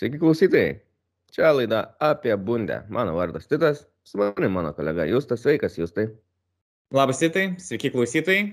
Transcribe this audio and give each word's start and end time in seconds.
Sveiki 0.00 0.16
klausytojai. 0.16 0.78
Čia 1.28 1.50
laida 1.52 1.78
apie 2.00 2.32
bundę. 2.40 2.78
Mano 2.88 3.12
vardas 3.18 3.44
Titas, 3.46 3.82
su 4.02 4.16
manimi 4.16 4.48
mano 4.48 4.70
kolega 4.72 5.04
Justas. 5.04 5.42
Sveikas, 5.42 5.74
Justai. 5.76 6.06
Labas, 6.96 7.18
Titai. 7.20 7.50
Sveiki 7.60 7.90
klausytojai. 7.92 8.46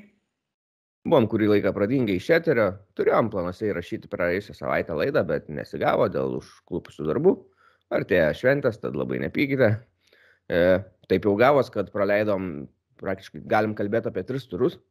Buvom 1.08 1.30
kurį 1.32 1.48
laiką 1.54 1.72
pradingai 1.72 2.18
iš 2.20 2.28
eterio. 2.36 2.66
Turėjom 3.00 3.32
planuose 3.32 3.70
įrašyti 3.70 4.12
praėjusią 4.12 4.58
savaitę 4.58 4.98
laidą, 5.00 5.24
bet 5.30 5.48
nesigavo 5.48 6.10
dėl 6.12 6.36
užklupusių 6.42 7.08
darbų. 7.14 7.38
Artėja 7.96 8.36
šventės, 8.36 8.82
tad 8.84 9.00
labai 9.00 9.24
nepykite. 9.24 9.72
E, 10.52 10.62
taip 11.08 11.32
jau 11.32 11.38
gavos, 11.40 11.72
kad 11.72 11.96
praleidom 11.96 12.68
praktiškai, 13.00 13.46
galim 13.48 13.80
kalbėti 13.80 14.12
apie 14.12 14.28
tris 14.28 14.52
turus, 14.52 14.82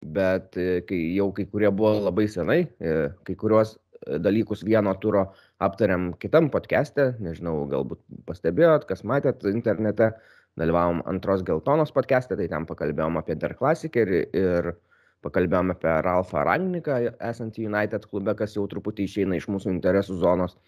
bet 0.00 0.56
e, 0.56 0.80
kai 0.88 1.04
jau 1.18 1.28
kai 1.36 1.44
kurie 1.52 1.68
buvo 1.68 1.98
labai 2.00 2.30
senai, 2.32 2.62
e, 2.80 3.10
kai 3.28 3.36
kuriuos 3.36 3.76
dalykus 4.06 4.62
vieno 4.66 4.94
turo 5.00 5.26
aptariam 5.62 6.12
kitam 6.20 6.50
podcast'e, 6.52 7.12
nežinau, 7.22 7.62
galbūt 7.70 8.02
pastebėjot, 8.28 8.86
kas 8.88 9.04
matėt 9.08 9.44
internete, 9.50 10.12
dalyvavom 10.60 11.00
antros 11.08 11.44
geltonos 11.46 11.94
podcast'e, 11.94 12.36
tai 12.36 12.48
ten 12.50 12.66
pakalbėjom 12.68 13.20
apie 13.20 13.36
Der 13.40 13.54
Classic 13.58 13.94
ir, 14.02 14.12
ir 14.36 14.72
pakalbėjom 15.24 15.72
apie 15.72 15.94
Ralfą 16.04 16.44
Rangniką, 16.48 16.98
esantį 17.30 17.68
United 17.70 18.06
klube, 18.10 18.34
kas 18.38 18.56
jau 18.58 18.66
truputį 18.68 19.06
išeina 19.08 19.38
iš 19.38 19.48
mūsų 19.52 19.72
interesų 19.72 20.18
zonos. 20.20 20.58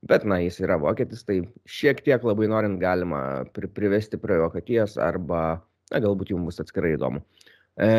Bet, 0.00 0.24
na, 0.24 0.38
jis 0.40 0.56
yra 0.64 0.78
vokietis, 0.80 1.26
tai 1.28 1.42
šiek 1.68 2.00
tiek 2.06 2.22
labai 2.24 2.48
norint 2.48 2.80
galima 2.80 3.44
pri 3.52 3.68
privesti 3.68 4.16
prie 4.20 4.38
Vokietijos 4.40 4.96
arba, 4.96 5.60
na, 5.92 6.00
galbūt 6.00 6.32
jums 6.32 6.48
bus 6.48 6.62
atskirai 6.64 6.94
įdomu. 6.96 7.20
E, 7.76 7.90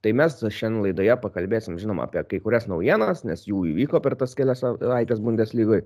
Tai 0.00 0.12
mes 0.16 0.36
šiandien 0.40 0.80
laidoje 0.86 1.14
pakalbėsim, 1.20 1.76
žinoma, 1.80 2.06
apie 2.08 2.22
kai 2.28 2.38
kurias 2.40 2.64
naujienas, 2.70 3.20
nes 3.28 3.42
jų 3.44 3.66
įvyko 3.74 4.00
per 4.00 4.16
tas 4.20 4.32
kelias 4.36 4.62
savaitės 4.64 5.20
Bundeslygoje. 5.20 5.84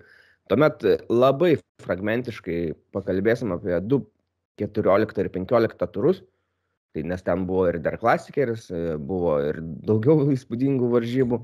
Tuomet 0.51 0.85
labai 1.11 1.57
fragmentiškai 1.83 2.59
pakalbėsim 2.95 3.55
apie 3.57 3.75
2, 3.81 3.99
14 4.63 5.23
ir 5.25 5.31
15 5.35 5.91
turus, 5.97 6.23
tai 6.95 7.03
nes 7.11 7.27
ten 7.27 7.43
buvo 7.49 7.67
ir 7.73 7.81
dar 7.83 7.99
klasikeris, 7.99 8.69
buvo 9.03 9.39
ir 9.49 9.59
daugiau 9.89 10.29
įspūdingų 10.37 10.93
varžybų, 10.93 11.41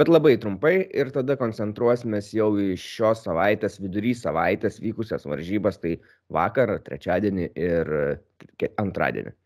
bet 0.00 0.10
labai 0.10 0.34
trumpai 0.42 0.74
ir 0.90 1.12
tada 1.14 1.36
koncentruosimės 1.38 2.32
jau 2.34 2.50
į 2.58 2.72
šios 2.82 3.22
savaitės, 3.28 3.78
vidury 3.84 4.16
savaitės 4.18 4.80
vykusias 4.82 5.28
varžybas, 5.28 5.78
tai 5.78 6.00
vakar, 6.34 6.80
trečiadienį 6.88 7.52
ir 7.68 7.94
antradienį. 8.82 9.36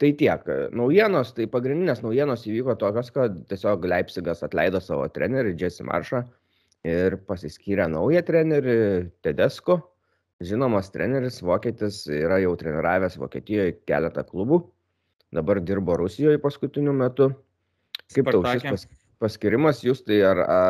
Tai 0.00 0.10
tiek. 0.16 0.46
Naujienos, 0.72 1.34
tai 1.36 1.44
pagrindinės 1.52 2.00
naujienos 2.00 2.46
įvyko 2.48 2.72
tokios, 2.80 3.10
kad 3.12 3.34
tiesiog 3.50 3.84
Leipzigas 3.84 4.40
atleido 4.46 4.80
savo 4.80 5.04
trenerį 5.12 5.52
Jesse 5.60 5.84
Maršą 5.84 6.22
ir 6.88 7.18
pasiskyrė 7.28 7.90
naują 7.92 8.22
trenerį 8.24 8.76
Tedesko. 9.24 9.76
Žinomas 10.40 10.88
treneris, 10.88 11.42
vokietis, 11.44 12.06
yra 12.08 12.38
jau 12.40 12.54
treniravęs 12.56 13.18
Vokietijoje 13.20 13.74
keletą 13.84 14.24
klubų, 14.24 14.62
dabar 15.36 15.60
dirbo 15.60 15.98
Rusijoje 16.00 16.40
paskutiniu 16.40 16.96
metu. 16.96 17.28
Kaip 18.14 18.32
tau 18.32 18.40
šis 18.46 18.64
pas, 18.64 18.86
paskirimas, 19.20 19.84
jūs 19.84 20.00
tai 20.06 20.22
ar 20.24 20.40
a, 20.46 20.60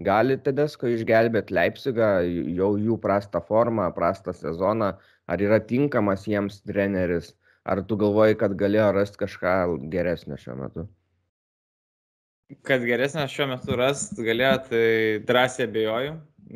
gali 0.00 0.38
Tedesko 0.40 0.88
išgelbėti 0.94 1.52
Leipzigą, 1.52 2.14
jau 2.56 2.70
jų 2.80 2.96
prastą 3.02 3.44
formą, 3.44 3.90
prastą 3.92 4.32
sezoną, 4.32 4.94
ar 5.28 5.44
yra 5.44 5.60
tinkamas 5.60 6.24
jiems 6.24 6.62
treneris? 6.64 7.34
Ar 7.66 7.80
tu 7.82 7.96
galvoji, 7.98 8.36
kad 8.38 8.52
galėjo 8.54 8.92
rasti 8.94 9.18
kažką 9.18 9.52
geresnio 9.90 10.36
šiuo 10.38 10.54
metu? 10.60 10.84
Kad 12.66 12.84
geresnio 12.86 13.24
šiuo 13.30 13.48
metu 13.50 13.74
rast 13.78 14.20
galėjo, 14.22 14.52
tai 14.68 14.82
drąsiai 15.26 15.66
abejoju, 15.66 16.12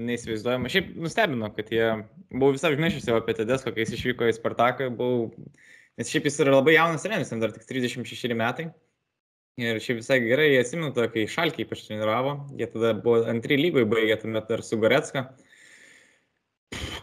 neįsivaizduojama. 0.06 0.70
Šiaip 0.70 0.92
nustebino, 1.02 1.48
kad 1.56 1.72
jie, 1.74 1.88
buvau 2.30 2.54
visą 2.54 2.70
užmiršęs 2.70 3.10
jau 3.10 3.16
apie 3.18 3.34
Tedesko, 3.40 3.72
kai 3.74 3.82
jis 3.82 3.96
išvyko 3.96 4.28
į 4.30 4.36
Spartaką, 4.36 4.86
buvau, 4.94 5.32
nes 5.98 6.14
šiaip 6.14 6.30
jis 6.30 6.38
yra 6.46 6.54
labai 6.54 6.76
jaunas 6.76 7.02
treneris, 7.02 7.34
jam 7.34 7.42
dar 7.42 7.56
tik 7.56 7.66
36 7.66 8.38
metai. 8.38 8.68
Ir 9.58 9.82
šiaip 9.82 9.98
visai 10.04 10.20
gerai, 10.22 10.46
jie 10.52 10.62
atsimenu, 10.62 10.94
kai 10.94 11.26
Šalkiai 11.26 11.66
ypač 11.66 11.82
treniravo, 11.88 12.36
jie 12.54 12.70
tada 12.70 12.94
buvo 13.02 13.24
antry 13.34 13.58
lygoje 13.58 13.90
baigę, 13.90 14.14
tuomet 14.22 14.46
dar 14.46 14.62
su 14.62 14.78
Goretska. 14.78 15.26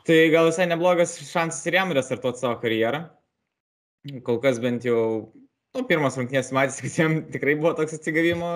Tai 0.08 0.24
gal 0.32 0.48
visai 0.48 0.72
neblogas 0.72 1.20
šansas 1.28 1.68
ir 1.68 1.82
jam 1.82 1.92
restartuoti 1.92 2.46
savo 2.48 2.56
karjerą 2.64 3.10
kol 4.28 4.40
kas 4.44 4.60
bent 4.64 4.86
jau, 4.88 5.02
nu, 5.76 5.84
pirmas 5.90 6.18
rungtynės 6.20 6.52
matys, 6.56 6.80
kad 6.84 6.98
jiem 7.00 7.18
tikrai 7.34 7.58
buvo 7.60 7.74
toks 7.78 7.98
atsigavimo 7.98 8.52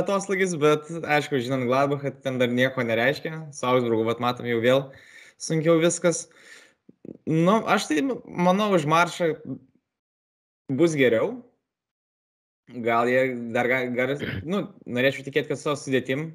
atoslagis, 0.00 0.56
bet 0.62 0.90
aišku, 1.02 1.40
žinant 1.44 1.68
Gladbach, 1.68 2.04
kad 2.06 2.20
ten 2.24 2.40
dar 2.42 2.52
nieko 2.52 2.84
nereiškia, 2.86 3.46
su 3.56 3.68
Augsburgu, 3.68 4.06
vat 4.08 4.22
matom 4.22 4.48
jau 4.50 4.60
vėl 4.64 4.86
sunkiau 5.42 5.80
viskas. 5.82 6.26
Nu, 7.28 7.60
aš 7.70 7.90
tai 7.90 8.02
manau, 8.02 8.72
už 8.74 8.86
maršą 8.90 9.34
bus 10.74 10.96
geriau. 10.98 11.36
Gal 12.66 13.06
jie 13.06 13.20
dar, 13.54 13.68
gar, 13.70 14.16
nu, 14.42 14.64
norėčiau 14.90 15.22
tikėti, 15.28 15.52
kad 15.52 15.60
savo 15.60 15.76
sudėtim 15.78 16.32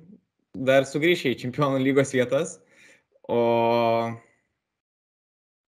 dar 0.55 0.85
sugrįžia 0.87 1.33
į 1.33 1.39
čempionų 1.43 1.81
lygos 1.83 2.13
vietas. 2.15 2.59
O 3.27 3.41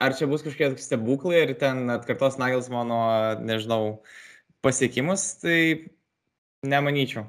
ar 0.02 0.16
čia 0.18 0.28
bus 0.30 0.44
kažkokie 0.46 0.82
stebuklai 0.82 1.44
ir 1.44 1.54
ten 1.60 1.90
atkartos 1.94 2.40
Nagels 2.42 2.70
mano, 2.74 3.00
nežinau, 3.44 4.02
pasiekimus, 4.64 5.26
tai 5.44 5.60
nemanyčiau. 6.64 7.28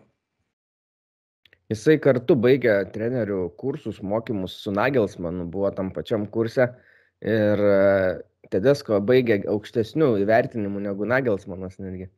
Jisai 1.73 1.97
kartu 2.03 2.37
baigė 2.37 2.75
trenerių 2.93 3.49
kursus, 3.59 4.03
mokymus 4.05 4.59
su 4.63 4.73
Nagelsmanu, 4.75 5.47
buvo 5.51 5.71
tam 5.75 5.91
pačiam 5.95 6.27
kurse 6.31 6.69
ir 7.25 7.63
e, 7.65 7.79
Tedesko 8.53 9.01
baigė 9.01 9.41
aukštesnių 9.49 10.11
įvertinimų 10.23 10.83
negu 10.85 11.09
Nagelsmanas 11.09 11.81
netgi. 11.81 12.11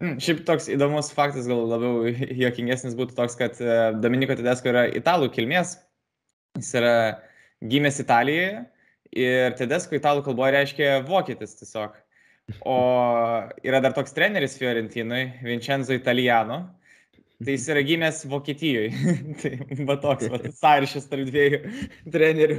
Mm, 0.00 0.16
šiaip 0.22 0.40
toks 0.48 0.70
įdomus 0.72 1.12
faktas, 1.14 1.46
gal 1.50 1.60
labiau 1.68 2.08
juokingesnis 2.42 2.96
būtų 2.98 3.18
toks, 3.20 3.36
kad 3.38 3.60
e, 3.60 3.76
Dominiko 4.00 4.38
Tedesko 4.38 4.72
yra 4.72 4.86
italų 4.96 5.28
kilmės, 5.36 5.76
jis 6.56 6.72
yra 6.80 6.96
gimęs 7.68 8.00
Italijoje 8.00 8.64
Ir 9.16 9.54
Tedesko 9.56 9.96
italų 9.96 10.24
kalboje 10.26 10.52
reiškia 10.56 10.98
vokietis 11.08 11.56
tiesiog. 11.60 11.96
O 12.64 12.76
yra 13.64 13.80
dar 13.84 13.94
toks 13.96 14.14
treneris 14.16 14.56
Fiorentinui, 14.60 15.24
Vincenzo 15.44 15.96
Italiano. 15.96 16.62
Tai 17.38 17.54
jis 17.54 17.68
yra 17.70 17.82
gimęs 17.86 18.24
Vokietijoje. 18.28 19.16
tai 19.40 19.84
va 19.86 19.98
toks, 20.02 20.30
va, 20.32 20.40
sąryšis 20.58 21.06
tarp 21.10 21.28
dviejų 21.28 21.60
trenerių. 22.14 22.56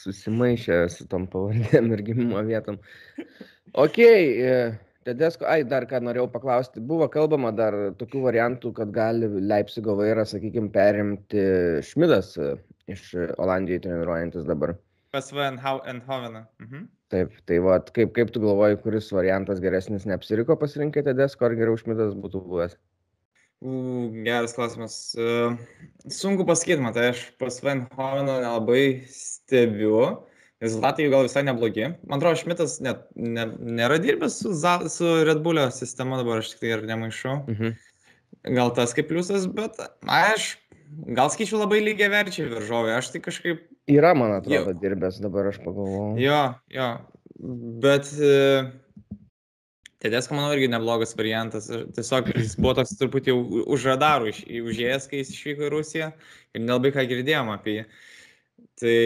Susimaišė 0.00 0.84
su 0.94 1.04
tom 1.10 1.26
pavardėm 1.28 1.90
ir 1.92 2.04
gimimo 2.06 2.40
vietom. 2.46 2.78
Ok, 3.76 3.98
e, 4.00 4.54
Tedesko, 5.04 5.44
ai, 5.50 5.64
dar 5.68 5.84
ką 5.90 6.00
norėjau 6.06 6.30
paklausti, 6.32 6.80
buvo 6.80 7.10
kalbama 7.12 7.52
dar 7.52 7.76
tokių 8.00 8.24
variantų, 8.24 8.72
kad 8.78 8.94
gali 8.94 9.28
Leipzigo 9.50 9.98
vairą, 9.98 10.24
sakykime, 10.28 10.70
perimti 10.72 11.44
Šmidas 11.90 12.32
e, 12.40 12.54
iš 12.90 13.10
Olandijoje 13.36 13.84
treniruojantis 13.84 14.48
dabar. 14.48 14.78
PSV 15.12 15.50
Eindhoveną. 15.50 16.46
Mhm. 16.62 16.88
Taip, 17.10 17.34
tai 17.46 17.58
va, 17.58 17.80
kaip, 17.82 18.12
kaip 18.14 18.30
tu 18.30 18.42
galvoji, 18.42 18.78
kuris 18.84 19.10
variantas 19.10 19.58
geresnis 19.62 20.06
neapsiriko 20.06 20.54
pasirinkite 20.60 21.14
desko, 21.18 21.48
ar 21.48 21.56
geriau 21.58 21.78
šmitas 21.78 22.14
būtų 22.14 22.42
buvęs? 22.46 22.76
U, 23.60 23.72
geras 24.24 24.54
klausimas. 24.56 24.94
Uh, 25.18 25.58
sunku 26.08 26.46
pasakyti, 26.48 26.80
matai, 26.84 27.10
aš 27.10 27.24
PSV 27.42 27.72
Eindhoveną 27.74 28.38
nelabai 28.44 28.84
stebiu. 29.10 30.22
Rezultatai 30.62 31.08
gal 31.10 31.26
visai 31.26 31.42
neblogi. 31.48 31.86
Man 32.06 32.20
atrodo, 32.20 32.38
Šmitas 32.38 32.78
net, 32.84 33.06
ne, 33.16 33.46
nėra 33.80 33.96
dirbęs 34.00 34.38
su, 34.42 34.54
su 34.92 35.12
Red 35.26 35.40
Bullio 35.44 35.66
sistema, 35.72 36.18
dabar 36.20 36.42
aš 36.42 36.52
tik 36.52 36.62
tai 36.62 36.74
ir 36.76 36.86
nemaišau. 36.88 37.36
Mhm. 37.48 37.78
Gal 38.56 38.72
tas 38.76 38.92
kaip 38.96 39.08
pliusas, 39.10 39.48
bet 39.50 39.80
aš 40.06 40.52
gal 41.16 41.32
skaičiu 41.32 41.58
labai 41.60 41.80
lygiai 41.84 42.10
verčiai 42.12 42.48
viržovė. 42.52 42.94
Aš 42.98 43.10
tai 43.14 43.22
kažkaip 43.24 43.64
Yra, 43.90 44.12
man 44.14 44.36
atrodo, 44.36 44.70
jo. 44.70 44.78
dirbęs, 44.82 45.18
dabar 45.22 45.50
aš 45.50 45.58
pagalvoju. 45.64 46.14
Jo, 46.22 46.42
jo. 46.70 46.88
Bet 47.82 48.10
e, 48.20 48.36
Tedesko, 50.00 50.36
manau, 50.36 50.52
irgi 50.56 50.68
neblogas 50.72 51.12
variantas. 51.16 51.66
Tiesiog 51.96 52.30
jis 52.32 52.54
buvo 52.56 52.72
toks 52.78 52.94
truputį 53.00 53.34
už 53.74 53.86
radarų 53.90 54.30
iš, 54.30 54.38
užėjęs, 54.70 55.08
kai 55.10 55.20
jis 55.20 55.34
išvyko 55.34 55.66
į 55.66 55.72
Rusiją 55.74 56.08
ir 56.56 56.64
nelabai 56.64 56.92
ką 56.94 57.04
girdėjom 57.10 57.52
apie 57.52 57.74
jį. 57.74 57.84
Tai 58.80 58.96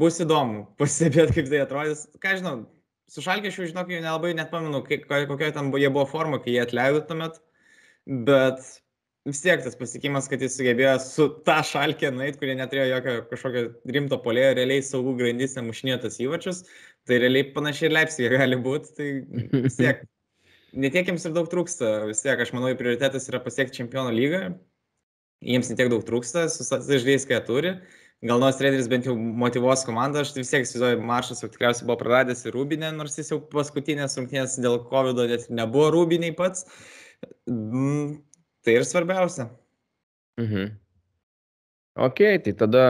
bus 0.00 0.20
įdomu 0.24 0.64
pasibėti, 0.80 1.36
kaip 1.40 1.50
tai 1.52 1.60
atrodys. 1.66 2.06
Ką 2.22 2.36
žinau, 2.38 2.54
su 3.10 3.24
Šalkėšiu, 3.26 3.68
žinok, 3.72 3.92
nelabai 3.98 4.32
net 4.38 4.52
pamenu, 4.54 4.80
kokia 4.86 5.52
ten 5.56 5.72
jie 5.74 5.90
buvo 5.92 6.06
forma, 6.08 6.40
kai 6.40 6.56
jie 6.56 6.62
atleido 6.64 7.02
tuomet. 7.04 7.40
Bet 8.08 8.64
vis 9.30 9.42
tiek 9.44 9.64
tas 9.64 9.78
pasiekimas, 9.78 10.28
kad 10.30 10.42
jis 10.44 10.58
sugebėjo 10.58 10.94
su 11.04 11.26
tą 11.46 11.58
šalkę 11.66 12.12
nueit, 12.14 12.38
kurie 12.40 12.54
neturėjo 12.58 12.86
jokio 12.94 13.16
kažkokio 13.32 13.66
rimto 13.96 14.20
polėjo, 14.22 14.54
realiai 14.58 14.84
saugų 14.86 15.16
grandys 15.22 15.56
nemušinėtas 15.58 16.20
įvačius, 16.22 16.64
tai 17.08 17.22
realiai 17.24 17.50
panašiai 17.56 17.92
Leipzigė 17.94 18.34
gali 18.36 18.60
būti, 18.64 18.96
tai 18.98 19.12
vis 19.66 19.80
tiek. 19.80 20.04
netiek 20.72 21.08
jiems 21.08 21.24
ir 21.26 21.34
daug 21.34 21.48
trūksta. 21.50 21.92
Vis 22.10 22.22
tiek, 22.24 22.40
aš 22.40 22.52
manau, 22.54 22.72
prioritetas 22.78 23.28
yra 23.30 23.40
pasiekti 23.42 23.80
čempionų 23.80 24.14
lygą. 24.16 24.42
Jiems 25.46 25.70
netiek 25.72 25.90
daug 25.92 26.04
trūksta, 26.06 26.46
su 26.52 26.66
žaidėjais, 26.66 27.26
ką 27.28 27.38
jie 27.38 27.42
turi. 27.46 27.74
Gal 28.28 28.42
nors 28.42 28.58
treneris 28.60 28.88
bent 28.92 29.06
jau 29.08 29.14
motivuos 29.16 29.86
komandą, 29.88 30.20
aš 30.20 30.34
vis 30.36 30.50
tiek 30.52 30.66
įsivaizduoju, 30.66 31.00
Maršas 31.08 31.40
jau 31.40 31.48
tikriausiai 31.48 31.86
buvo 31.88 31.96
praradęs 32.02 32.44
ir 32.44 32.52
Rūbinę, 32.52 32.90
nors 32.92 33.16
jis 33.16 33.32
jau 33.32 33.38
paskutinės 33.54 34.18
rungtynės 34.18 34.58
dėl 34.60 34.76
COVID 34.90 35.22
net 35.30 35.46
nebuvo 35.48 35.86
Rūbiniai 35.94 36.34
pats. 36.36 36.66
Tai 38.64 38.76
ir 38.76 38.84
svarbiausia. 38.84 39.48
Mhm. 40.40 40.74
Ok, 42.00 42.20
tai 42.44 42.52
tada, 42.56 42.84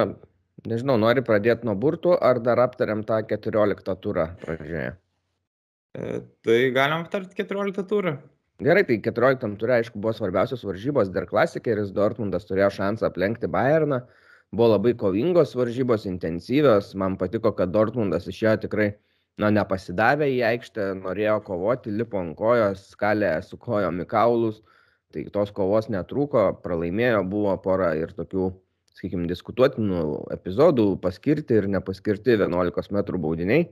nežinau, 0.66 0.98
nori 1.00 1.22
pradėti 1.26 1.66
nuo 1.66 1.76
burtų 1.78 2.16
ar 2.20 2.40
dar 2.44 2.60
aptariam 2.62 3.04
tą 3.06 3.22
14 3.26 3.96
turą 4.02 4.26
pradžioje? 4.42 4.90
E, 5.98 6.20
tai 6.46 6.58
galim 6.74 7.04
aptarti 7.04 7.34
14 7.38 7.86
turą. 7.90 8.18
Gerai, 8.60 8.82
tai 8.84 8.98
14 9.00 9.56
turė, 9.58 9.78
aišku, 9.80 9.98
buvo 10.02 10.12
svarbiausios 10.12 10.62
varžybos, 10.68 11.08
dar 11.14 11.24
klasikeris 11.26 11.94
Dortmundas 11.96 12.44
turėjo 12.44 12.68
šansą 12.76 13.08
aplenkti 13.08 13.48
Bayerną, 13.48 14.02
buvo 14.52 14.74
labai 14.74 14.92
kovingos 15.00 15.54
varžybos, 15.56 16.04
intensyvios, 16.10 16.92
man 16.94 17.16
patiko, 17.16 17.54
kad 17.56 17.72
Dortmundas 17.72 18.28
išėjo 18.28 18.58
tikrai, 18.66 18.90
na, 19.40 19.48
nepasidavę 19.56 20.28
į 20.28 20.42
aikštę, 20.50 20.90
norėjo 21.00 21.38
kovoti, 21.46 21.94
lipo 22.02 22.20
ant 22.20 22.36
kojos, 22.36 22.84
skalė 22.92 23.38
su 23.46 23.56
kojom 23.56 24.02
į 24.04 24.06
kaulus, 24.10 24.60
tai 25.14 25.26
tos 25.34 25.52
kovos 25.54 25.90
netrūko, 25.92 26.46
pralaimėjo, 26.64 27.22
buvo 27.30 27.54
pora 27.62 27.92
ir 27.98 28.12
tokių, 28.16 28.50
sakykime, 28.96 29.28
diskutuotinų 29.30 30.02
epizodų, 30.34 30.86
paskirti 31.02 31.58
ir 31.58 31.68
nepaskirti 31.70 32.36
11 32.36 32.94
m 32.94 33.22
baudiniai. 33.22 33.68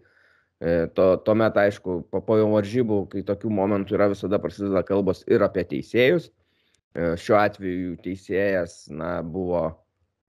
E, 0.58 0.88
to, 0.94 1.12
tuomet, 1.22 1.58
aišku, 1.60 2.00
po, 2.10 2.22
jau 2.38 2.48
varžybų, 2.50 3.02
kai 3.12 3.22
tokių 3.26 3.52
momentų 3.54 3.94
yra, 3.94 4.08
visada 4.10 4.40
prasideda 4.42 4.82
kalbos 4.86 5.22
ir 5.30 5.44
apie 5.46 5.62
teisėjus. 5.70 6.32
E, 6.98 7.12
šiuo 7.20 7.38
atveju 7.38 7.98
teisėjas 8.02 8.88
na, 8.90 9.18
buvo 9.22 9.62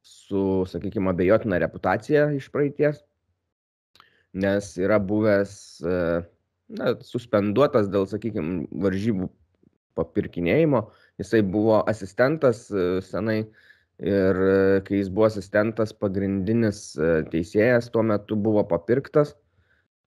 su, 0.06 0.68
sakykime, 0.70 1.10
abejotina 1.10 1.58
reputacija 1.64 2.28
iš 2.38 2.50
praeities, 2.54 3.02
nes 4.38 4.70
yra 4.78 5.00
buvęs 5.02 5.54
e, 5.82 5.98
na, 6.78 6.94
suspenduotas 7.06 7.90
dėl, 7.90 8.06
sakykime, 8.12 8.68
varžybų 8.86 9.32
papirkinėjimo. 10.00 10.86
Jisai 11.22 11.44
buvo 11.44 11.84
asistentas 11.92 12.66
senai 13.10 13.44
ir 14.00 14.42
kai 14.88 15.01
jis 15.01 15.12
buvo 15.12 15.28
asistentas, 15.28 15.92
pagrindinis 15.94 16.81
teisėjas 17.34 17.92
tuo 17.92 18.06
metu 18.07 18.40
buvo 18.40 18.63
papirktas 18.68 19.36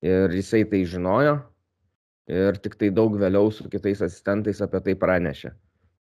ir 0.02 0.32
jisai 0.32 0.64
tai 0.68 0.82
žinojo 0.88 1.36
ir 2.32 2.58
tik 2.64 2.78
tai 2.80 2.90
daug 2.94 3.14
vėliau 3.18 3.50
su 3.52 3.68
kitais 3.70 4.02
asistentais 4.04 4.62
apie 4.64 4.80
tai 4.86 4.94
pranešė. 4.98 5.52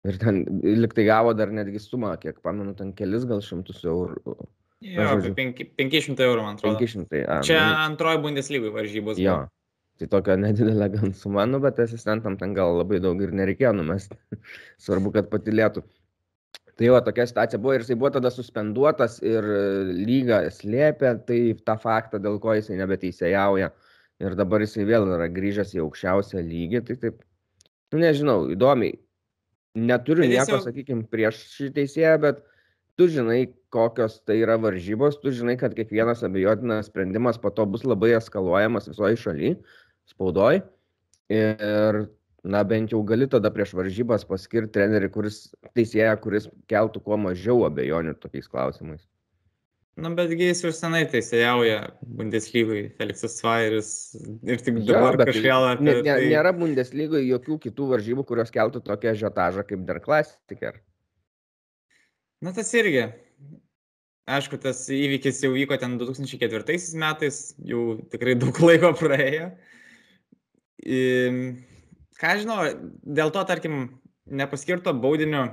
Ir 0.04 0.18
ten 0.20 0.42
liktai 0.62 1.06
gavo 1.08 1.32
dar 1.36 1.52
netgi 1.52 1.80
sumą, 1.80 2.12
kiek 2.20 2.42
pamenu, 2.44 2.74
ten 2.76 2.92
kelis 2.96 3.24
gal 3.28 3.40
šimtus 3.44 3.80
eurų. 3.88 4.36
Jo, 4.84 5.06
apie 5.14 5.32
500 5.78 6.26
eurų, 6.26 6.42
man 6.44 6.58
atrodo. 6.58 6.76
500, 6.76 7.22
a, 7.24 7.38
Čia 7.46 7.56
man... 7.62 7.78
antroji 7.86 8.20
Bundeslygai 8.26 8.72
varžybos. 8.74 9.20
Jo, 9.22 9.38
buvo. 9.38 9.52
Tai 10.00 10.08
tokia 10.10 10.36
nedidelė 10.40 10.88
gan 10.96 11.12
suma, 11.16 11.44
nu, 11.46 11.60
bet 11.62 11.78
asistentam 11.82 12.38
ten 12.40 12.54
gal 12.56 12.78
labai 12.80 13.00
daug 13.02 13.20
ir 13.22 13.34
nereikėjo 13.36 13.74
numesti. 13.78 14.18
Svarbu, 14.84 15.14
kad 15.14 15.30
patilėtų. 15.32 15.84
Tai 16.74 16.88
jo, 16.88 16.96
tokia 17.06 17.26
situacija 17.30 17.60
buvo 17.62 17.76
ir 17.76 17.84
jisai 17.84 17.96
buvo 17.98 18.10
tada 18.16 18.32
suspenduotas 18.34 19.20
ir 19.22 19.46
lyga 19.94 20.40
slėpė 20.50 21.12
tai 21.28 21.38
tą 21.62 21.76
faktą, 21.78 22.18
dėl 22.22 22.40
ko 22.42 22.56
jisai 22.58 22.80
nebeteisėjauja. 22.80 23.70
Ir 24.22 24.34
dabar 24.38 24.62
jisai 24.62 24.86
vėl 24.88 25.06
yra 25.14 25.28
grįžęs 25.30 25.74
į 25.76 25.84
aukščiausią 25.84 26.42
lygį. 26.42 26.82
Tai 26.88 26.96
taip, 27.02 27.22
nu 27.94 28.02
nežinau, 28.02 28.48
įdomiai. 28.50 28.98
Neturiu 29.78 30.26
nieko, 30.26 30.58
jau... 30.58 30.64
sakykime, 30.66 31.06
prieš 31.10 31.40
šį 31.54 31.70
teisėją, 31.78 32.16
bet 32.22 32.42
tu 32.98 33.08
žinai, 33.10 33.40
kokios 33.74 34.20
tai 34.26 34.36
yra 34.42 34.54
varžybos, 34.62 35.18
tu 35.22 35.32
žinai, 35.34 35.56
kad 35.58 35.74
kiekvienas 35.74 36.22
abejotinas 36.26 36.90
sprendimas 36.90 37.40
po 37.42 37.50
to 37.54 37.66
bus 37.66 37.82
labai 37.86 38.12
eskaluojamas 38.18 38.86
visoje 38.90 39.18
šalyje, 39.22 39.56
spaudoje. 40.10 40.62
Ir 41.32 42.04
na 42.44 42.60
bent 42.68 42.92
jau 42.92 43.00
gali 43.08 43.26
tada 43.30 43.50
prieš 43.52 43.72
varžybas 43.78 44.26
paskirt 44.28 44.74
trenerį, 44.74 45.08
kuris 45.14 45.40
teisėją, 45.76 46.14
kuris 46.20 46.48
keltų 46.70 47.00
kuo 47.06 47.18
mažiau 47.20 47.64
abejonių 47.68 48.18
tokiais 48.20 48.50
klausimais. 48.50 49.02
Na, 49.94 50.08
nu, 50.08 50.16
betgi 50.18 50.48
jis 50.48 50.60
ir 50.64 50.72
senai 50.74 51.04
teisėjauja 51.06 51.76
Bundeslygai, 52.18 52.80
Felixas 52.98 53.36
Svairis 53.38 53.90
ir 54.42 54.58
tik 54.58 54.80
dabar 54.88 55.14
ja, 55.14 55.26
kažvėl 55.28 55.66
apie... 55.68 55.84
Ne, 55.86 55.94
tai... 56.02 56.16
Nėra 56.32 56.50
Bundeslygai 56.56 57.20
jokių 57.22 57.60
kitų 57.68 57.86
varžybų, 57.92 58.24
kurios 58.26 58.50
keltų 58.54 58.82
tokią 58.88 59.12
žiotažą 59.20 59.62
kaip 59.68 59.84
dar 59.86 60.02
klasiker. 60.02 60.80
Na, 62.42 62.50
tas 62.56 62.74
irgi. 62.74 63.06
Aišku, 64.34 64.58
tas 64.58 64.82
įvykis 64.90 65.44
jau 65.44 65.52
vyko 65.54 65.78
ten 65.78 65.94
2004 66.00 66.76
metais, 66.98 67.38
jau 67.62 67.94
tikrai 68.10 68.34
daug 68.40 68.58
laiko 68.66 68.90
praėjo. 68.98 69.52
Ir 69.52 69.74
ką 72.20 72.32
žinau, 72.40 72.64
dėl 73.04 73.32
to, 73.34 73.44
tarkim, 73.48 73.84
nepaskirto 74.26 74.94
baudinio 74.96 75.46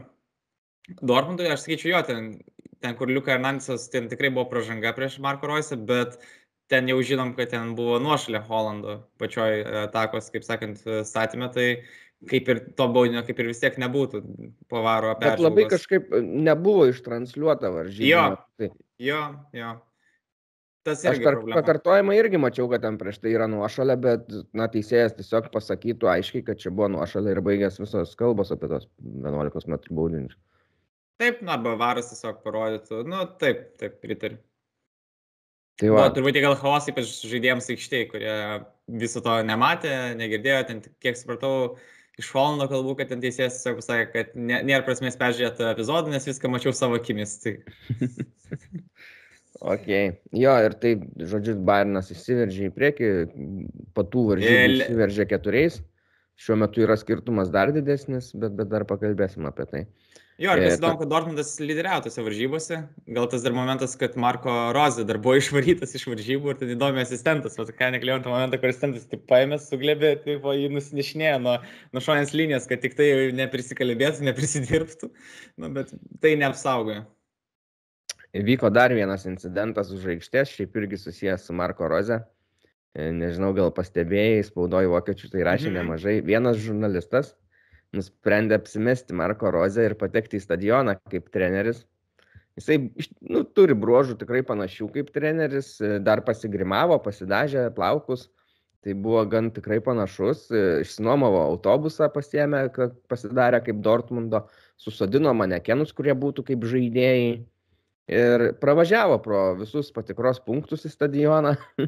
Dortmundui, 1.02 1.50
aš 1.52 1.66
sakyčiau, 1.66 1.94
jo, 1.94 2.02
ten, 2.08 2.30
ten 2.84 2.96
kur 3.00 3.12
Liuka 3.12 3.36
Hernandesas, 3.36 3.90
ten 3.94 4.10
tikrai 4.12 4.32
buvo 4.34 4.48
pražanga 4.52 4.94
prieš 4.98 5.20
Marko 5.24 5.50
Roisą, 5.52 5.78
bet 5.88 6.18
ten 6.72 6.88
jau 6.90 7.02
žinom, 7.06 7.36
kad 7.38 7.52
ten 7.52 7.76
buvo 7.78 8.00
nuošalė 8.02 8.42
Holando 8.48 9.02
pačioj 9.22 9.62
atakos, 9.86 10.32
kaip 10.34 10.48
sakant, 10.48 10.82
statymė, 11.08 11.52
tai 11.54 11.68
kaip 12.30 12.50
ir 12.54 12.60
to 12.78 12.88
baudinio, 12.94 13.24
kaip 13.28 13.40
ir 13.42 13.50
vis 13.50 13.62
tiek 13.62 13.78
nebūtų 13.82 14.22
pavaro 14.72 15.12
apie. 15.14 15.28
Bet 15.28 15.42
labai 15.42 15.68
kažkaip 15.72 16.12
nebuvo 16.22 16.88
ištransliuota 16.92 17.72
varžybė. 17.74 18.10
Jo, 18.10 18.26
tai. 18.60 18.70
jo, 19.02 19.22
jo. 19.58 19.72
Tas 20.82 21.04
Aš 21.06 21.20
per 21.22 21.36
pakartojimą 21.46 22.16
irgi 22.18 22.40
mačiau, 22.42 22.66
kad 22.72 22.82
ten 22.82 22.96
prieš 22.98 23.20
tai 23.22 23.36
yra 23.36 23.46
nuošalė, 23.50 23.96
bet 24.02 24.32
na, 24.58 24.66
teisėjas 24.72 25.14
tiesiog 25.14 25.52
pasakytų 25.54 26.10
aiškiai, 26.10 26.46
kad 26.48 26.62
čia 26.62 26.72
buvo 26.74 26.88
nuošalė 26.96 27.36
ir 27.36 27.42
baigęs 27.46 27.78
visos 27.78 28.16
kalbos 28.18 28.50
apie 28.56 28.70
tos 28.72 28.88
11 29.06 29.70
m 29.70 29.78
baudinius. 29.94 30.40
Taip, 31.22 31.44
na, 31.46 31.60
bavaras 31.62 32.10
tiesiog 32.10 32.40
parodytų, 32.42 33.04
nu 33.12 33.28
taip, 33.44 33.68
taip, 33.78 34.00
pritariu. 34.02 34.42
Tai 35.78 35.92
va. 35.94 36.02
Buvo 36.02 36.16
turbūt 36.18 36.42
gal 36.42 36.58
chaos, 36.58 36.90
ypač 36.90 37.14
žaidėjams 37.30 37.70
aikštėje, 37.76 38.10
kurie 38.10 38.36
viso 39.02 39.22
to 39.22 39.38
nematė, 39.46 39.94
negirdėjo, 40.18 40.64
ten 40.70 40.82
kiek 41.02 41.18
supratau, 41.18 41.78
iš 42.22 42.34
Holando 42.34 42.66
kalbų, 42.74 42.98
kad 43.00 43.14
ten 43.14 43.22
teisėjas 43.22 43.60
tiesiog 43.60 43.80
pasakė, 43.84 44.10
kad 44.16 44.34
nėra 44.50 44.82
prasmės 44.86 45.18
peržiūrėti 45.22 45.70
epizodą, 45.70 46.10
nes 46.14 46.26
viską 46.30 46.50
mačiau 46.54 46.74
savo 46.74 46.98
akimis. 46.98 47.38
Tai... 47.46 47.56
Ok, 49.62 49.88
jo 50.34 50.54
ir 50.66 50.74
taip, 50.82 51.04
žodžiu, 51.30 51.54
Bairnas 51.66 52.08
įsiveržė 52.10 52.72
į 52.72 52.74
priekį, 52.74 53.10
patų 53.94 54.24
varžybų 54.32 54.62
El... 54.64 54.80
įsiveržė 54.88 55.28
keturiais, 55.30 55.76
šiuo 56.42 56.58
metu 56.64 56.82
yra 56.82 56.98
skirtumas 56.98 57.52
dar 57.54 57.70
didesnis, 57.76 58.32
bet, 58.34 58.56
bet 58.58 58.72
dar 58.72 58.88
pakalbėsim 58.90 59.46
apie 59.46 59.68
tai. 59.70 59.84
Jo, 60.42 60.56
ir 60.58 60.64
kas 60.64 60.80
įdomu, 60.80 60.98
kad 60.98 61.12
Dortmundas 61.12 61.52
lyderiavo 61.62 62.02
tose 62.08 62.24
varžybose, 62.26 62.80
gal 63.14 63.28
tas 63.30 63.46
dar 63.46 63.54
momentas, 63.54 63.94
kad 64.02 64.18
Marko 64.18 64.56
Rozė 64.74 65.06
dar 65.06 65.22
buvo 65.22 65.38
išvarytas 65.44 65.94
iš 66.00 66.08
varžybų 66.10 66.56
ir 66.56 66.62
ten 66.64 66.74
įdomi 66.74 67.04
asistentas, 67.04 67.60
o 67.62 67.68
ką 67.70 67.92
neklėjau 67.94 68.24
tą 68.26 68.34
momentą, 68.34 68.58
kur 68.58 68.74
asistentas 68.74 69.06
taip 69.12 69.28
paėmė, 69.30 69.62
suglebė, 69.62 70.16
taip 70.26 70.50
jį 70.58 70.74
nusinešinėjo 70.74 71.38
nuo, 71.46 71.60
nuo 71.94 72.08
šonės 72.10 72.34
linijos, 72.34 72.66
kad 72.72 72.82
tik 72.82 72.98
tai 72.98 73.12
neprisikalbėtų, 73.38 74.26
neprisidirbtų, 74.32 75.14
nu, 75.62 75.76
bet 75.78 75.94
tai 76.26 76.34
neapsaugojo. 76.42 77.06
Vyko 78.32 78.70
dar 78.72 78.94
vienas 78.96 79.26
incidentas 79.28 79.90
už 79.92 80.06
aikštės, 80.14 80.54
šiaip 80.56 80.78
irgi 80.80 81.00
susijęs 81.02 81.50
su 81.50 81.56
Marko 81.58 81.90
Roze. 81.92 82.22
E, 82.96 83.10
nežinau, 83.12 83.52
gal 83.56 83.74
pastebėjai, 83.76 84.46
spaudoji 84.48 84.92
vokiečių 84.92 85.32
tai 85.34 85.44
rašė 85.48 85.68
mhm. 85.68 85.78
nemažai. 85.80 86.16
Vienas 86.24 86.60
žurnalistas 86.64 87.34
nusprendė 87.96 88.56
apsimesti 88.56 89.16
Marko 89.20 89.52
Rozę 89.52 89.90
ir 89.90 89.98
patekti 90.00 90.40
į 90.40 90.46
stadioną 90.46 90.96
kaip 91.12 91.28
treneris. 91.36 91.84
Jisai 92.60 92.78
nu, 93.32 93.44
turi 93.48 93.76
bruožų 93.76 94.18
tikrai 94.20 94.42
panašių 94.48 94.88
kaip 94.96 95.12
treneris, 95.16 95.76
e, 95.84 95.98
dar 96.04 96.24
pasigrimavo, 96.28 97.00
pasidažė 97.04 97.68
plaukus. 97.76 98.30
Tai 98.82 98.96
buvo 98.98 99.22
gan 99.30 99.52
tikrai 99.54 99.78
panašus. 99.84 100.48
E, 100.50 100.66
išsinuomavo 100.86 101.44
autobusą 101.52 102.08
pasiemė, 102.16 102.70
kad 102.76 102.96
pasidarė 103.12 103.60
kaip 103.68 103.84
Dortmundo, 103.84 104.46
susodino 104.80 105.36
manekenus, 105.38 105.92
kurie 105.96 106.16
būtų 106.18 106.48
kaip 106.48 106.64
žaidėjai 106.64 107.42
ir 108.10 108.54
pravažiavo 108.62 109.18
pro 109.24 109.42
visus 109.60 109.92
patikros 109.94 110.42
punktus 110.46 110.86
į 110.88 110.94
stadioną 110.94 111.56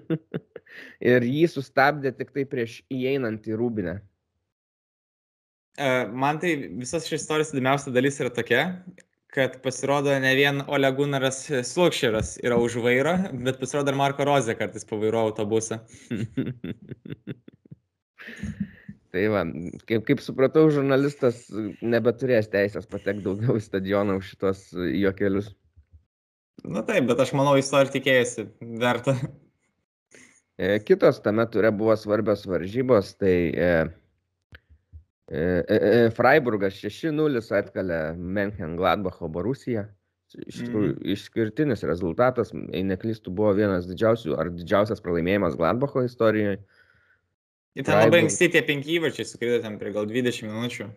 ir 1.13 1.25
jį 1.27 1.48
sustabdė 1.51 2.13
tik 2.17 2.34
tai 2.36 2.46
prieš 2.50 2.82
įeinant 2.93 3.48
į 3.48 3.58
rūbinę. 3.60 3.98
E, 5.77 5.89
man 6.13 6.38
tai 6.41 6.55
visas 6.77 7.08
šis 7.10 7.24
istorijos 7.24 7.53
įdomiausia 7.53 7.93
dalis 7.96 8.20
yra 8.22 8.29
tokia, 8.34 8.65
kad 9.34 9.55
pasirodo 9.63 10.13
ne 10.22 10.36
vien 10.38 10.62
Ole 10.67 10.91
Gunaras 10.93 11.48
Slokšeras 11.50 12.36
yra 12.46 12.60
už 12.62 12.77
vairo, 12.84 13.15
bet 13.34 13.58
pasirodo 13.62 13.89
ir 13.89 13.98
Marko 13.98 14.27
Rozė 14.29 14.53
kartais 14.60 14.86
pavairuoja 14.89 15.32
autobusą. 15.32 15.82
Tai 19.13 19.24
va, 19.29 19.43
kaip, 19.86 20.05
kaip 20.08 20.22
supratau, 20.25 20.70
žurnalistas 20.74 21.43
nebeturės 21.86 22.48
teisės 22.50 22.88
patekti 22.89 23.22
daugiau 23.25 23.60
į 23.60 23.62
stadioną 23.62 24.15
už 24.17 24.32
šitos 24.32 24.63
juokelius. 24.74 25.51
Na 26.63 26.84
taip, 26.88 27.08
bet 27.10 27.20
aš 27.20 27.34
manau, 27.36 27.58
jis 27.60 27.72
to 27.72 27.82
ir 27.84 27.89
tikėjosi, 27.91 28.46
verta. 28.79 29.17
E, 30.53 30.77
kitos 30.86 31.17
tame 31.25 31.43
ture 31.50 31.72
buvo 31.74 31.96
svarbios 31.98 32.46
varžybos, 32.46 33.15
tai 33.17 33.34
e, 33.50 33.70
e, 35.27 35.41
e, 35.41 35.77
e 35.77 36.12
Freiburgas 36.13 36.77
6-0 36.77 37.41
atkalė 37.58 38.00
Menchen 38.15 38.77
Gladbacho 38.77 39.32
Borusiją. 39.34 39.88
Iš 40.34 40.63
tikrųjų, 40.63 40.91
mm. 40.93 41.10
išskirtinis 41.13 41.84
rezultatas, 41.86 42.53
jei 42.53 42.82
neklystu, 42.86 43.34
buvo 43.34 43.51
vienas 43.58 43.86
didžiausių 43.89 44.38
ar 44.41 44.50
didžiausias 44.53 45.01
pralaimėjimas 45.03 45.58
Gladbacho 45.60 46.05
istorijoje. 46.08 46.62
Ir 47.74 47.86
ten 47.86 47.98
labai 47.98 48.24
anksti 48.24 48.50
tie 48.53 48.62
penki 48.65 48.96
įvarčiai 49.00 49.25
sukrito 49.25 49.60
ten 49.62 49.77
prie 49.82 49.93
gal 49.93 50.05
20 50.10 50.50
minučių. 50.50 50.88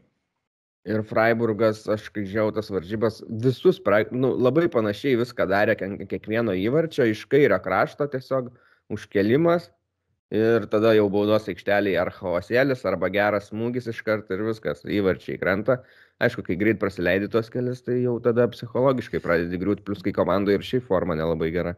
Ir 0.87 1.02
Freiburgas, 1.02 1.81
aš 1.90 2.05
kai 2.14 2.23
žiau 2.31 2.52
tas 2.55 2.69
varžybas, 2.71 3.19
visus, 3.43 3.81
pra, 3.83 4.05
nu, 4.14 4.31
labai 4.38 4.69
panašiai 4.71 5.16
viską 5.19 5.49
darė 5.50 5.75
kiekvieno 5.81 6.55
įvarčio, 6.55 7.09
iš 7.11 7.25
kairio 7.33 7.59
krašto 7.64 8.07
tiesiog 8.12 8.52
užkelimas 8.95 9.66
ir 10.31 10.66
tada 10.71 10.93
jau 10.95 11.09
baudos 11.11 11.49
aikštelėje 11.50 11.99
ar 12.02 12.12
chaosėlis, 12.14 12.85
arba 12.87 13.11
geras 13.14 13.50
smūgis 13.50 13.90
iš 13.90 14.02
karto 14.07 14.35
ir 14.35 14.47
viskas, 14.47 14.85
įvarčiai 14.87 15.38
krenta. 15.43 15.81
Aišku, 16.23 16.47
kai 16.47 16.57
greit 16.59 16.78
prasileidi 16.83 17.28
tos 17.35 17.50
kelias, 17.50 17.83
tai 17.87 18.00
jau 18.05 18.16
tada 18.23 18.47
psichologiškai 18.55 19.23
pradedi 19.23 19.59
griūti, 19.62 19.85
plus 19.87 20.07
kai 20.07 20.14
komandoje 20.16 20.61
ir 20.61 20.71
šiaip 20.71 20.87
forma 20.87 21.19
nelabai 21.19 21.50
gera. 21.55 21.76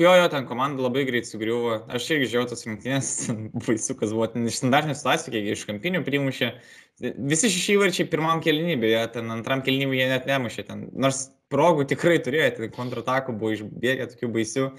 Jo, 0.00 0.14
jo, 0.16 0.28
ten 0.32 0.46
komanda 0.48 0.80
labai 0.80 1.02
greit 1.04 1.26
sugriuvo. 1.28 1.74
Aš 1.92 2.06
irgi 2.14 2.30
žiūrėjau 2.30 2.48
tas 2.54 2.64
rungtynės, 2.64 3.08
baisu, 3.66 3.96
kas 3.98 4.14
buvo. 4.16 4.30
Ten 4.32 4.48
iš 4.48 4.62
standartinių 4.62 4.94
situacijų, 4.96 5.34
kiek 5.34 5.48
iš 5.52 5.64
kampinių 5.68 6.00
primušė. 6.06 6.48
Visi 7.28 7.50
šeši 7.52 7.74
įvarčiai 7.76 8.06
pirmam 8.08 8.40
kelnybėje, 8.44 9.02
ten 9.18 9.28
antram 9.34 9.60
kelnybėje 9.66 10.06
net 10.14 10.30
nemušė. 10.30 10.64
Ten. 10.70 10.86
Nors 11.04 11.26
progų 11.52 11.84
tikrai 11.90 12.16
turėjo, 12.24 12.48
ten 12.56 12.72
kontratakų 12.72 13.36
buvo 13.36 13.52
išbėgę 13.58 14.08
tokių 14.14 14.32
baisių. 14.38 14.70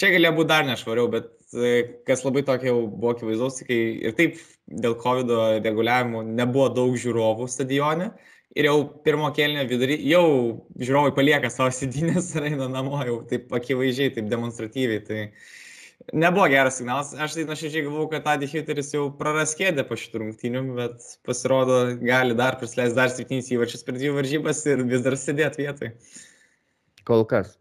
Čia 0.00 0.12
galėjo 0.14 0.32
būti 0.38 0.52
dar 0.54 0.64
nešvariau, 0.70 1.12
bet 1.12 1.28
e, 1.52 1.76
kas 2.08 2.24
labai 2.24 2.40
tokio 2.48 2.72
jau 2.72 2.80
buvo 2.88 3.12
akivaizdaus, 3.12 3.60
kai 3.68 3.80
ir 4.08 4.16
taip 4.16 4.40
dėl 4.72 4.96
COVID 5.04 5.36
reguliavimų 5.60 6.24
nebuvo 6.32 6.70
daug 6.80 6.96
žiūrovų 7.00 7.48
stadione 7.52 8.14
ir 8.56 8.66
jau 8.66 8.76
pirmo 9.04 9.30
kelnio 9.36 9.64
vidury 9.70 9.96
jau 10.10 10.24
žiūrovai 10.80 11.14
palieka 11.16 11.50
savo 11.52 11.72
sėdynės 11.78 12.32
ir 12.36 12.50
eina 12.52 12.68
namo 12.72 13.00
jau 13.06 13.20
taip 13.30 13.52
akivaizdžiai, 13.60 14.14
taip 14.16 14.30
demonstratyviai. 14.32 15.02
Tai 15.06 15.20
nebuvo 16.16 16.48
geras 16.50 16.80
signalas. 16.80 17.12
Aš 17.14 17.36
tai 17.38 17.46
nuoširdžiai 17.48 17.86
galvau, 17.86 18.08
kad 18.10 18.26
Adi 18.32 18.48
Hiteris 18.50 18.92
jau 18.94 19.06
praras 19.20 19.54
kėdę 19.58 19.84
po 19.86 19.98
šitų 20.00 20.24
rungtynių, 20.24 20.64
bet 20.78 21.06
pasirodo 21.28 21.80
gali 22.00 22.36
dar 22.38 22.58
prisileisti 22.60 22.98
dar 22.98 23.14
septynis 23.14 23.52
įvarčius 23.54 23.86
per 23.86 23.98
dvi 23.98 24.12
varžybas 24.16 24.64
ir 24.70 24.84
vis 24.90 25.06
dar 25.06 25.18
sėdėti 25.20 25.66
vietoj. 25.66 25.94
Kol 27.08 27.26
kas. 27.28 27.56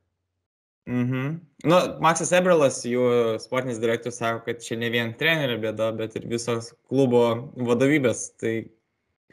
Mhm. 0.89 1.37
Nu, 1.69 1.77
Maksas 2.01 2.31
Ebrelas, 2.33 2.79
jų 2.87 3.37
sportinis 3.43 3.77
direktorius, 3.81 4.17
sako, 4.17 4.41
kad 4.47 4.63
čia 4.63 4.79
ne 4.79 4.89
vien 4.89 5.11
trenerio 5.19 5.59
bėda, 5.61 5.91
bet 5.99 6.15
ir 6.17 6.25
visos 6.31 6.71
klubo 6.89 7.51
vadovybės. 7.53 8.23
Tai 8.41 8.53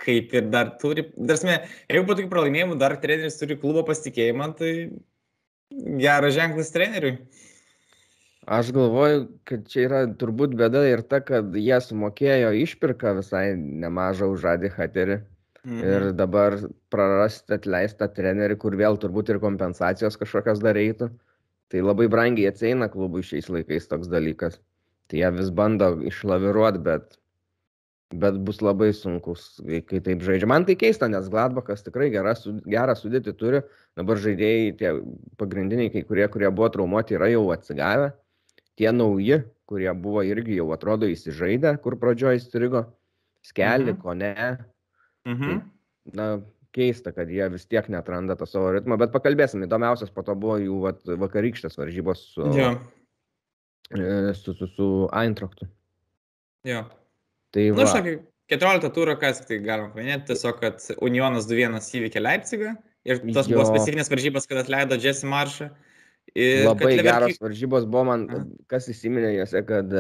kaip 0.03 0.35
ir 0.37 0.49
dar 0.53 0.75
turi, 0.81 1.07
darsime, 1.17 1.61
jeigu 1.89 2.07
po 2.09 2.17
tokių 2.17 2.31
pralaimėjimų 2.33 2.79
dar 2.81 2.97
treneris 3.03 3.39
turi 3.41 3.57
klubo 3.61 3.85
pasitikėjimą, 3.89 4.49
tai 4.59 4.73
geras 6.03 6.37
ženklas 6.37 6.73
treneriui. 6.75 7.17
Aš 8.47 8.71
galvoju, 8.71 9.25
kad 9.49 9.65
čia 9.67 9.87
yra 9.89 10.01
turbūt 10.21 10.53
bėda 10.55 10.85
ir 10.87 11.03
ta, 11.11 11.19
kad 11.25 11.51
jie 11.59 11.79
sumokėjo 11.83 12.53
išpirką 12.61 13.17
visai 13.19 13.49
nemažą 13.57 14.29
už 14.31 14.45
Žadį 14.45 14.71
Haterį. 14.77 15.17
Mhm. 15.67 15.81
Ir 15.83 16.05
dabar 16.15 16.55
prarasti 16.95 17.57
atleistą 17.57 18.07
trenerį, 18.15 18.55
kur 18.63 18.77
vėl 18.79 19.01
turbūt 19.03 19.33
ir 19.33 19.41
kompensacijos 19.43 20.15
kažkokios 20.21 20.63
dar 20.63 20.79
eitų. 20.79 21.11
Tai 21.75 21.83
labai 21.83 22.07
brangiai 22.07 22.53
ateina 22.53 22.87
klubui 22.87 23.25
šiais 23.27 23.51
laikais 23.51 23.91
toks 23.91 24.07
dalykas. 24.13 24.61
Tai 25.11 25.19
jie 25.19 25.31
vis 25.35 25.51
bando 25.51 25.89
išlaviruoti, 26.07 26.83
bet 26.87 27.19
bet 28.15 28.39
bus 28.47 28.61
labai 28.63 28.93
sunkus, 28.95 29.57
kai 29.89 30.01
taip 30.05 30.23
žaidžia. 30.23 30.49
Man 30.51 30.67
tai 30.69 30.77
keista, 30.79 31.09
nes 31.11 31.27
Gladbachas 31.33 31.83
tikrai 31.87 32.09
gerą, 32.15 32.37
gerą 32.69 32.95
sudėtį 32.99 33.35
turi, 33.39 33.63
dabar 33.99 34.21
žaidėjai, 34.23 34.75
tie 34.79 34.93
pagrindiniai, 35.41 35.91
kai 35.95 36.05
kurie, 36.07 36.27
kurie 36.31 36.51
buvo 36.53 36.71
traumuoti, 36.75 37.17
yra 37.19 37.31
jau 37.33 37.49
atsigavę, 37.55 38.13
tie 38.79 38.93
nauji, 38.95 39.41
kurie 39.67 39.91
buvo 39.99 40.23
irgi 40.27 40.61
jau 40.61 40.69
atrodo 40.77 41.09
įsižaidę, 41.11 41.75
kur 41.83 41.99
pradžioje 41.99 42.43
įstrigo, 42.43 42.85
skelį, 43.47 43.97
mhm. 43.97 44.03
ko 44.05 44.15
ne. 44.19 44.35
Mhm. 45.27 45.49
Tai, 45.49 46.13
na, 46.15 46.29
keista, 46.77 47.11
kad 47.17 47.31
jie 47.33 47.49
vis 47.51 47.65
tiek 47.67 47.89
netranda 47.93 48.37
tą 48.39 48.47
savo 48.49 48.69
ritmą, 48.75 48.99
bet 49.01 49.15
pakalbėsim, 49.15 49.65
įdomiausias 49.65 50.13
po 50.13 50.23
to 50.27 50.37
buvo 50.39 50.59
jų 50.61 50.77
vat, 50.85 51.01
vakarykštės 51.25 51.79
varžybos 51.81 52.27
su, 52.35 52.51
ja. 52.55 52.75
E, 53.97 54.35
su, 54.37 54.53
su, 54.59 54.69
su 54.77 54.89
Eintrachtu. 55.17 55.69
Jo. 56.69 56.85
Tai 57.57 57.67
Na, 57.73 57.87
šokį, 57.89 58.13
14 58.53 58.93
turą, 58.95 59.17
kas 59.21 59.41
tai 59.49 59.59
galima 59.65 59.89
paminėti, 59.95 60.29
tiesiog, 60.31 60.61
kad 60.61 60.85
Unionas 61.05 61.49
2-1 61.49 61.81
įveikė 62.01 62.23
Leipzigą 62.23 62.75
ir 63.09 63.23
tos 63.31 63.49
jo. 63.49 63.57
buvo 63.57 63.67
specifinės 63.71 64.13
varžybos, 64.13 64.49
kad 64.51 64.61
atleido 64.63 64.99
Jesse 65.01 65.29
Maršą. 65.31 65.71
Labai 66.37 66.91
Leverki... 66.91 67.07
geros 67.07 67.41
varžybos 67.41 67.87
buvo 67.89 68.03
man, 68.11 68.27
Aha. 68.29 68.43
kas 68.69 68.91
įsiminė 68.93 69.31
juose, 69.39 69.63
kad 69.65 69.93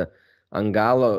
Angalo 0.56 1.10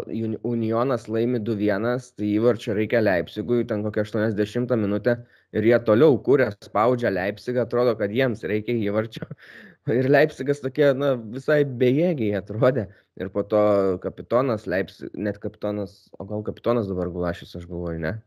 Unionas 0.48 1.08
laimi 1.12 1.39
2-1, 1.46 2.12
tai 2.17 2.29
įvarčio 2.34 2.74
reikia 2.77 3.03
Leipzigui, 3.03 3.65
ten 3.70 3.84
kokią 3.86 4.06
80 4.08 4.74
minutę 4.82 5.17
ir 5.53 5.67
jie 5.67 5.77
toliau 5.86 6.17
kūrė, 6.25 6.50
spaudžia 6.65 7.12
Leipzigą, 7.13 7.67
atrodo, 7.67 7.94
kad 8.00 8.13
jiems 8.13 8.41
reikia 8.50 8.75
įvarčio. 8.89 9.27
Ir 9.98 10.10
Leipzigas 10.12 10.60
tokie, 10.60 10.89
na, 11.00 11.13
visai 11.36 11.62
bejėgiai 11.63 12.34
atrodė. 12.41 12.89
Ir 13.17 13.29
po 13.32 13.46
to 13.48 13.62
kapitonas, 14.03 14.65
Leips, 14.67 15.00
net 15.15 15.38
kapitonas, 15.44 15.94
o 16.20 16.27
gal 16.27 16.44
kapitonas 16.46 16.89
dabar 16.89 17.08
Gulašis, 17.13 17.53
aš 17.56 17.70
galvoju, 17.70 18.01
ne? 18.03 18.17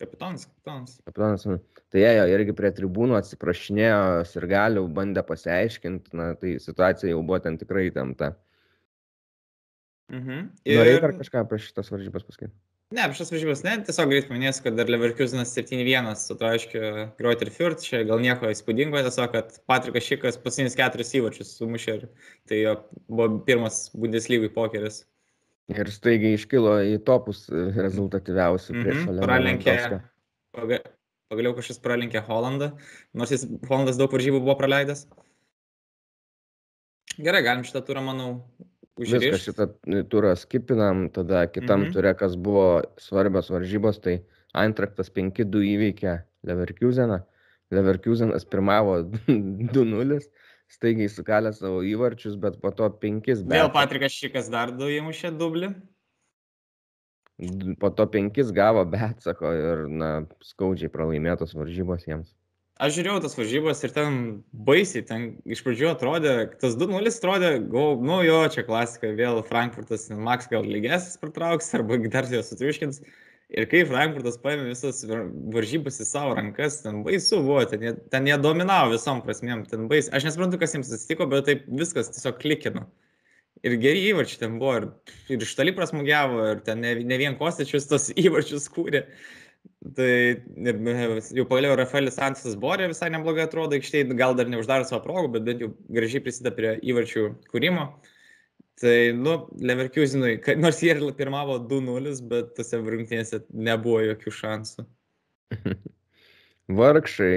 Kapitonas, 0.00 0.46
kapitonas. 0.48 0.94
Kapitonas, 1.04 1.44
nu, 1.50 1.58
tai 1.92 2.06
jie 2.06 2.12
jo 2.16 2.28
irgi 2.32 2.54
prie 2.56 2.70
tribūnų 2.78 3.18
atsiprašinėjo, 3.18 3.98
ir 4.40 4.46
galių 4.54 4.86
bandė 4.96 5.26
pasiaiškinti, 5.28 6.14
na, 6.16 6.30
tai 6.40 6.54
situacija 6.62 7.12
jau 7.12 7.20
buvo 7.20 7.42
ten 7.44 7.60
tikrai 7.60 7.90
įtempta. 7.90 8.32
Mhm. 10.10 10.50
Ir... 10.66 10.80
Norėjai 10.80 11.00
dar 11.06 11.16
kažką 11.20 11.44
apie 11.44 11.60
šitas 11.62 11.90
varžybas 11.92 12.26
pasakyti? 12.26 12.54
Ne, 12.90 13.04
apie 13.04 13.14
šias 13.20 13.28
varžybas 13.30 13.60
ne, 13.62 13.76
tiesiog 13.86 14.10
greit 14.10 14.24
paminėsiu, 14.26 14.64
kad 14.64 14.74
dar 14.74 14.88
Leverkusenas 14.90 15.52
7-1 15.54 16.08
sutraiškė 16.18 16.80
Greuter 17.20 17.50
Fürth, 17.54 17.84
čia 17.86 18.00
gal 18.08 18.18
nieko 18.18 18.50
įspūdingo, 18.50 18.98
tiesiog, 19.06 19.30
kad 19.30 19.60
Patrikas 19.70 20.08
Šikas 20.08 20.40
paskutinius 20.42 20.74
keturis 20.78 21.14
įvarčius 21.14 21.52
sumušė 21.60 21.94
ir 22.00 22.08
tai 22.50 22.58
jo 22.64 22.72
buvo 23.06 23.28
pirmas 23.46 23.84
Bundeslygui 23.94 24.50
pokeris. 24.56 25.04
Ir 25.70 25.86
staigiai 25.94 26.34
iškilo 26.34 26.80
į 26.82 26.96
topus 27.06 27.44
rezultatyviausių 27.52 28.74
prieš 28.74 29.04
mm 29.04 29.06
-hmm. 29.06 29.22
Pralenkė, 29.22 29.76
paga, 30.58 30.80
pagaliau 31.30 31.54
kažkas 31.54 31.78
pralenkė 31.84 32.24
Holandą, 32.26 32.72
nors 33.14 33.30
jis 33.30 33.46
Holandas 33.70 34.02
daug 34.02 34.10
varžybų 34.10 34.42
buvo 34.42 34.58
praleidęs. 34.58 35.06
Gerai, 37.22 37.44
galim 37.46 37.62
šitą 37.62 37.86
turą, 37.86 38.02
manau, 38.02 38.40
Viską 39.00 39.38
šitą 39.40 39.66
turą 40.12 40.34
skipinam, 40.36 41.06
tada 41.14 41.46
kitam 41.48 41.86
mhm. 41.86 41.94
turė, 41.94 42.14
kas 42.18 42.36
buvo 42.36 42.82
svarbios 43.00 43.48
varžybos, 43.52 44.00
tai 44.04 44.20
Eintraktas 44.56 45.08
5-2 45.14 45.62
įveikė 45.76 46.16
Leverkuseną. 46.48 47.20
Leverkusenas 47.70 48.44
pirmavo 48.50 48.98
2-0, 49.74 50.18
staigiai 50.70 51.10
sukalė 51.12 51.54
savo 51.56 51.84
įvarčius, 51.86 52.36
bet 52.40 52.58
po 52.62 52.74
to 52.74 52.88
5. 53.02 53.30
Bet... 53.30 53.54
Vėl 53.54 53.70
Patrikas 53.74 54.16
Šikas 54.16 54.50
dar 54.52 54.74
2 54.74 54.98
įmušė 54.98 55.32
dublį. 55.38 55.72
Po 57.80 57.88
to 57.96 58.04
5 58.10 58.52
gavo 58.52 58.84
Betsako 58.84 59.54
ir 59.56 59.86
na, 59.88 60.10
skaudžiai 60.44 60.92
pralaimėtos 60.92 61.54
varžybos 61.56 62.04
jiems. 62.08 62.34
Aš 62.80 62.94
žiūrėjau 62.96 63.20
tas 63.20 63.34
varžybas 63.36 63.82
ir 63.84 63.92
ten 63.92 64.14
baisiai, 64.66 65.02
ten 65.04 65.24
iš 65.44 65.60
pradžių 65.66 65.90
atrodė, 65.90 66.30
tas 66.62 66.78
2-0 66.80 67.10
atrodė, 67.10 67.50
go, 67.68 67.82
nu 68.00 68.22
jo, 68.24 68.38
čia 68.54 68.64
klasika, 68.64 69.10
vėl 69.18 69.42
Frankfurtas, 69.44 70.06
Max 70.16 70.48
gal 70.48 70.64
lygesnis 70.64 71.20
pratrauks 71.20 71.68
arba 71.76 71.98
dar 72.06 72.28
jos 72.32 72.48
sutriuškins. 72.48 73.02
Ir 73.50 73.66
kai 73.68 73.82
Frankfurtas 73.84 74.38
paėmė 74.40 74.70
visas 74.70 75.02
varžybas 75.52 76.00
į 76.00 76.06
savo 76.06 76.36
rankas, 76.38 76.78
ten 76.84 77.02
baisu 77.04 77.42
buvo, 77.42 77.64
ten 77.68 77.84
jie, 77.84 77.92
ten 78.14 78.28
jie 78.30 78.38
dominavo 78.40 78.94
visom 78.94 79.20
prasmėm, 79.26 79.66
ten 79.68 79.84
baisu. 79.90 80.12
Aš 80.16 80.30
nesuprantu, 80.30 80.60
kas 80.62 80.76
jiems 80.76 80.92
atsitiko, 80.94 81.26
bet 81.28 81.50
taip 81.50 81.66
viskas 81.82 82.08
tiesiog 82.14 82.38
klikino. 82.40 82.86
Ir 83.66 83.74
geri 83.82 84.06
įvarčiai 84.08 84.46
ten 84.46 84.56
buvo, 84.62 84.78
ir, 84.78 84.88
ir 85.34 85.44
iš 85.44 85.52
toli 85.58 85.74
prasmugiavo, 85.76 86.46
ir 86.54 86.62
ten 86.64 86.80
ne, 86.80 86.94
ne 87.04 87.20
vien 87.20 87.36
Kostičius 87.36 87.90
tos 87.90 88.08
įvarčius 88.24 88.70
kūrė. 88.72 89.04
Tai 89.80 90.06
ir 90.12 90.80
jau 91.32 91.46
pagaliau 91.48 91.72
Rafaelis 91.78 92.18
Santisas 92.18 92.56
Borė 92.60 92.90
visai 92.90 93.08
neblogai 93.14 93.46
atrodo 93.46 93.78
aikštėje, 93.78 94.10
gal 94.18 94.34
dar 94.36 94.50
neuždaro 94.52 94.84
savo 94.84 95.00
progų, 95.06 95.30
bet 95.38 95.46
bent 95.46 95.64
jau 95.64 95.70
gražiai 95.96 96.20
prisideda 96.20 96.52
prie 96.56 96.74
įvarčių 96.92 97.24
kūrimo. 97.48 97.86
Tai, 98.80 98.94
nu, 99.16 99.34
Leverkusenui, 99.60 100.34
nors 100.60 100.82
jie 100.84 100.92
ir 100.92 101.00
pirmavo 101.16 101.56
2-0, 101.68 102.12
bet 102.28 102.52
tose 102.58 102.80
rungtynėse 102.80 103.42
nebuvo 103.52 104.02
jokių 104.04 104.34
šansų. 104.36 104.84
Vargšai 106.80 107.34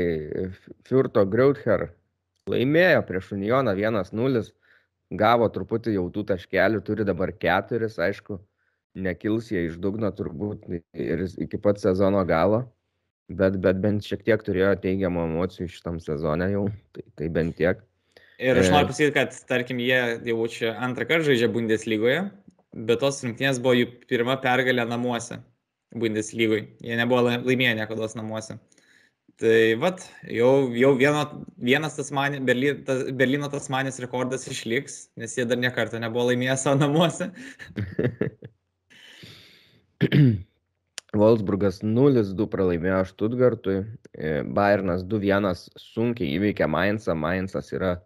Fiurto 0.88 1.24
Greuther 1.26 1.90
laimėjo 2.52 3.04
prieš 3.08 3.32
Unioną 3.38 3.72
1-0, 3.80 4.44
gavo 5.20 5.48
truputį 5.56 5.96
jau 5.96 6.10
tų 6.12 6.26
taškelių, 6.34 6.84
turi 6.84 7.08
dabar 7.08 7.32
keturis, 7.36 7.96
aišku, 8.04 8.40
nekils 8.96 9.50
jie 9.52 9.68
iš 9.68 9.80
dugno 9.82 10.12
turbūt 10.14 10.68
ir 10.70 11.26
iki 11.42 11.60
pat 11.62 11.82
sezono 11.82 12.22
galo, 12.30 12.64
bet, 13.30 13.58
bet 13.64 13.80
bent 13.84 14.06
šiek 14.06 14.24
tiek 14.26 14.44
turėjo 14.46 14.76
teigiamų 14.84 15.26
emocijų 15.30 15.70
šitam 15.72 16.00
sezone 16.04 16.52
jau, 16.54 16.68
tai, 16.96 17.06
tai 17.20 17.30
bent 17.34 17.58
tiek. 17.60 17.82
Ir 18.44 18.60
aš 18.60 18.72
noriu 18.74 18.90
pasakyti, 18.90 19.14
kad, 19.16 19.36
tarkim, 19.50 19.80
jie 19.82 20.00
jau 20.28 20.48
čia 20.52 20.74
antrą 20.84 21.08
kartą 21.08 21.30
žaidžia 21.30 21.50
Bundeslygoje, 21.54 22.20
bet 22.74 23.02
tos 23.04 23.22
rungtynės 23.24 23.62
buvo 23.64 23.78
jų 23.78 23.90
pirma 24.10 24.36
pergalė 24.44 24.86
namuose 24.90 25.40
Bundeslygoje. 25.96 26.66
Jie 26.84 26.98
nebuvo 27.00 27.24
laimėję 27.30 27.76
niekada 27.80 28.10
namuose. 28.18 28.58
Tai 29.42 29.54
vad, 29.82 30.04
jau, 30.30 30.50
jau 30.78 30.92
vieno, 30.98 31.24
vienas 31.58 31.96
tas 31.98 32.12
mani, 32.14 32.42
Berly, 32.46 32.74
tas, 32.86 33.08
Berlyno 33.18 33.50
tas 33.50 33.66
manis 33.74 33.98
rekordas 34.02 34.46
išliks, 34.50 35.08
nes 35.18 35.34
jie 35.38 35.46
dar 35.50 35.58
niekartą 35.62 36.02
nebuvo 36.02 36.28
laimėję 36.30 36.58
savo 36.62 36.82
namuose. 36.84 37.32
Wolfsburgas 41.20 41.84
0-2 41.86 42.48
pralaimėjo 42.50 43.04
Stuttgartui, 43.12 43.76
Bayernas 44.58 45.04
2-1 45.06 45.68
sunkiai 45.78 46.32
įveikė 46.40 46.66
Mainzą, 46.70 47.14
Mainzas 47.14 47.70
yra 47.76 48.00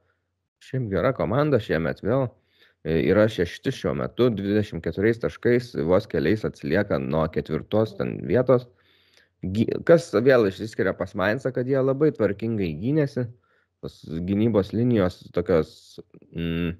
Šiaip 0.63 0.89
gera 0.91 1.13
komanda 1.15 1.59
šiemet 1.61 2.01
vėl. 2.03 2.27
E, 2.87 2.97
yra 3.11 3.27
šešti 3.31 3.73
šiuo 3.73 3.93
metu, 3.99 4.29
24 4.33 5.21
taškais, 5.25 5.73
vos 5.89 6.07
keliais 6.09 6.45
atsilieka 6.47 6.99
nuo 7.03 7.25
ketvirtos 7.33 7.95
vietos. 8.27 8.67
Kas 9.87 10.09
vėl 10.25 10.49
išsiskiria 10.49 10.95
pas 10.97 11.13
Mainzą, 11.19 11.53
kad 11.53 11.69
jie 11.69 11.77
labai 11.81 12.09
tvarkingai 12.15 12.71
gynėsi. 12.81 13.27
Tos 13.85 13.99
gynybos 14.25 14.73
linijos 14.73 15.19
tokios 15.35 15.69
mm, 16.33 16.73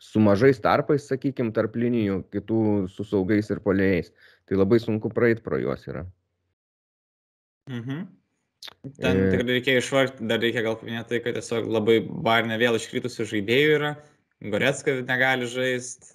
su 0.00 0.20
mažais 0.20 0.60
tarpais, 0.62 1.06
sakykime, 1.08 1.52
tarp 1.56 1.76
linijų, 1.78 2.22
kitų 2.34 2.60
su 2.92 3.06
saugais 3.08 3.50
ir 3.50 3.62
polėjais. 3.64 4.12
Tai 4.48 4.58
labai 4.60 4.80
sunku 4.82 5.10
praeit 5.14 5.40
pro 5.44 5.58
juos 5.60 5.86
yra. 5.88 6.04
Mhm. 7.70 8.04
Ten 9.00 9.20
e... 9.20 9.30
tikrai 9.32 9.58
reikia 9.58 9.78
išvargti, 9.80 10.26
dar 10.28 10.40
reikia 10.42 10.64
gal 10.64 10.76
paminėti 10.80 11.14
tai, 11.14 11.20
kad 11.24 11.38
tiesiog 11.38 11.68
labai 11.72 11.98
Barne 12.04 12.56
vėl 12.60 12.76
iškritusių 12.78 13.26
žaidėjų 13.32 13.78
yra, 13.78 13.94
Goretska 14.44 14.98
negali 15.06 15.48
žaisti, 15.48 16.14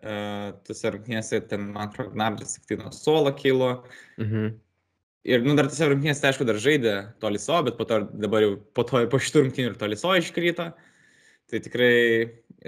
uh, 0.00 0.54
tuose 0.64 0.92
rungtynėse 0.94 1.42
ten, 1.50 1.70
man 1.74 1.90
atrodo, 1.90 2.14
Gnabris 2.14 2.56
tik 2.56 2.70
tai 2.70 2.78
nuo 2.80 2.92
suolo 2.94 3.32
kilo. 3.36 3.72
Mhm. 4.20 4.54
Ir, 5.26 5.42
nu, 5.42 5.56
dar 5.58 5.66
tuose 5.66 5.88
rungtynėse, 5.90 6.22
tai 6.22 6.30
aišku, 6.30 6.46
dar 6.48 6.60
žaidė 6.62 6.96
Toliso, 7.22 7.58
bet 7.66 7.76
po 7.80 7.84
to 7.88 8.04
dabar 8.14 8.44
jau 8.44 8.52
po 8.76 8.84
to 8.86 9.02
po 9.10 9.20
šitų 9.20 9.46
rungtynių 9.46 9.72
ir 9.72 9.80
Toliso 9.80 10.14
iškrito. 10.14 10.70
Tai 11.50 11.60
tikrai 11.62 11.94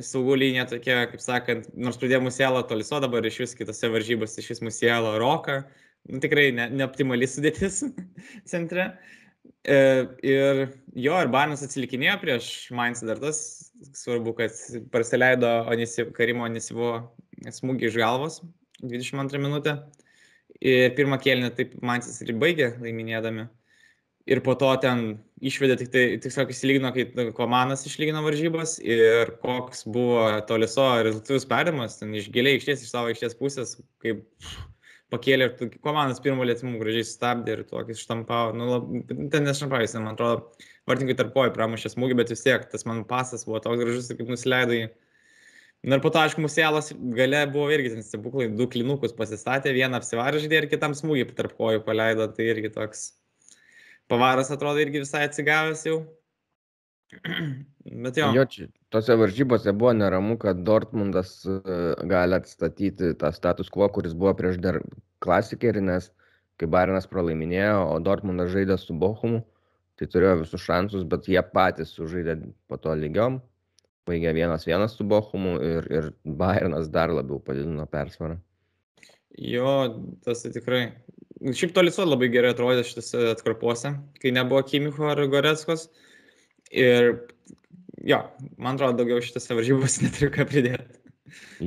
saugų 0.04 0.38
linija 0.42 0.66
tokia, 0.70 1.02
kaip 1.10 1.22
sakant, 1.22 1.68
nors 1.74 1.98
pradėjo 2.00 2.22
Musielo 2.24 2.62
Toliso, 2.68 3.00
dabar 3.02 3.26
iš 3.26 3.40
vis 3.44 3.54
kitose 3.58 3.90
varžybose 3.92 4.42
iš 4.42 4.52
vis 4.54 4.64
Musielo 4.64 5.14
Roka. 5.20 5.62
Nu, 6.08 6.20
tikrai 6.22 6.50
ne, 6.56 6.68
neoptimali 6.72 7.28
sudėtis 7.28 7.82
centre. 8.52 8.92
E, 9.68 9.78
ir 10.24 10.62
jo, 10.94 11.16
ir 11.18 11.30
Barnas 11.32 11.64
atsilikinėjo 11.66 12.16
prieš 12.22 12.50
Mainz 12.76 13.02
dar 13.04 13.20
tas, 13.22 13.40
svarbu, 13.98 14.34
kad 14.38 14.54
praleido 14.94 15.50
Onisiv, 15.72 16.12
Karimo 16.16 16.46
Onisivo 16.46 16.92
smūgį 17.58 17.90
iš 17.90 17.98
galvos 18.00 18.40
22 18.82 19.42
minutę. 19.42 19.78
Ir 20.58 20.94
pirmą 20.98 21.20
kėlinį 21.22 21.52
taip 21.54 21.76
Mainzas 21.86 22.22
ir 22.24 22.34
baigė 22.38 22.72
laiminėdami. 22.82 23.46
Ir 24.28 24.42
po 24.44 24.52
to 24.60 24.68
ten 24.82 25.04
išvedė 25.40 25.78
tik 25.80 25.92
tai, 25.92 26.02
tiesiog 26.20 26.50
įsilygino, 26.52 26.90
kai 26.92 27.30
Komanas 27.36 27.86
išlygino 27.88 28.20
varžybas 28.26 28.76
ir 28.84 29.38
koks 29.40 29.86
buvo 29.88 30.26
toliso 30.48 30.88
rezultatus 31.06 31.46
perimas, 31.48 31.96
ten 32.00 32.12
iš 32.18 32.28
giliai 32.34 32.58
išties, 32.58 32.82
iš 32.84 32.92
savo 32.92 33.14
išties 33.14 33.38
pusės, 33.38 33.78
kaip 34.04 34.26
pakėlė 35.12 35.48
ir 35.48 35.76
komandos 35.84 36.20
pirmo 36.24 36.44
lietimu 36.44 36.80
gražiai 36.80 37.06
sustabdė 37.06 37.56
ir 37.56 37.64
tokį 37.68 37.96
štampavo. 37.96 38.54
Nu, 38.56 38.68
lab, 38.74 38.88
ten 39.32 39.46
neštampavo, 39.48 39.86
man 40.02 40.12
atrodo, 40.12 40.66
vartininkai 40.90 41.16
tarp 41.22 41.34
kojų 41.36 41.54
pramušė 41.56 41.94
smūgį, 41.94 42.18
bet 42.20 42.32
vis 42.34 42.44
tiek 42.44 42.66
tas 42.72 42.84
mano 42.88 43.06
pasas 43.08 43.46
buvo 43.48 43.62
toks 43.64 43.80
gražus, 43.80 44.10
kaip 44.12 44.28
nusileido 44.28 44.76
į... 44.76 44.88
Na 45.88 45.96
ir 45.96 46.02
po 46.02 46.10
to, 46.10 46.18
aišku, 46.18 46.42
musėlas 46.42 46.90
gale 47.14 47.44
buvo 47.54 47.68
irgi 47.70 47.92
ten 47.92 48.02
stebuklai, 48.02 48.48
du 48.58 48.66
klinukus 48.68 49.14
pasistatė, 49.14 49.70
vieną 49.76 50.00
apsivarė 50.00 50.40
žaidė 50.42 50.64
ir 50.64 50.66
kitam 50.72 50.96
smūgį 50.98 51.28
tarp 51.38 51.54
kojų 51.56 51.84
paleido, 51.86 52.26
tai 52.34 52.48
irgi 52.50 52.72
toks 52.74 53.04
pavaras 54.08 54.50
atrodo 54.54 54.80
irgi 54.82 55.02
visai 55.04 55.26
atsigavęs 55.28 55.84
jau. 55.88 55.98
Bet 58.04 58.18
jo. 58.20 58.28
jo 58.36 58.44
čia, 58.52 58.66
tose 58.92 59.16
varžybose 59.16 59.72
buvo 59.72 59.94
neramu, 59.96 60.36
kad 60.40 60.60
Dortmundas 60.64 61.38
e, 61.48 61.60
gali 62.10 62.36
atstatyti 62.36 63.14
tą 63.20 63.30
status 63.32 63.70
quo, 63.72 63.88
kuris 63.92 64.12
buvo 64.12 64.34
prieš 64.36 64.58
dar 64.60 64.80
klasikerį, 65.24 65.84
nes 65.88 66.10
kai 66.60 66.68
Barinas 66.68 67.08
pralaiminėjo, 67.08 67.78
o 67.94 67.96
Dortmundas 68.04 68.52
žaidė 68.52 68.76
su 68.82 68.96
Bochumu, 68.98 69.40
tai 69.98 70.08
turėjo 70.10 70.42
visus 70.42 70.64
šansus, 70.64 71.06
bet 71.08 71.30
jie 71.30 71.40
patys 71.54 71.94
sužaidė 71.96 72.36
po 72.68 72.76
to 72.82 72.92
lygiom, 72.98 73.40
baigė 74.08 74.34
vienas 74.36 74.66
vienas 74.68 74.98
su 74.98 75.06
Bochumu 75.08 75.56
ir, 75.64 75.88
ir 75.88 76.10
Barinas 76.24 76.90
dar 76.92 77.14
labiau 77.14 77.40
padidino 77.44 77.86
persvarą. 77.88 78.36
Jo, 79.38 79.72
tas 80.26 80.42
tai 80.42 80.52
tikrai. 80.54 80.82
Šiaip 81.38 81.70
toliso 81.76 82.02
labai 82.06 82.28
gerai 82.34 82.50
atrodė 82.54 82.82
šitose 82.86 83.28
atkarpose, 83.30 83.92
kai 84.18 84.32
nebuvo 84.34 84.64
Kimicho 84.66 85.06
ar 85.06 85.20
Goretskos. 85.30 85.86
Uh, 85.86 86.04
Ir 86.70 87.14
jo, 88.04 88.20
man 88.60 88.76
atrodo, 88.76 89.00
daugiau 89.00 89.24
šitose 89.24 89.56
varžybose 89.56 90.02
neturiu 90.04 90.32
ką 90.34 90.46
pridėti. 90.48 90.96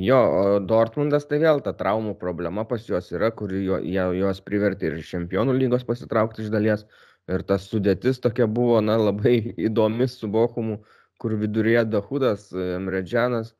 Jo, 0.01 0.17
o 0.17 0.43
Dortmundas 0.65 1.27
tai 1.29 1.37
vėl 1.41 1.61
ta 1.61 1.73
traumų 1.77 2.15
problema 2.21 2.63
pas 2.65 2.85
juos 2.87 3.11
yra, 3.13 3.29
kuri 3.35 3.63
jo, 3.65 3.77
juos 4.17 4.41
privertė 4.45 4.89
ir 4.89 5.01
čempionų 5.05 5.53
lygos 5.57 5.85
pasitraukti 5.87 6.45
iš 6.45 6.51
dalies. 6.53 6.85
Ir 7.29 7.43
tas 7.45 7.67
sudėtis 7.69 8.17
tokia 8.21 8.47
buvo, 8.49 8.79
na, 8.81 8.97
labai 8.97 9.35
įdomi 9.69 10.07
su 10.09 10.29
Bochumu, 10.31 10.79
kur 11.21 11.35
viduryje 11.37 11.83
Dahudas, 11.85 12.47
Mredžianas, 12.81 13.53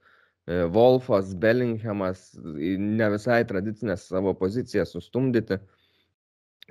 e, 0.50 0.64
Wolfas, 0.74 1.36
Bellinghamas, 1.38 2.32
ne 2.42 3.12
visai 3.14 3.44
tradicinės 3.46 4.08
savo 4.10 4.34
pozicijas 4.38 4.96
sustumdyti. 4.98 5.60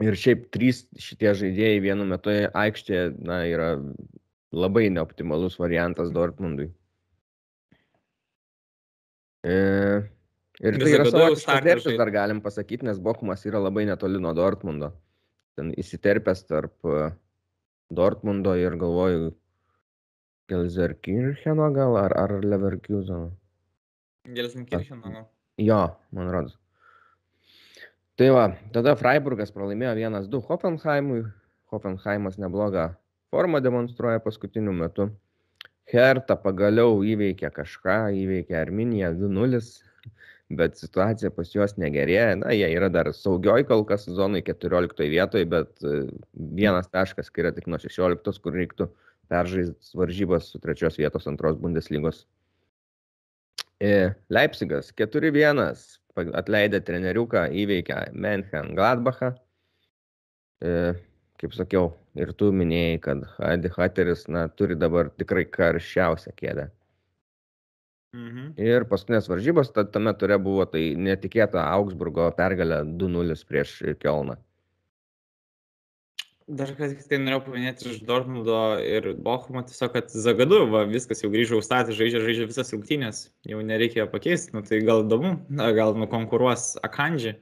Ir 0.00 0.16
šiaip 0.16 0.46
trys 0.54 0.84
šitie 0.96 1.34
žaidėjai 1.36 1.80
vienu 1.84 2.06
metu 2.08 2.32
aikštėje, 2.32 3.10
na, 3.20 3.42
yra 3.48 3.74
labai 4.56 4.86
neoptimalus 4.92 5.58
variantas 5.60 6.08
Dortmundui. 6.14 6.70
E, 9.44 9.56
ir 10.60 10.78
tai 10.80 10.94
yra 10.94 11.06
savotiškas 11.08 11.64
derpis, 11.64 11.98
dar 12.00 12.12
galim 12.12 12.40
pasakyti, 12.44 12.86
nes 12.88 13.00
Bokumas 13.00 13.44
yra 13.48 13.60
labai 13.60 13.86
netoli 13.88 14.20
nuo 14.20 14.32
Dortmundo. 14.36 14.92
Ten 15.60 15.74
įsiterpęs 15.80 16.46
tarp 16.48 16.88
e, 16.88 17.10
Dortmundo 17.92 18.56
ir 18.56 18.76
galvoju, 18.80 19.34
Gelsenkircheno 20.50 21.68
gal 21.76 21.96
ar, 22.00 22.16
ar 22.18 22.40
Leverkuseno. 22.42 23.30
Gelsenkircheno. 24.34 25.28
Jo, 25.60 25.82
man 26.16 26.32
rodos. 26.34 26.59
Tai 28.18 28.30
va, 28.34 28.46
tada 28.74 28.96
Freiburgas 28.98 29.52
pralaimėjo 29.54 29.94
1-2 29.98 30.42
Hoffenheimui. 30.48 31.22
Hoffenheimas 31.70 32.38
neblogą 32.42 32.90
formą 33.30 33.60
demonstruoja 33.62 34.20
paskutiniu 34.24 34.72
metu. 34.74 35.10
Herta 35.90 36.36
pagaliau 36.38 37.00
įveikė 37.06 37.50
kažką, 37.54 37.98
įveikė 38.14 38.56
Arminiją 38.60 39.12
2-0, 39.18 39.60
bet 40.60 40.78
situacija 40.78 41.30
pas 41.34 41.50
juos 41.54 41.76
negerėja. 41.82 42.36
Na, 42.42 42.52
jie 42.54 42.68
yra 42.74 42.90
dar 42.92 43.10
saugioj 43.14 43.64
kol 43.70 43.84
kas 43.86 44.06
zonai 44.06 44.42
14 44.46 45.06
vietoje, 45.10 45.46
bet 45.50 45.86
e, 45.86 46.02
vienas 46.34 46.90
taškas 46.90 47.30
skiria 47.30 47.54
tik 47.54 47.70
nuo 47.70 47.78
16, 47.82 48.42
kur 48.42 48.58
reiktų 48.58 48.90
peržaisti 49.30 49.98
varžybas 49.98 50.50
su 50.50 50.62
trečios 50.62 50.98
vietos 50.98 51.26
antros 51.30 51.58
Bundeslygos. 51.62 52.24
E, 53.80 54.12
Leipzigas 54.30 54.90
4-1 54.98 55.62
atleidę 56.16 56.80
treneriuką 56.84 57.46
įveikė 57.62 58.10
Menchen 58.12 58.74
Gladbachą 58.78 59.34
kaip 61.40 61.56
sakiau, 61.56 61.94
ir 62.20 62.34
tu 62.36 62.50
minėjai, 62.52 62.98
kad 63.06 63.24
Adi 63.48 63.70
Hateris 63.72 64.26
na, 64.28 64.44
turi 64.52 64.76
dabar 64.76 65.08
tikrai 65.20 65.46
karščiausią 65.48 66.34
kėdę. 66.36 66.68
Mhm. 68.16 68.46
Ir 68.58 68.84
paskutinės 68.90 69.30
varžybos 69.30 69.70
tame 69.72 70.12
ture 70.18 70.36
buvo 70.42 70.66
tai 70.68 70.82
netikėta 70.98 71.62
Augsburgo 71.76 72.26
pergalė 72.36 72.82
2-0 73.00 73.44
prieš 73.48 73.76
Kielną. 74.02 74.36
Dar 76.50 76.72
kas 76.74 76.96
tai 77.06 77.20
norėjau 77.22 77.44
paminėti 77.44 77.86
iš 77.92 77.98
Dortmundo 78.06 78.56
ir 78.82 79.04
Bochumo, 79.22 79.62
tiesiog, 79.66 79.92
kad 79.94 80.10
Zagadu, 80.10 80.64
va, 80.72 80.82
viskas 80.88 81.22
jau 81.22 81.30
grįžo 81.30 81.60
užstatė, 81.60 81.94
žaidžia, 81.94 82.22
žaidžia 82.24 82.48
visas 82.48 82.72
rungtynės, 82.74 83.20
jau 83.46 83.60
nereikia 83.62 84.08
pakeisti, 84.10 84.56
nu, 84.56 84.64
tai 84.66 84.80
gal 84.82 85.04
įdomu, 85.04 85.36
gal 85.76 85.94
nukonkuruos 86.00 86.72
Akandži, 86.86 87.36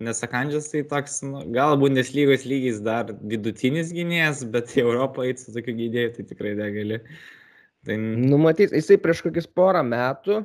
nes 0.00 0.24
Akandžis 0.24 0.70
tai 0.72 0.80
toks, 0.88 1.18
nu, 1.26 1.42
gal 1.52 1.76
Bundeslygos 1.82 2.46
lygis 2.48 2.80
dar 2.86 3.12
vidutinis 3.20 3.92
gynėjas, 3.92 4.46
bet 4.54 4.72
į 4.78 4.86
Europą 4.86 5.28
eiti 5.28 5.44
su 5.44 5.52
tokiu 5.52 5.76
gynėju 5.82 6.14
tai 6.16 6.28
tikrai 6.32 6.54
negali. 6.56 7.02
Tai... 7.84 8.00
Numatys, 8.00 8.72
jisai 8.72 8.96
prieš 9.02 9.26
kokius 9.26 9.50
porą 9.60 9.84
metų 9.84 10.40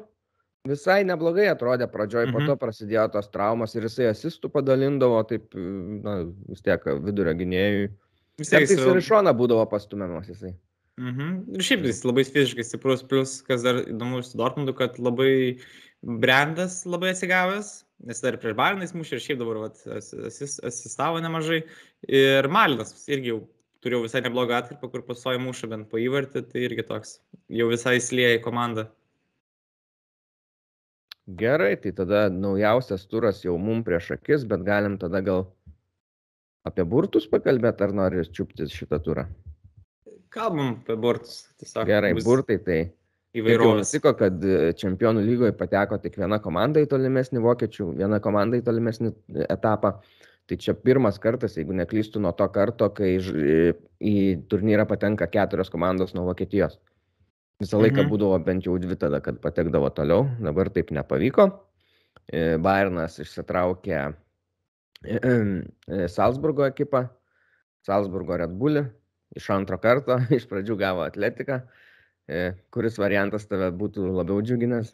visai 0.67 1.02
neblogai 1.08 1.49
atrodė 1.52 1.88
pradžioj, 1.91 2.28
mhm. 2.30 2.36
po 2.36 2.47
to 2.47 2.58
prasidėjo 2.62 3.08
tos 3.15 3.30
traumos 3.34 3.76
ir 3.76 3.88
jisai 3.89 4.10
asistų 4.12 4.52
padalindavo, 4.54 5.19
taip, 5.28 5.49
na, 5.56 6.21
vis 6.49 6.63
tiek 6.65 6.86
vidurio 7.04 7.36
gynėjui. 7.39 7.89
Vis 8.41 8.52
tiek 8.54 8.65
jis 8.65 8.80
ir 8.80 8.99
iš 8.99 9.10
šoną 9.12 9.34
būdavo 9.38 9.65
pastumiamas 9.69 10.30
jisai. 10.32 10.54
Mhm. 11.02 11.32
Ir 11.58 11.65
šiaip 11.65 11.88
jis 11.89 12.04
labai 12.06 12.23
fiziškai 12.28 12.65
stiprus, 12.67 13.02
plus, 13.10 13.39
kas 13.45 13.65
dar 13.65 13.82
įdomu 13.82 14.21
su 14.26 14.38
Dortmundu, 14.38 14.76
kad 14.78 14.99
labai 15.02 15.58
brandas 16.04 16.84
labai 16.86 17.13
atsigavęs, 17.13 17.73
nes 18.08 18.19
dar 18.23 18.38
prieš 18.39 18.56
Barinais 18.60 18.93
mušė 18.95 19.17
ir 19.17 19.23
šiaip 19.23 19.41
dabar 19.41 19.62
vat, 19.65 19.84
asis, 19.97 20.60
asistavo 20.63 21.21
nemažai. 21.23 21.63
Ir 22.08 22.49
Malinas 22.52 23.08
irgi 23.08 23.34
jau 23.34 23.39
turėjau 23.84 24.06
visai 24.06 24.23
neblogą 24.23 24.62
atkarpą, 24.62 24.89
kur 24.91 25.04
pasojo 25.08 25.41
mušą 25.43 25.69
bent 25.71 25.89
po 25.91 25.99
įvartį, 25.99 26.45
tai 26.52 26.67
irgi 26.67 26.86
toks 26.88 27.17
jau 27.52 27.67
visai 27.71 27.97
įsilieja 27.99 28.38
į 28.38 28.43
komandą. 28.45 28.88
Gerai, 31.27 31.75
tai 31.79 31.93
tada 31.95 32.27
naujausias 32.29 33.05
turas 33.07 33.39
jau 33.45 33.55
mum 33.57 33.83
prieš 33.83 34.12
akis, 34.17 34.43
bet 34.43 34.65
galim 34.67 34.97
tada 34.99 35.21
gal 35.23 35.45
apie 36.67 36.83
burtus 36.83 37.29
pakalbėti, 37.31 37.86
ar 37.86 37.93
nori 37.95 38.25
čiupti 38.27 38.67
šitą 38.67 38.99
turą? 39.03 39.23
Kalbam 40.33 40.81
apie 40.81 40.97
burtus. 40.99 41.45
Tiesiog 41.62 41.88
Gerai, 41.88 42.12
burtai 42.19 42.59
tai. 42.65 42.81
Įvairovės. 43.33 43.89
Tiko, 43.95 44.12
kad 44.17 44.43
e, 44.45 44.73
čempionų 44.77 45.23
lygoje 45.25 45.55
pateko 45.57 45.97
tik 46.01 46.19
viena 46.21 46.38
komanda 46.43 46.83
į 46.83 46.89
tolimesnį 46.91 47.41
vokiečių, 47.41 47.88
viena 47.97 48.19
komanda 48.21 48.59
į 48.59 48.65
tolimesnį 48.67 49.13
etapą. 49.47 49.95
Tai 50.45 50.57
čia 50.59 50.75
pirmas 50.75 51.17
kartas, 51.23 51.55
jeigu 51.55 51.73
neklystu, 51.73 52.19
nuo 52.21 52.33
to 52.36 52.45
karto, 52.51 52.89
kai 52.93 53.15
į 53.15 54.15
turnyrą 54.51 54.83
patenka 54.89 55.29
keturios 55.31 55.71
komandos 55.71 56.12
nuo 56.13 56.27
Vokietijos. 56.27 56.75
Visą 57.63 57.80
laiką 57.80 58.02
mhm. 58.02 58.10
būdavo 58.12 58.39
bent 58.43 58.65
jau 58.67 58.76
dvi 58.82 58.97
tada, 58.99 59.21
kad 59.23 59.39
patekdavo 59.43 59.88
toliau, 59.95 60.28
dabar 60.43 60.71
taip 60.73 60.91
nepavyko. 60.95 61.47
E, 62.32 62.58
Bayernas 62.63 63.19
išsitraukė 63.23 63.97
e, 63.99 65.19
e, 65.19 66.08
Salzburgo 66.12 66.65
ekipą, 66.67 67.06
Salzburgo 67.84 68.38
Red 68.39 68.56
Bull 68.60 68.84
iš 69.36 69.49
antro 69.56 69.80
karto, 69.84 70.19
iš 70.38 70.47
pradžių 70.52 70.78
gavo 70.80 71.08
atletiką. 71.08 71.63
Kuris 72.71 72.95
variantas 73.02 73.43
tave 73.49 73.67
būtų 73.76 74.06
labiau 74.15 74.39
džiuginęs? 74.39 74.93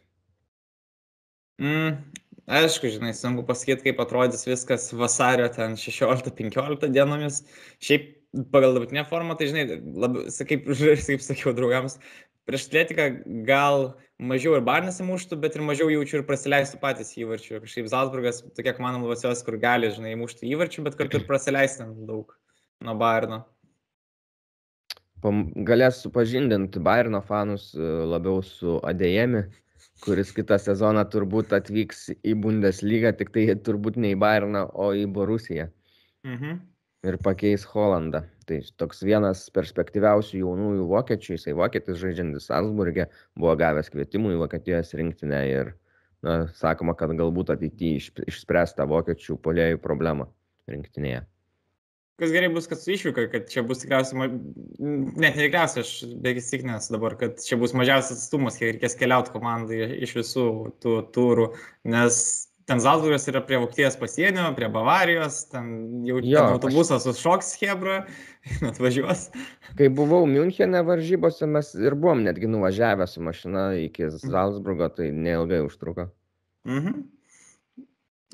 Mm, 1.61 1.99
aišku, 2.49 2.89
žinai, 2.89 3.11
sunku 3.13 3.43
pasakyti, 3.45 3.83
kaip 3.85 4.01
atrodys 4.01 4.47
viskas 4.49 4.87
vasario 4.97 5.45
ten 5.53 5.75
16-15 5.77 6.89
dienomis. 6.95 7.43
Šiaip 7.85 8.07
pagal 8.53 8.73
dabartinę 8.73 9.03
formą, 9.11 9.37
tai 9.37 9.51
žinai, 9.51 9.67
labiau, 9.77 10.25
kaip, 10.25 10.65
kaip 11.11 11.25
sakiau 11.27 11.53
draugams, 11.53 11.99
prieš 12.49 12.65
atletiką 12.69 13.05
gal 13.45 13.91
mažiau 14.17 14.55
ir 14.57 14.65
Barnas 14.65 14.97
įmuštų, 15.03 15.37
bet 15.43 15.55
ir 15.55 15.63
mažiau 15.67 15.91
jaučiu 15.93 16.19
ir 16.19 16.25
prasileistų 16.27 16.79
patys 16.81 17.13
įvarčių. 17.21 17.61
Kažkaip 17.65 17.89
Zalzburgas 17.91 18.41
tokia 18.57 18.73
komanda 18.77 19.03
labiausios, 19.03 19.43
kur 19.45 19.59
gali, 19.61 19.91
žinai, 19.93 20.15
įmušti 20.17 20.49
įvarčių, 20.49 20.87
bet 20.87 20.97
kartu 20.99 21.21
ir 21.21 21.27
prasileisti 21.29 21.87
daug 22.09 22.33
nuo 22.85 22.97
Barno. 22.99 23.43
Galės 25.67 25.99
supažindinti 26.01 26.79
Bairno 26.81 27.19
fanus 27.27 27.73
e, 27.75 27.83
labiau 28.07 28.39
su 28.45 28.77
Adėjemi, 28.87 29.43
kuris 30.05 30.31
kitą 30.31 30.55
sezoną 30.63 31.03
turbūt 31.11 31.51
atvyks 31.57 32.05
į 32.23 32.37
Bundeslygą, 32.39 33.11
tik 33.19 33.33
tai 33.35 33.49
turbūt 33.67 33.99
ne 33.99 34.13
į 34.15 34.19
Bairną, 34.19 34.63
o 34.73 34.93
į 34.95 35.05
Borusiją. 35.11 35.67
Mhm 36.27 36.61
ir 37.07 37.17
pakeis 37.23 37.63
Holandą. 37.69 38.23
Tai 38.49 38.59
toks 38.81 39.03
vienas 39.05 39.45
perspektyviausių 39.55 40.41
jaunųjų 40.41 40.87
vokiečių, 40.89 41.35
jisai 41.35 41.55
vokietis 41.57 41.99
žaidžiantis 42.01 42.49
Salzburgė, 42.49 43.07
buvo 43.37 43.55
gavęs 43.59 43.91
kvietimų 43.93 44.33
į 44.35 44.39
Vokietijos 44.43 44.95
rinktinę 44.97 45.41
ir 45.47 45.73
na, 46.25 46.39
sakoma, 46.57 46.95
kad 46.97 47.13
galbūt 47.17 47.53
ateityje 47.55 48.23
išspręs 48.27 48.75
tą 48.77 48.89
vokiečių 48.89 49.37
polėjų 49.45 49.83
problemą 49.83 50.31
rinktinėje. 50.69 51.27
Kas 52.19 52.33
gerai 52.35 52.49
bus, 52.51 52.65
kad 52.67 52.81
su 52.81 52.91
išvyka, 52.91 53.29
kad 53.31 53.45
čia 53.47 53.61
bus 53.63 53.79
tikriausiai, 53.79 54.27
net 54.27 55.37
netikriausiai, 55.37 55.85
aš 55.85 55.91
beveik 56.19 56.41
įsitikinęs 56.41 56.89
dabar, 56.91 57.15
kad 57.21 57.39
čia 57.39 57.55
bus 57.61 57.71
mažiausias 57.77 58.17
atstumas, 58.17 58.57
kiek 58.59 58.73
reikės 58.73 58.97
keliauti 58.99 59.31
komandai 59.31 59.85
iš 60.03 60.17
visų 60.17 60.49
tų 60.83 60.97
turų, 61.15 61.45
nes 61.87 62.48
ten 62.69 62.81
Zalzburgas 62.83 63.25
yra 63.31 63.41
prie 63.45 63.57
Vokietijos 63.57 63.97
pasienio, 63.99 64.45
prie 64.57 64.69
Bavarijos, 64.71 65.41
ten 65.49 65.69
jau 66.05 66.19
jo, 66.21 66.37
ten 66.37 66.55
autobusas 66.55 67.03
aš... 67.03 67.17
užšoks 67.17 67.51
Hebra, 67.63 68.03
atvažiuos. 68.69 69.27
Kai 69.79 69.89
buvau 69.93 70.27
Münchene 70.29 70.83
varžybose, 70.85 71.49
mes 71.49 71.73
ir 71.75 71.97
buvom 71.97 72.21
netgi 72.27 72.49
nuvažiavę 72.51 73.07
su 73.09 73.25
mašina 73.25 73.71
iki 73.81 74.05
mhm. 74.05 74.33
Zalzburgo, 74.33 74.91
tai 74.93 75.09
neilgai 75.15 75.63
užtruko. 75.65 76.11
Mhm. 76.69 77.01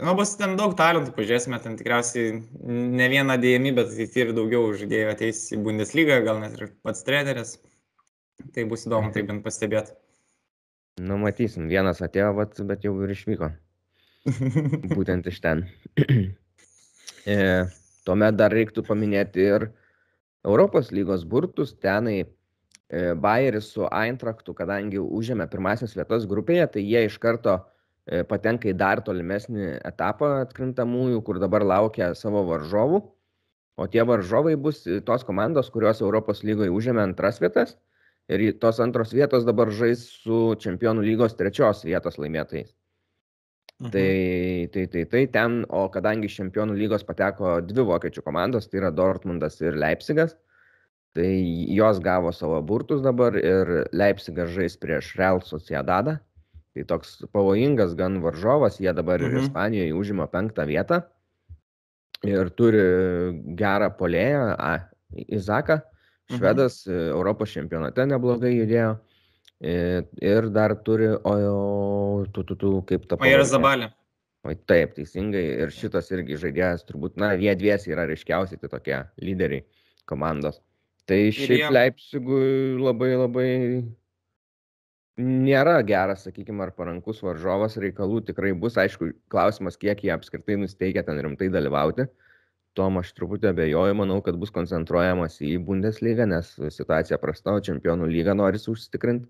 Nu, 0.03 0.11
bus 0.19 0.33
ten 0.35 0.57
daug 0.59 0.73
talentų, 0.75 1.13
pažiūrėsime, 1.15 1.55
ten 1.63 1.77
tikriausiai 1.79 2.41
ne 2.67 3.05
vieną 3.13 3.37
dėjimį, 3.39 3.71
bet 3.77 3.93
ateityje 3.93 4.25
ir 4.25 4.33
daugiau 4.35 4.73
žaidėjų 4.75 5.11
ateis 5.13 5.45
į 5.55 5.61
Bundeslygą, 5.63 6.17
gal 6.25 6.41
net 6.43 6.57
ir 6.59 6.73
pats 6.83 7.05
treneris. 7.07 7.55
Tai 8.51 8.65
bus 8.67 8.83
įdomu, 8.83 9.13
tai 9.15 9.23
bent 9.23 9.45
pastebėti. 9.45 9.95
Nu, 10.99 11.15
matysim, 11.19 11.69
vienas 11.71 12.03
atėjo, 12.03 12.33
bet 12.67 12.83
jau 12.83 12.91
ir 13.03 13.15
išvyko. 13.15 13.53
Būtent 14.25 15.27
iš 15.29 15.39
ten. 15.43 15.63
e, 17.33 17.35
tuomet 18.07 18.37
dar 18.39 18.53
reiktų 18.53 18.83
paminėti 18.87 19.45
ir 19.45 19.67
Europos 20.45 20.89
lygos 20.95 21.25
burtus. 21.29 21.75
Tenai 21.77 22.17
e, 22.23 22.27
Bayeris 23.13 23.69
su 23.75 23.85
Eintraktu, 23.85 24.55
kadangi 24.57 25.01
užėmė 25.01 25.45
pirmasis 25.51 25.93
vietas 25.97 26.25
grupėje, 26.29 26.65
tai 26.73 26.85
jie 26.85 27.03
iš 27.05 27.19
karto 27.21 27.59
e, 27.59 28.23
patenka 28.29 28.71
į 28.71 28.77
dar 28.79 29.03
tolimesnį 29.05 29.75
etapą 29.85 30.31
atkrintamųjų, 30.45 31.21
kur 31.27 31.41
dabar 31.43 31.65
laukia 31.65 32.13
savo 32.17 32.41
varžovų. 32.49 33.03
O 33.75 33.85
tie 33.91 34.05
varžovai 34.07 34.55
bus 34.55 34.85
tos 35.05 35.25
komandos, 35.27 35.69
kurios 35.69 35.99
Europos 36.01 36.41
lygoje 36.47 36.71
užėmė 36.71 37.03
antras 37.03 37.41
vietas. 37.43 37.75
Ir 38.31 38.41
tos 38.57 38.79
antros 38.81 39.11
vietos 39.13 39.45
dabar 39.45 39.69
žais 39.69 40.07
su 40.23 40.55
čempionų 40.63 41.03
lygos 41.05 41.35
trečios 41.37 41.83
vietos 41.85 42.17
laimėtojais. 42.17 42.71
Mhm. 43.81 43.91
Tai, 43.91 44.69
tai, 44.71 44.85
tai, 44.87 45.03
tai 45.11 45.25
ten, 45.27 45.63
o 45.67 45.87
kadangi 45.91 46.29
iš 46.29 46.37
čempionų 46.39 46.77
lygos 46.79 47.03
pateko 47.03 47.57
dvi 47.59 47.83
vokiečių 47.89 48.21
komandos, 48.23 48.69
tai 48.71 48.79
yra 48.79 48.91
Dortmundas 48.95 49.59
ir 49.59 49.75
Leipzigas, 49.75 50.37
tai 51.15 51.27
jos 51.75 51.99
gavo 52.03 52.31
savo 52.31 52.61
burtus 52.63 53.03
dabar 53.03 53.35
ir 53.35 53.73
Leipzigas 53.91 54.53
žais 54.55 54.79
prieš 54.79 55.11
Real 55.19 55.43
Sociedadą. 55.43 56.17
Tai 56.75 56.83
toks 56.87 57.21
pavojingas 57.31 57.93
gan 57.95 58.19
varžovas, 58.23 58.79
jie 58.83 58.91
dabar 58.95 59.19
mhm. 59.19 59.31
ir 59.31 59.43
Ispanijoje 59.43 59.95
užima 59.95 60.27
penktą 60.31 60.65
vietą 60.67 61.03
ir 62.23 62.49
turi 62.55 62.81
gerą 63.59 63.91
polėją, 63.99 64.47
Izaką, 65.15 65.81
mhm. 66.31 66.39
švedas, 66.39 66.79
mhm. 66.87 67.11
Europos 67.15 67.51
čempionate 67.51 68.07
neblogai 68.07 68.55
judėjo. 68.55 68.95
Ir 69.63 70.49
dar 70.51 70.75
turi, 70.83 71.07
o 71.15 72.25
tu, 72.33 72.43
tu, 72.43 72.55
tu, 72.59 72.71
kaip 72.87 73.07
ta... 73.07 73.17
O 73.19 73.29
ir 73.29 73.43
Zabalė. 73.47 73.89
O 74.45 74.53
taip, 74.69 74.93
teisingai. 74.97 75.43
Ir 75.63 75.71
šitas 75.73 76.11
irgi 76.13 76.37
žaidėjas, 76.41 76.83
turbūt, 76.85 77.15
na, 77.17 77.31
jie 77.39 77.55
dviesi 77.57 77.93
yra 77.95 78.05
ryškiausiai 78.09 78.59
tai 78.61 78.69
tokie 78.69 78.97
lyderiai 79.23 79.63
komandos. 80.09 80.59
Tai 81.09 81.17
šiaip 81.33 81.63
jie... 81.63 81.69
Leipzigui 81.71 82.49
labai 82.81 83.13
labai 83.15 83.47
nėra 85.21 85.79
geras, 85.87 86.25
sakykime, 86.27 86.65
ar 86.65 86.73
parankus 86.75 87.23
varžovas 87.23 87.79
reikalų 87.81 88.21
tikrai 88.27 88.51
bus. 88.59 88.77
Aišku, 88.81 89.13
klausimas, 89.31 89.79
kiek 89.79 90.03
jie 90.03 90.11
apskritai 90.13 90.59
nusteigia 90.59 91.05
ten 91.07 91.21
rimtai 91.23 91.49
dalyvauti. 91.53 92.09
Tom 92.75 92.99
aš 92.99 93.13
truputį 93.15 93.53
abejoju, 93.53 93.95
manau, 93.95 94.19
kad 94.21 94.35
bus 94.35 94.51
koncentruojamas 94.51 95.39
į 95.39 95.55
Bundeslygą, 95.63 96.27
nes 96.27 96.49
situacija 96.75 97.17
prasta, 97.21 97.55
o 97.55 97.63
čempionų 97.63 98.09
lygą 98.11 98.35
nori 98.35 98.59
užsitikrinti. 98.59 99.29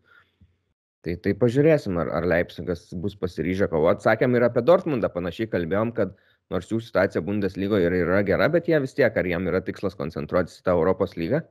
Tai, 1.06 1.14
tai 1.22 1.36
pažiūrėsim, 1.38 2.00
ar, 2.02 2.10
ar 2.18 2.26
Leipzigas 2.26 2.88
bus 2.98 3.14
pasiryžę 3.22 3.68
kovoti. 3.70 4.08
Sakėm 4.08 4.38
ir 4.38 4.48
apie 4.48 4.64
Dortmundą 4.66 5.12
panašiai 5.14 5.52
kalbėjom, 5.52 5.92
kad 5.98 6.16
nors 6.54 6.72
jų 6.72 6.80
situacija 6.82 7.22
Bundeslygoje 7.26 7.90
yra, 7.90 8.00
yra 8.02 8.22
gera, 8.26 8.48
bet 8.54 8.70
jie 8.70 8.80
vis 8.82 8.98
tiek, 8.98 9.14
ar 9.14 9.30
jam 9.30 9.46
yra 9.50 9.62
tikslas 9.66 9.98
koncentruotis 10.00 10.58
į 10.60 10.66
tą 10.66 10.74
Europos 10.80 11.14
lygą, 11.20 11.44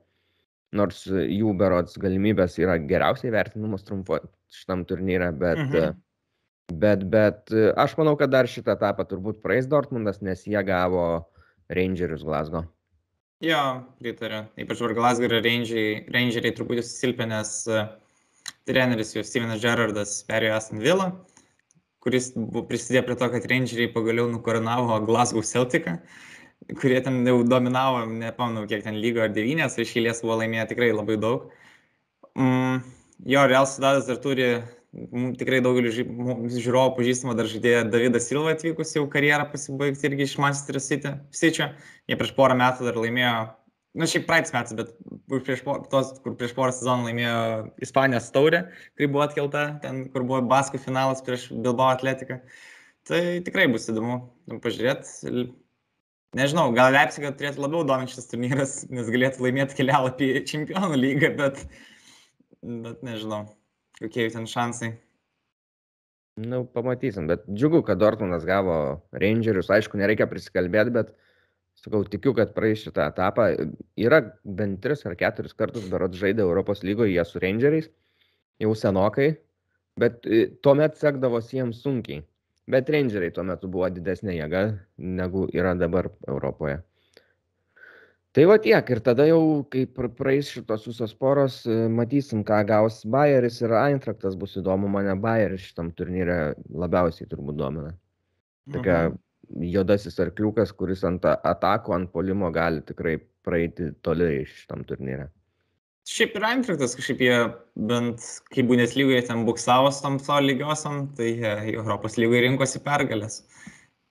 nors 0.75 1.05
jų 1.07 1.55
berods 1.59 1.95
galimybės 2.03 2.59
yra 2.59 2.75
geriausiai 2.83 3.31
vertinamos 3.35 3.87
trumpo 3.87 4.19
šitam 4.51 4.83
turnyrą, 4.89 5.31
bet, 5.39 5.63
mhm. 5.63 5.99
bet, 6.83 7.07
bet 7.15 7.55
aš 7.79 7.95
manau, 7.99 8.17
kad 8.19 8.35
dar 8.35 8.51
šitą 8.51 8.75
etapą 8.75 9.07
turbūt 9.07 9.43
praeis 9.43 9.71
Dortmundas, 9.71 10.19
nes 10.19 10.43
jie 10.47 10.59
gavo 10.67 11.05
Rangerius 11.71 12.27
Glasgow. 12.27 12.67
Jo, 13.43 13.61
pritariu. 13.99 14.45
Ypač 14.59 14.81
Glasgow 14.95 15.31
rangeriai, 15.31 16.03
rangeriai 16.11 16.55
truputį 16.55 16.83
susilpinęs 16.87 17.51
e, 17.67 17.81
treneris 18.69 19.13
jau 19.15 19.23
Stevenas 19.25 19.61
Gerardas 19.63 20.17
perėjo 20.29 20.55
Aston 20.57 20.81
Villa, 20.83 21.09
kuris 22.03 22.31
prisidėjo 22.69 23.03
prie 23.07 23.17
to, 23.19 23.29
kad 23.33 23.49
rangeriai 23.49 23.91
pagaliau 23.93 24.29
nukoronavo 24.31 24.99
Glasgow 25.07 25.45
Celticą, 25.45 25.97
kurie 26.79 27.01
ten 27.05 27.21
jau 27.27 27.39
dominavo, 27.45 28.05
nepamenu, 28.09 28.65
kiek 28.69 28.85
ten 28.85 28.99
lygo 29.01 29.25
ar 29.25 29.33
devynės, 29.33 29.77
iš 29.81 29.95
eilės 29.99 30.23
buvo 30.25 30.39
laimėję 30.41 30.69
tikrai 30.73 30.91
labai 30.93 31.17
daug. 31.21 31.49
Mm, 32.35 32.81
jo, 33.31 33.45
Real 33.49 33.69
Sudadas 33.69 34.09
dar 34.09 34.19
turi 34.21 34.49
tikrai 35.39 35.59
daugeliu 35.63 35.91
žiūrovų 35.91 36.95
pažįstama 36.99 37.35
dar 37.35 37.49
žaidėja 37.51 37.83
Davidą 37.91 38.21
Silva 38.23 38.53
atvykus 38.55 38.95
jau 38.95 39.03
karjerą 39.11 39.49
pasibaigti 39.51 40.07
irgi 40.07 40.27
iš 40.27 40.37
Manchester 40.39 40.79
City. 40.83 41.11
Sičio. 41.35 41.69
Jie 42.07 42.17
prieš 42.19 42.31
porą 42.37 42.55
metų 42.59 42.87
dar 42.87 42.99
laimėjo, 43.01 43.33
na 43.95 44.07
šiaip 44.09 44.27
praeitis 44.27 44.53
metais, 44.55 44.75
bet 44.77 44.93
prieš, 45.47 45.63
tos, 45.91 46.13
kur 46.23 46.35
prieš 46.39 46.53
porą 46.57 46.73
sezonų 46.75 47.09
laimėjo 47.09 47.41
Ispanijos 47.85 48.31
taurę, 48.35 48.65
kuri 48.95 49.09
buvo 49.11 49.25
atkelta, 49.25 49.65
ten, 49.83 50.05
kur 50.13 50.25
buvo 50.27 50.41
Baskų 50.51 50.81
finalas 50.83 51.23
prieš 51.25 51.47
Bilbao 51.53 51.91
atletiką. 51.93 52.41
Tai 53.05 53.21
tikrai 53.45 53.67
bus 53.71 53.89
įdomu 53.91 54.19
pažiūrėti. 54.63 55.45
Nežinau, 56.35 56.71
gal 56.75 56.91
Leipzigą 56.91 57.31
turėtų 57.37 57.63
labiau 57.63 57.85
dominti 57.87 58.17
šis 58.17 58.31
turnyras, 58.31 58.79
nes 58.91 59.11
galėtų 59.13 59.45
laimėti 59.45 59.77
kelialapį 59.77 60.31
į 60.35 60.41
čempionų 60.49 60.97
lygą, 60.99 61.29
bet, 61.37 61.61
bet 62.59 63.05
nežinau 63.07 63.45
kokie 63.99 64.25
jų 64.25 64.33
ten 64.35 64.47
šansai. 64.49 64.91
Na, 66.35 66.49
nu, 66.51 66.65
pamatysim, 66.67 67.29
bet 67.31 67.45
džiugu, 67.47 67.79
kad 67.87 68.01
Dortmundas 68.01 68.43
gavo 68.47 68.75
Rangerius, 69.15 69.69
aišku, 69.71 69.95
nereikia 70.01 70.27
prisikalbėti, 70.27 70.91
bet 70.97 71.13
sakau, 71.85 72.03
tikiu, 72.09 72.33
kad 72.37 72.53
praeis 72.57 72.83
šitą 72.85 73.07
etapą. 73.11 73.47
Yra 74.01 74.21
bent 74.43 74.81
tris 74.83 75.05
ar 75.07 75.15
keturis 75.19 75.55
kartus 75.57 75.87
berot 75.91 76.17
žaidė 76.17 76.45
Europos 76.45 76.83
lygoje 76.87 77.25
su 77.29 77.41
Rangeriais, 77.43 77.91
jau 78.61 78.73
senokai, 78.77 79.29
bet 80.01 80.25
e, 80.25 80.47
tuomet 80.65 80.97
sekdavosi 81.01 81.61
jiems 81.61 81.83
sunkiai. 81.85 82.25
Bet 82.71 82.89
Rangeriai 82.89 83.33
tuo 83.33 83.45
metu 83.45 83.69
buvo 83.71 83.91
didesnė 83.93 84.39
jėga, 84.39 84.65
negu 84.97 85.45
yra 85.53 85.75
dabar 85.77 86.09
Europoje 86.27 86.81
tai 88.35 88.43
va 88.49 88.57
tiek 88.59 88.89
ir 88.91 88.99
tada 88.99 89.25
jau 89.29 89.63
kai 89.71 89.85
praeis 89.87 90.49
šitos 90.51 90.89
visos 90.89 91.13
poros 91.15 91.61
e, 91.63 91.75
matysim 91.99 92.41
ką 92.47 92.57
gaus 92.67 92.97
bajeris 93.07 93.61
ir 93.63 93.75
eintrachtas 93.79 94.35
bus 94.41 94.57
įdomu 94.59 94.89
mane 94.91 95.15
bajeris 95.23 95.69
šitam 95.69 95.93
turnyre 95.95 96.39
labiausiai 96.83 97.29
turbūt 97.31 97.55
domina 97.61 97.93
tokia 98.73 98.97
mhm. 99.05 99.21
Juodasis 99.73 100.19
arkliukas 100.23 100.73
kuris 100.73 101.03
ant 101.07 101.25
atakų 101.25 101.95
ant 101.95 102.11
puolimo 102.13 102.51
gali 102.53 102.83
tikrai 102.85 103.17
praeiti 103.45 103.91
toli 104.01 104.45
šitam 104.49 104.83
turnyre 104.89 105.29
Šiaip 106.05 106.35
ir 106.37 106.43
Eintrachtas 106.45 106.91
kažkaip 106.93 107.21
jie 107.25 107.37
bent, 107.89 108.21
kai 108.53 108.61
Bundeslygoje 108.69 109.23
ten 109.25 109.41
buksavo 109.47 109.89
tam 110.03 110.19
savo 110.21 110.43
lygiosiam, 110.45 111.07
tai 111.17 111.31
Europos 111.71 112.19
lygoje 112.21 112.43
rinkosi 112.43 112.81
pergalės. 112.85 113.39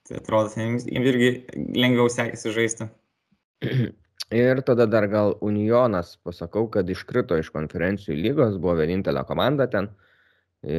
Tai 0.09 0.19
atrodo, 0.19 0.51
jiems 0.59 0.89
irgi 0.91 1.29
lengviau 1.55 2.11
sekėsi 2.11 2.51
žaisti. 2.57 2.89
Ir 4.35 4.63
tada 4.67 4.89
dar 4.91 5.07
gal 5.13 5.37
Unionas, 5.45 6.17
pasakau, 6.27 6.67
kad 6.73 6.91
iškrito 6.91 7.39
iš 7.39 7.53
konferencijų 7.55 8.17
lygos, 8.19 8.59
buvo 8.59 8.75
vienintelė 8.81 9.23
komanda 9.29 9.69
ten, 9.71 9.87
e, 9.87 10.04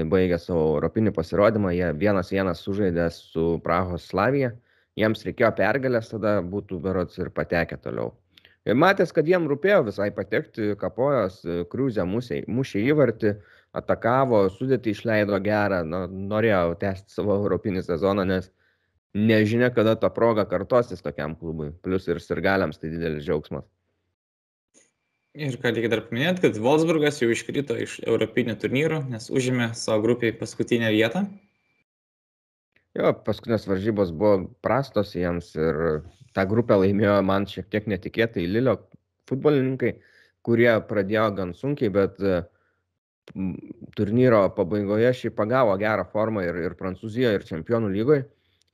baigė 0.09 0.39
savo 0.41 0.75
europinį 0.75 1.13
pasirodymą, 1.15 1.71
jie 1.75 1.91
vienas 1.99 2.31
vienas 2.33 2.61
sužaidė 2.65 3.09
su 3.13 3.55
Prahos 3.63 4.07
Slavija, 4.09 4.51
jiems 4.99 5.25
reikėjo 5.27 5.51
pergalės, 5.57 6.11
tada 6.13 6.37
būtų 6.41 6.79
berots 6.81 7.19
ir 7.21 7.31
patekę 7.35 7.77
toliau. 7.81 8.13
Ir 8.65 8.77
matęs, 8.81 9.11
kad 9.13 9.27
jiem 9.29 9.45
rūpėjo 9.49 9.83
visai 9.91 10.09
patekti, 10.13 10.71
kapojos, 10.81 11.43
e, 11.45 11.59
kriuzę 11.69 12.05
mušė 12.09 12.81
įvartį, 12.81 13.35
atakavo, 13.77 14.39
sudėti 14.49 14.95
išleido 14.95 15.37
gerą, 15.45 15.83
nu, 15.85 16.05
norėjo 16.31 16.73
tęsti 16.81 17.13
savo 17.13 17.35
europinį 17.43 17.83
sezoną, 17.85 18.25
nes 18.25 18.49
nežinia, 19.13 19.69
kada 19.75 19.93
ta 19.99 20.09
proga 20.09 20.47
kartosis 20.49 21.05
tokiam 21.05 21.35
klubui. 21.37 21.69
Plus 21.85 22.07
ir 22.09 22.23
sirgaliams 22.23 22.81
tai 22.81 22.89
didelis 22.95 23.27
džiaugsmas. 23.27 23.67
Ir 25.35 25.57
ką 25.59 25.73
reikia 25.75 25.89
dar 25.91 25.99
paminėti, 26.05 26.45
kad 26.45 26.57
Wolfsburgas 26.63 27.17
jau 27.19 27.27
iškrito 27.33 27.75
iš 27.83 27.97
Europinio 28.07 28.53
turnyro, 28.55 29.01
nes 29.11 29.25
užėmė 29.27 29.73
savo 29.75 30.05
grupiai 30.05 30.31
paskutinę 30.31 30.87
vietą. 30.95 31.25
Jo, 32.95 33.11
paskutinės 33.25 33.67
varžybos 33.67 34.13
buvo 34.15 34.45
prastos 34.63 35.11
jiems 35.17 35.49
ir 35.59 35.79
tą 36.37 36.45
grupę 36.47 36.77
laimėjo 36.79 37.17
man 37.27 37.47
šiek 37.51 37.67
tiek 37.67 37.89
netikėtai 37.91 38.45
Lilio 38.47 38.77
futbolininkai, 39.27 39.91
kurie 40.47 40.69
pradėjo 40.87 41.27
gan 41.41 41.51
sunkiai, 41.59 41.91
bet 41.91 42.15
turnyro 43.99 44.41
pabaigoje 44.55 45.11
šį 45.19 45.33
pagavo 45.35 45.75
gerą 45.81 46.07
formą 46.15 46.47
ir, 46.47 46.63
ir 46.69 46.79
Prancūzijoje, 46.79 47.35
ir 47.41 47.47
Čempionų 47.51 47.91
lygoje 47.91 48.23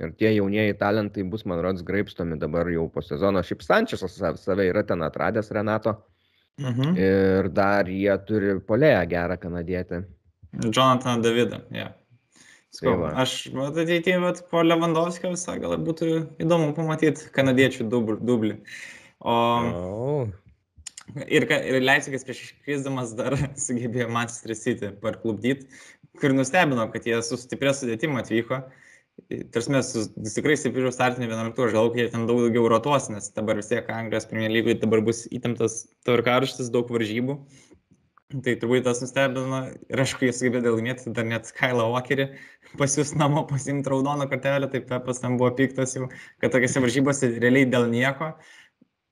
ir 0.01 0.13
tie 0.17 0.35
jaunieji 0.35 0.77
talentai 0.77 1.25
bus, 1.25 1.41
man 1.49 1.65
rodos, 1.65 1.81
graipstomi 1.85 2.37
dabar 2.37 2.69
jau 2.69 2.85
po 2.93 3.01
sezono. 3.01 3.41
Šiaip 3.41 3.65
Sančiasas 3.65 4.21
save 4.45 4.69
yra 4.69 4.85
ten 4.85 5.01
atradęs 5.09 5.49
Renato. 5.57 5.97
Mhm. 5.97 6.11
Ir 6.59 7.49
dar 7.55 7.89
jie 7.89 8.13
turi 8.27 8.57
polėją 8.67 9.01
gerą 9.09 9.37
kanadietį. 9.41 10.03
Jonathan 10.67 11.23
Davidą, 11.23 11.61
ja. 11.73 11.91
Skau, 12.71 12.93
tai 13.01 13.11
aš, 13.23 13.31
ateityje, 13.51 14.19
bet 14.23 14.43
po 14.51 14.61
Lewandowskio 14.63 15.33
visą 15.33 15.57
gal 15.59 15.75
būtų 15.83 16.11
įdomu 16.43 16.71
pamatyti 16.75 17.31
kanadiečių 17.35 17.87
dublį. 17.91 18.53
O... 19.19 19.33
Oh. 19.33 20.29
Ir, 21.27 21.43
ir 21.43 21.81
Leipzigas 21.83 22.23
prieš 22.23 22.45
iškrisdamas 22.45 23.11
dar 23.17 23.35
sugebėjo 23.65 24.07
Manchester 24.13 24.55
City 24.55 24.93
parklubdyti, 25.03 25.67
kur 26.21 26.31
nustebino, 26.35 26.85
kad 26.93 27.07
jie 27.09 27.17
su 27.25 27.39
stiprė 27.39 27.73
sudėtimu 27.75 28.21
atvyko. 28.21 28.61
Uh, 28.61 28.90
Tarsi 29.53 29.71
mes 29.71 29.89
tikrai 30.35 30.55
stipriu 30.59 30.91
startinį 30.91 31.27
11, 31.29 31.59
aš 31.65 31.75
galvoju, 31.75 31.99
jie 32.01 32.11
ten 32.11 32.27
daug 32.29 32.41
daugiau 32.43 32.69
rotuos, 32.71 33.07
nes 33.13 33.29
dabar 33.35 33.59
vis 33.59 33.69
tiek 33.71 33.89
Anglijos 33.93 34.27
Premier 34.29 34.51
lygoje 34.51 34.79
dabar 34.81 35.03
bus 35.05 35.23
įtemptas 35.31 35.83
tvarkarštis, 36.07 36.71
daug 36.73 36.91
varžybų. 36.91 37.37
Tai 38.31 38.53
turbūt 38.61 38.85
tas 38.87 39.01
nustebino 39.03 39.65
ir 39.91 40.01
aišku, 40.03 40.23
jie 40.23 40.33
sugebėjo 40.35 40.77
laimėti 40.77 41.11
dar 41.15 41.27
net 41.27 41.49
Kailą 41.57 41.89
Walkerį 41.91 42.29
pasiūs 42.79 43.11
namo 43.19 43.43
pasimti 43.49 43.91
raudoną 43.91 44.29
kortelę, 44.31 44.69
tai 44.71 44.79
Pepas 44.87 45.19
ten 45.19 45.35
buvo 45.39 45.51
piktas 45.57 45.97
jau, 45.97 46.07
kad 46.39 46.53
tokiuose 46.55 46.83
varžybose 46.85 47.31
realiai 47.43 47.67
dėl 47.67 47.89
nieko 47.91 48.31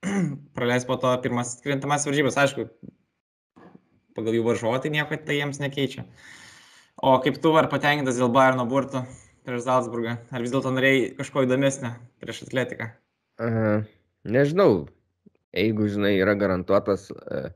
praleis 0.55 0.87
po 0.87 0.95
to 1.01 1.11
pirmas 1.23 1.57
krintamas 1.63 2.07
varžybas. 2.07 2.39
Aišku, 2.39 2.69
pagal 4.15 4.39
jų 4.39 4.45
varžovą 4.47 4.79
tai 4.83 4.93
nieko 4.95 5.19
tai 5.19 5.39
jiems 5.41 5.59
nekeičia. 5.59 6.07
O 6.99 7.17
kaip 7.23 7.39
tu 7.43 7.51
ar 7.59 7.69
patenkintas 7.71 8.19
dėl 8.19 8.31
Bayerno 8.31 8.65
burtų? 8.69 9.03
Prieš 9.47 9.65
Salzburgą? 9.67 10.17
Ar 10.31 10.43
vis 10.43 10.53
dėlto 10.53 10.71
norėjai 10.75 11.13
kažko 11.19 11.45
įdomesnio 11.45 11.93
prieš 12.23 12.43
atletiką? 12.47 12.91
Uh, 13.39 13.85
nežinau. 14.27 14.87
Jeigu, 15.55 15.87
žinai, 15.89 16.13
yra 16.21 16.35
garantuotas 16.37 17.07
uh, 17.15 17.49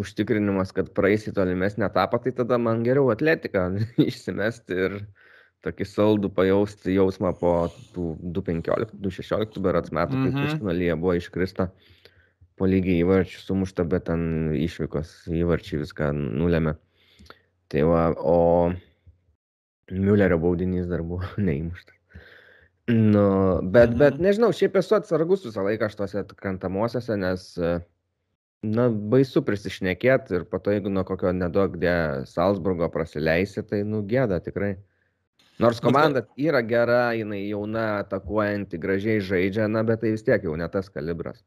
užtikrinimas, 0.00 0.72
kad 0.76 0.90
praeisi 0.96 1.32
tolimesnį 1.34 1.86
etapą, 1.88 2.20
tai 2.24 2.34
tada 2.36 2.58
man 2.60 2.82
geriau 2.86 3.10
atletiką 3.14 3.68
išsimesti 4.08 4.80
ir 4.86 4.98
tokį 5.64 5.86
saldų 5.88 6.30
pajausti 6.36 6.96
jausmą 6.98 7.32
po 7.40 7.54
tų 7.94 8.14
2.15-2.16 8.36 9.62
berats 9.64 9.94
metų, 9.94 10.18
kai 10.18 10.32
mhm. 10.32 10.40
pusfinalyje 10.42 10.96
buvo 11.00 11.14
iškrista 11.20 11.70
po 12.58 12.68
lygiai 12.70 13.00
įvarčių 13.02 13.40
sumušta, 13.42 13.86
bet 13.90 14.06
ten 14.10 14.52
išvykos 14.54 15.24
įvarčiai 15.32 15.80
viską 15.82 16.12
nulėmė. 16.14 16.76
Tai 17.72 17.86
va, 17.88 18.02
o 18.14 18.36
Miulerio 19.92 20.38
baudinys 20.40 20.88
dar 20.88 21.02
buvo 21.04 21.26
neįmuštas. 21.48 21.98
Nu, 22.88 23.26
bet, 23.72 23.94
bet 23.96 24.18
nežinau, 24.20 24.50
šiaip 24.52 24.74
esu 24.76 24.98
atsargus 24.98 25.46
visą 25.46 25.62
laiką 25.64 25.88
šituose 25.88 26.20
krantamuosiuose, 26.36 27.16
nes, 27.16 27.46
na, 28.64 28.88
baisu 29.14 29.40
prisišnekėti 29.46 30.36
ir 30.36 30.44
po 30.50 30.60
to, 30.60 30.74
jeigu 30.74 30.92
nuo 30.92 31.04
kokio 31.08 31.32
nedaug 31.32 31.78
dė 31.80 31.94
Salzburgo 32.28 32.90
prasileisi, 32.92 33.64
tai, 33.64 33.80
nu, 33.88 34.02
gėda 34.10 34.42
tikrai. 34.44 34.74
Nors 35.62 35.80
komanda 35.80 36.24
yra 36.36 36.60
gera, 36.66 37.00
jinai 37.16 37.44
jauna, 37.46 37.86
atakuojanti, 38.02 38.80
gražiai 38.82 39.22
žaidžia, 39.24 39.68
na, 39.70 39.84
bet 39.86 40.02
tai 40.02 40.12
vis 40.16 40.26
tiek 40.26 40.44
jau 40.44 40.56
ne 40.58 40.68
tas 40.68 40.90
kalibras. 40.92 41.40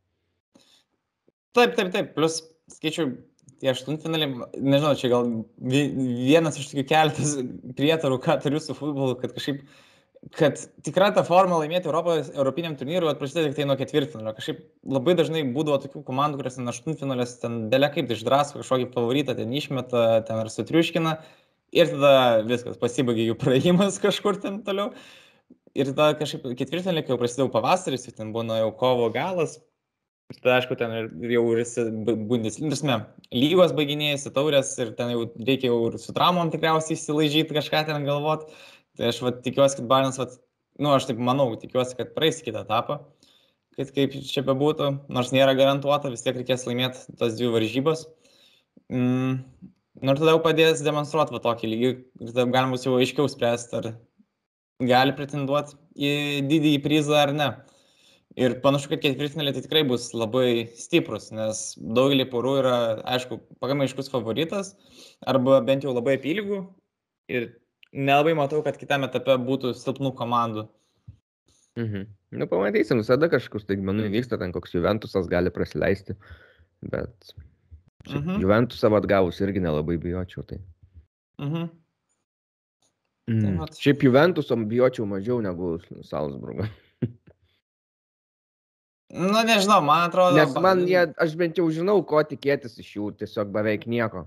Taip, 1.57 1.75
taip, 1.77 1.91
taip. 1.93 2.13
Plus, 2.15 2.39
skaičiu, 2.71 3.11
tie 3.61 3.71
aštuntfinaliai, 3.71 4.47
nežinau, 4.55 4.93
čia 4.99 5.11
gal 5.11 5.27
vienas 5.57 6.59
iš 6.59 6.71
tokių 6.71 6.85
keletas 6.89 7.35
prietarų, 7.77 8.19
ką 8.23 8.37
turiu 8.43 8.61
su 8.63 8.75
futbolu, 8.77 9.17
kad 9.21 9.33
kažkaip, 9.35 9.63
kad 10.37 10.61
tikra 10.85 11.09
ta 11.15 11.23
forma 11.27 11.59
laimėti 11.61 11.89
Europos, 11.89 12.31
Europiniam 12.35 12.75
turnyrui 12.77 13.13
prasideda 13.19 13.49
tik 13.49 13.59
tai 13.59 13.67
nuo 13.69 13.77
ketvirtfinalio. 13.79 14.33
Kažkaip 14.37 14.63
labai 14.97 15.17
dažnai 15.17 15.43
būdavo 15.55 15.79
tokių 15.85 16.03
komandų, 16.07 16.41
kurios 16.41 16.57
ten 16.59 16.73
aštuntfinalės 16.73 17.37
ten 17.43 17.59
dėlė 17.73 17.91
kaip 17.95 18.13
išdrasko 18.15 18.63
kažkokį 18.63 18.89
favoritą, 18.95 19.37
ten 19.37 19.53
išmeta, 19.57 20.07
ten 20.27 20.41
ar 20.41 20.51
sutriuškina 20.53 21.17
ir 21.75 21.93
tada 21.93 22.43
viskas, 22.47 22.77
pasibaigia 22.81 23.31
jų 23.31 23.39
praėjimas 23.41 24.01
kažkur 24.05 24.39
ten 24.43 24.61
toliau. 24.67 24.91
Ir 25.77 25.91
tada 25.91 26.15
kažkaip 26.17 26.45
ketvirtfinalį, 26.57 27.03
kai 27.05 27.13
jau 27.13 27.21
prasidėjo 27.21 27.51
pavasaris, 27.53 28.07
ten 28.09 28.31
buvo 28.33 28.47
nuo 28.47 28.57
jau 28.57 28.71
kovo 28.79 29.11
galas, 29.13 29.59
Tai 30.27 30.57
aišku, 30.57 30.75
ten 30.75 30.91
jau 31.31 31.43
ir 31.55 31.61
Bundesligas, 32.27 32.81
lygos 33.31 33.71
baiginėjasi, 33.77 34.33
taurės 34.35 34.73
ir 34.83 34.89
ten 34.97 35.13
jau 35.13 35.21
reikia 35.39 35.69
jau 35.69 35.77
ir 35.87 35.95
su 36.03 36.11
traumom 36.15 36.49
tikriausiai 36.51 36.97
įsilaižyti 36.97 37.55
kažką 37.55 37.85
ten 37.87 38.03
galvot. 38.07 38.49
Tai 38.99 39.07
aš 39.13 39.21
va, 39.23 39.31
tikiuosi, 39.45 39.77
kad 39.79 39.87
Barnas, 39.87 40.17
va, 40.19 40.27
nu 40.83 40.91
aš 40.91 41.07
taip 41.07 41.21
manau, 41.23 41.47
tikiuosi, 41.61 41.95
kad 41.95 42.11
praeis 42.15 42.41
kitą 42.43 42.65
etapą, 42.65 42.97
kad 43.79 43.93
kaip 43.95 44.17
čia 44.27 44.43
bebūtų, 44.49 44.89
nors 45.15 45.31
nėra 45.31 45.53
garantuota, 45.55 46.11
vis 46.11 46.25
tiek 46.25 46.35
reikės 46.35 46.67
laimėti 46.67 47.15
tas 47.21 47.37
dvi 47.39 47.53
varžybas. 47.53 48.03
Mm, 48.91 49.39
nu 50.01 50.11
ir 50.11 50.19
tada 50.19 50.35
jau 50.35 50.43
padės 50.43 50.83
demonstruoti 50.83 51.37
va 51.37 51.43
tokį 51.45 51.71
lygį 51.71 51.93
ir 51.93 52.33
tada 52.33 52.49
galima 52.51 52.75
bus 52.75 52.83
jau 52.83 52.97
aiškiau 52.99 53.31
spręsti, 53.31 53.79
ar 53.79 53.93
gali 54.91 55.15
pretenduoti 55.15 55.79
į 55.95 56.13
didįjį 56.51 56.83
prizą 56.83 57.21
ar 57.23 57.35
ne. 57.37 57.51
Ir 58.37 58.59
panašu, 58.61 58.91
kad 58.91 59.01
ketvirtfinaliai 59.01 59.55
tai 59.55 59.63
tikrai 59.65 59.81
bus 59.89 60.11
labai 60.13 60.67
stiprus, 60.77 61.31
nes 61.33 61.61
daugelį 61.81 62.27
porų 62.29 62.51
yra, 62.59 62.75
aišku, 63.15 63.39
pakankamai 63.57 63.87
aiškus 63.87 64.11
favoritas, 64.13 64.75
arba 65.25 65.57
bent 65.65 65.87
jau 65.87 65.95
labai 65.95 66.19
apylygų. 66.19 66.59
Ir 67.33 67.49
nelabai 67.91 68.35
matau, 68.37 68.61
kad 68.65 68.77
kitame 68.77 69.09
etape 69.09 69.39
būtų 69.41 69.73
silpnų 69.79 70.13
komandų. 70.19 70.67
Mhm. 71.81 72.05
Nu, 72.37 72.45
pamatysim, 72.51 73.01
visada 73.01 73.29
kažkoks 73.31 73.65
taigmenų 73.65 74.11
vyksta, 74.13 74.37
ten 74.37 74.53
koks 74.53 74.75
Juventusas 74.75 75.29
gali 75.31 75.49
prasileisti, 75.53 76.13
bet 76.85 77.33
mhm. 78.05 78.41
Juventusą 78.43 78.93
atgavus 79.01 79.41
irgi 79.41 79.65
nelabai 79.65 79.97
bijočiau. 80.01 80.45
Tai. 80.45 80.61
Mhm. 81.41 81.69
Mm. 83.27 83.57
Tai 83.59 83.75
Šiaip 83.75 84.05
Juventusom 84.05 84.69
bijočiau 84.69 85.09
mažiau 85.09 85.41
negu 85.43 85.77
Salzburgą. 86.05 86.69
Nu, 89.13 89.39
nežinau, 89.47 89.79
man 89.85 90.09
atrodo. 90.09 90.35
Nes 90.35 90.55
man 90.59 90.83
jie, 90.87 91.05
aš 91.15 91.35
bent 91.39 91.59
jau 91.59 91.67
žinau, 91.71 92.01
ko 92.07 92.19
tikėtis 92.27 92.75
iš 92.81 92.89
jų, 92.97 93.11
tiesiog 93.21 93.53
beveik 93.53 93.87
nieko. 93.87 94.25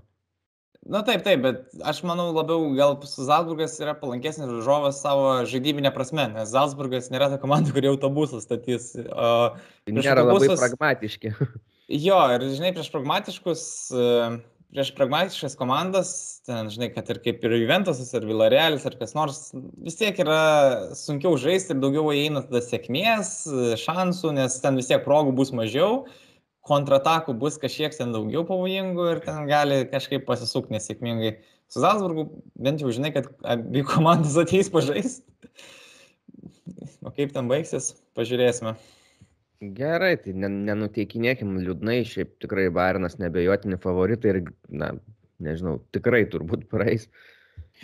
Na 0.81 1.03
taip, 1.05 1.21
taip, 1.21 1.43
bet 1.43 1.83
aš 1.85 1.99
manau 2.09 2.31
labiau 2.33 2.71
gal 2.73 2.95
Zalzburgas 3.05 3.75
yra 3.83 3.93
palankesnis 3.93 4.49
žaidžovas 4.49 5.03
savo 5.03 5.27
žaidybinė 5.45 5.91
prasme, 5.93 6.25
nes 6.33 6.49
Zalzburgas 6.49 7.11
nėra 7.13 7.27
ta 7.29 7.37
komanda, 7.41 7.69
kuri 7.75 7.91
autobusą 7.91 8.41
statys. 8.41 8.95
O 8.97 9.53
nėra 9.85 10.23
autobusus, 10.23 10.55
labai 10.55 10.63
pragmatiški. 10.65 11.35
Jo, 11.91 12.15
ir 12.31 12.45
žinai, 12.53 12.69
prieš 12.71 12.87
pragmatiškus 12.93 13.61
prieš 14.71 14.93
pragmatiškas 14.95 15.57
komandas, 15.59 16.11
ten, 16.47 16.69
žinai, 16.71 16.89
kad 16.95 17.09
ir 17.11 17.19
kaip 17.23 17.43
ir 17.43 17.55
Juventusas, 17.59 18.13
ar 18.15 18.25
Villarealis, 18.27 18.85
ar 18.87 18.95
kas 18.99 19.13
nors, 19.17 19.39
vis 19.83 19.99
tiek 19.99 20.17
yra 20.23 20.41
sunkiau 20.97 21.35
žaisti 21.39 21.75
ir 21.75 21.81
daugiau 21.83 22.13
įeina 22.15 22.43
tada 22.45 22.63
sėkmės, 22.63 23.33
šansų, 23.83 24.35
nes 24.39 24.55
ten 24.63 24.79
vis 24.79 24.87
tiek 24.91 25.03
progų 25.03 25.35
bus 25.37 25.51
mažiau, 25.55 26.05
kontratakų 26.67 27.35
bus 27.41 27.57
kažkiek 27.61 27.95
ten 27.97 28.13
daugiau 28.15 28.45
pavojingų 28.47 29.09
ir 29.15 29.21
ten 29.25 29.49
gali 29.49 29.81
kažkaip 29.91 30.23
pasisukti 30.27 30.77
nesėkmingai. 30.77 31.35
Su 31.71 31.83
Zalzburgu 31.83 32.27
bent 32.59 32.83
jau 32.83 32.91
žinai, 32.93 33.11
kad 33.15 33.27
abi 33.43 33.83
komandos 33.91 34.37
ateis 34.39 34.71
pažaisti. 34.71 35.25
O 37.01 37.11
kaip 37.11 37.33
ten 37.33 37.49
baigsis, 37.49 37.95
pažiūrėsime. 38.15 38.75
Gerai, 39.61 40.15
tai 40.17 40.31
nenuteikinėkim 40.33 41.59
liūdnai, 41.61 41.99
šiaip 42.09 42.31
tikrai 42.41 42.71
Bayernas 42.73 43.19
nebejotini 43.21 43.77
favoritai 43.83 44.31
ir, 44.33 44.39
na, 44.73 44.95
nežinau, 45.37 45.75
tikrai 45.93 46.23
turbūt 46.31 46.63
praeis. 46.71 47.05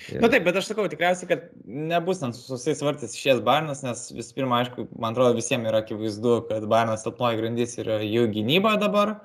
Ir... 0.09 0.23
Na 0.23 0.31
taip, 0.33 0.41
bet 0.47 0.57
aš 0.57 0.71
sakau, 0.71 0.87
tikriausiai, 0.89 1.29
kad 1.29 1.45
nebus 1.69 2.23
ten 2.23 2.33
su 2.33 2.55
visais 2.55 2.81
vartais 2.81 3.13
išės 3.13 3.43
Bayernas, 3.45 3.85
nes 3.85 4.07
vis 4.09 4.33
pirma, 4.33 4.63
aišku, 4.63 4.87
man 4.97 5.13
atrodo, 5.13 5.37
visiems 5.37 5.69
yra 5.69 5.83
akivaizdu, 5.85 6.35
kad 6.49 6.65
Bayernas 6.65 7.05
silpnoji 7.05 7.43
grandis 7.43 7.77
yra 7.77 8.01
jų 8.01 8.25
gynyba 8.33 8.73
dabar. 8.81 9.19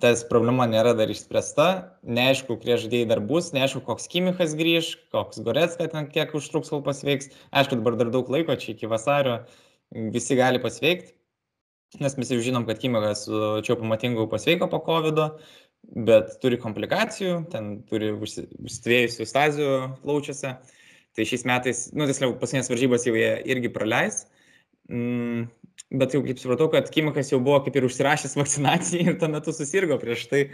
Tas 0.00 0.22
problema 0.30 0.70
nėra 0.70 0.94
dar 0.96 1.10
išspręsta, 1.10 1.70
neaišku, 2.06 2.60
kurie 2.62 2.78
žaidėjai 2.78 3.10
dar 3.10 3.26
bus, 3.26 3.50
neaišku, 3.56 3.82
koks 3.90 4.06
Kimichas 4.12 4.54
grįž, 4.56 4.94
koks 5.10 5.42
Goretska 5.42 5.90
ten 5.90 6.06
kiek 6.14 6.30
užtruks, 6.38 6.70
kol 6.70 6.86
pasveiks. 6.86 7.34
Aišku, 7.50 7.82
dabar 7.82 7.98
dar 7.98 8.14
daug 8.14 8.30
laiko, 8.30 8.54
čia 8.54 8.76
iki 8.76 8.88
vasario 8.90 9.40
visi 9.90 10.38
gali 10.38 10.62
pasveikti 10.62 11.18
nes 11.98 12.16
mes 12.16 12.30
jau 12.30 12.38
žinom, 12.44 12.66
kad 12.68 12.78
Kimikas 12.78 13.24
čia 13.66 13.76
pamatingu 13.80 14.28
pasveiko 14.30 14.68
po 14.70 14.78
COVID, 14.86 15.22
bet 16.06 16.36
turi 16.42 16.60
komplikacijų, 16.60 17.46
ten 17.50 17.80
turi 17.90 18.12
užsitvėjusių 18.14 19.26
stazių 19.26 19.70
plaučiuose. 20.04 20.58
Tai 21.16 21.26
šiais 21.26 21.42
metais, 21.48 21.86
nu, 21.90 22.06
tiksliau, 22.06 22.36
pasinės 22.38 22.70
varžybos 22.70 23.08
jau 23.08 23.16
jie 23.18 23.32
irgi 23.50 23.72
praleis. 23.74 24.22
Mm, 24.90 25.48
bet 25.98 26.14
jau 26.14 26.20
kaip 26.22 26.38
supratau, 26.38 26.68
kad 26.70 26.90
Kimikas 26.94 27.32
jau 27.32 27.40
buvo 27.42 27.58
kaip 27.64 27.76
ir 27.78 27.86
užsirašęs 27.88 28.36
vakcinacijai 28.38 29.08
ir 29.10 29.18
tuo 29.18 29.30
metu 29.32 29.54
susirgo 29.54 29.98
prieš 30.02 30.28
tai. 30.30 30.44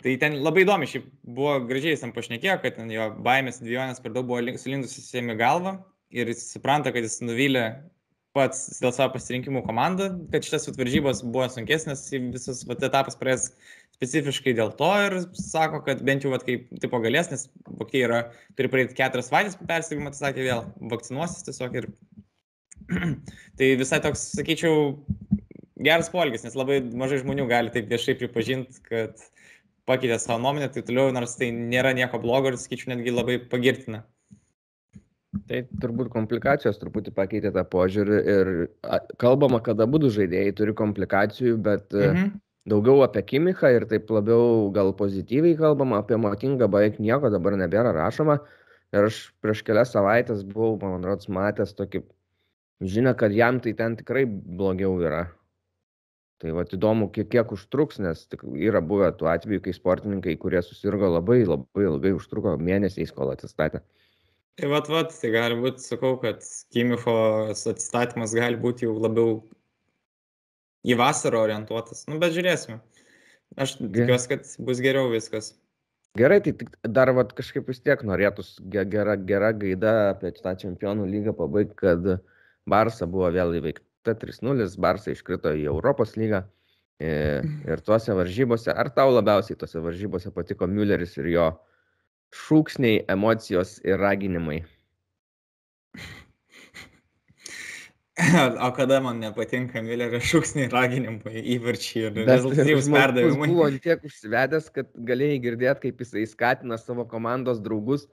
Tai 0.00 0.14
ten 0.22 0.38
labai 0.44 0.64
įdomi, 0.64 0.88
šiaip 0.88 1.10
buvo 1.36 1.58
gražiai 1.68 1.92
jis 1.94 2.04
tam 2.04 2.14
pašnekėjo, 2.16 2.56
kad 2.64 2.80
jo 2.92 3.10
baimės 3.26 3.60
dviejonės 3.60 4.00
per 4.04 4.16
daug 4.16 4.28
buvo 4.28 4.56
sulindusi 4.60 5.04
į 5.20 5.36
galvą 5.40 5.76
ir 6.16 6.32
jis 6.32 6.46
supranta, 6.54 6.92
kad 6.94 7.04
jis 7.04 7.20
nuvylė 7.24 7.66
pats 8.36 8.78
dėl 8.82 8.92
savo 8.94 9.14
pasirinkimų 9.14 9.62
komandą, 9.66 10.10
kad 10.32 10.44
šitas 10.46 10.68
varžybos 10.76 11.22
buvo 11.24 11.48
sunkesnės, 11.52 12.04
visas 12.34 12.62
vat, 12.68 12.84
etapas 12.84 13.16
praėjęs 13.20 13.48
specifiškai 13.96 14.52
dėl 14.58 14.74
to 14.76 14.90
ir 15.06 15.16
sako, 15.40 15.80
kad 15.86 16.02
bent 16.04 16.26
jau, 16.26 16.32
vat, 16.34 16.44
kaip 16.46 16.68
tipo 16.82 17.00
galės, 17.04 17.30
nes 17.32 17.46
vokiai 17.80 18.04
yra, 18.04 18.20
turi 18.58 18.70
praeiti 18.72 18.96
keturias 18.98 19.30
savaitės 19.30 19.56
persigimą, 19.68 20.12
tai 20.12 20.20
sakė 20.20 20.44
vėl, 20.46 20.66
vakcinuosis 20.92 21.46
tiesiog 21.48 21.78
ir 21.80 21.88
tai 23.58 23.70
visai 23.80 24.02
toks, 24.04 24.28
sakyčiau, 24.36 24.90
geras 25.88 26.12
polgis, 26.12 26.44
nes 26.44 26.58
labai 26.58 26.82
mažai 27.00 27.22
žmonių 27.22 27.48
gali 27.50 27.72
taip 27.72 27.88
viešai 27.92 28.18
pripažinti, 28.20 28.84
kad 28.86 29.24
pakeitė 29.88 30.18
savo 30.20 30.42
nuomonę, 30.42 30.68
tai 30.74 30.84
toliau, 30.84 31.14
nors 31.14 31.38
tai 31.40 31.50
nėra 31.54 31.94
nieko 31.96 32.20
blogo 32.22 32.52
ir, 32.52 32.60
sakyčiau, 32.60 32.92
netgi 32.92 33.14
labai 33.14 33.38
pagirtina. 33.52 34.04
Tai 35.50 35.60
turbūt 35.82 36.10
komplikacijos 36.12 36.80
truputį 36.80 37.12
pakeitė 37.16 37.52
tą 37.54 37.64
požiūrį 37.72 38.18
ir 38.32 38.50
kalbama, 39.22 39.60
kad 39.64 39.80
abu 39.82 40.00
žaidėjai 40.02 40.54
turi 40.56 40.74
komplikacijų, 40.76 41.56
bet 41.62 41.94
e, 41.94 42.08
mhm. 42.08 42.34
daugiau 42.72 43.02
apie 43.06 43.24
Kimichą 43.32 43.72
ir 43.76 43.88
taip 43.90 44.10
labiau 44.14 44.68
gal 44.74 44.92
pozityviai 44.96 45.58
kalbama, 45.58 46.02
apie 46.02 46.18
Motingą 46.20 46.70
beveik 46.72 47.00
nieko 47.02 47.32
dabar 47.34 47.58
nebėra 47.60 47.94
rašoma. 47.96 48.40
Ir 48.94 49.08
aš 49.08 49.16
prieš 49.42 49.64
kelias 49.66 49.90
savaitės 49.92 50.44
buvau, 50.46 50.76
man 50.80 51.04
rodos, 51.04 51.28
matęs 51.28 51.74
tokį 51.76 52.04
žinią, 52.80 53.16
kad 53.18 53.34
jam 53.34 53.58
tai 53.60 53.74
ten 53.74 53.96
tikrai 53.98 54.24
blogiau 54.28 54.94
yra. 55.02 55.26
Tai 56.36 56.52
va 56.52 56.66
įdomu, 56.68 57.08
kiek, 57.12 57.30
kiek 57.32 57.52
užtruks, 57.56 57.98
nes 58.04 58.26
yra 58.60 58.82
buvę 58.84 59.08
tų 59.16 59.30
atvejų, 59.32 59.62
kai 59.64 59.72
sportininkai, 59.72 60.34
kurie 60.40 60.60
susirgo 60.62 61.08
labai 61.08 61.40
labai 61.48 61.86
ilgai, 61.88 62.12
užtruko 62.18 62.58
mėnesiais, 62.60 63.12
kol 63.16 63.32
atsistatė. 63.32 63.80
Tai 64.56 64.70
vat, 64.72 64.88
vat, 64.88 65.12
tai 65.20 65.30
gali 65.34 65.56
būti, 65.60 65.84
sakau, 65.84 66.14
kad 66.20 66.40
Kimicho 66.72 67.16
atsistatymas 67.52 68.32
gali 68.36 68.56
būti 68.60 68.86
jau 68.86 68.94
labiau 68.96 69.42
į 70.86 70.96
vasarą 70.96 71.42
orientuotas. 71.44 72.06
Nu, 72.08 72.16
bet 72.22 72.32
žiūrėsime. 72.32 72.78
Aš 73.60 73.76
tikiuosi, 73.82 74.30
kad 74.30 74.48
bus 74.64 74.80
geriau 74.84 75.10
viskas. 75.12 75.52
Gerai, 76.16 76.38
tai 76.40 76.54
dar 76.88 77.12
vat, 77.12 77.34
kažkaip 77.36 77.68
vis 77.68 77.82
tiek 77.84 78.00
norėtus 78.08 78.54
gera, 78.72 79.18
gera 79.28 79.52
gaida 79.52 79.92
apie 80.14 80.32
tą 80.38 80.54
čempionų 80.62 81.04
lygą 81.10 81.36
pabaigti, 81.36 81.76
kad 81.82 82.08
Barsa 82.64 83.04
buvo 83.10 83.28
vėl 83.34 83.58
įveikta 83.58 84.16
3-0, 84.16 84.70
Barsa 84.80 85.12
iškrito 85.12 85.52
į 85.52 85.68
Europos 85.68 86.16
lygą. 86.16 86.46
E, 86.96 87.10
ir 87.68 87.84
tuose 87.84 88.16
varžybose, 88.16 88.72
ar 88.72 88.88
tau 88.96 89.12
labiausiai 89.12 89.58
tuose 89.60 89.84
varžybose 89.84 90.32
patiko 90.32 90.64
Mülleris 90.64 91.18
ir 91.20 91.28
jo 91.34 91.50
šūksniai, 92.34 93.04
emocijos 93.12 93.78
ir 93.84 94.00
raginimai. 94.02 94.62
O 98.64 98.70
kada 98.72 98.96
man 99.04 99.18
nepatinka 99.20 99.82
Millerio 99.84 100.16
šūksniai, 100.24 100.70
raginimai, 100.72 101.42
įvarčiai 101.52 102.06
ir 102.06 102.14
rezultatyvus 102.24 102.86
perdavimai. 102.88 103.44
Jis 103.44 103.52
buvo 103.52 103.66
tiek 103.84 104.06
užsivedęs, 104.08 104.70
kad 104.72 104.88
galėjai 105.10 105.42
girdėti, 105.44 105.82
kaip 105.82 106.00
jisai 106.00 106.22
skatina 106.30 106.78
savo 106.80 107.04
komandos 107.10 107.60
draugus 107.60 108.06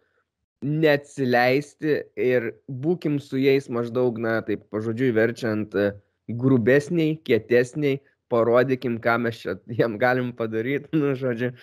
neatsileisti 0.64 2.02
ir 2.20 2.50
būkim 2.68 3.20
su 3.24 3.40
jais 3.42 3.70
maždaug, 3.72 4.20
na, 4.20 4.40
taip 4.48 4.66
pažodžiui 4.74 5.12
verčiant, 5.16 5.76
grubesniai, 6.40 7.18
kietesniai, 7.28 8.00
parodykim, 8.32 8.98
ką 9.04 9.18
mes 9.26 9.40
čia 9.44 9.58
jiem 9.72 9.98
galim 10.02 10.32
padaryti, 10.36 10.92
nu, 11.00 11.14
žodžiu. 11.20 11.54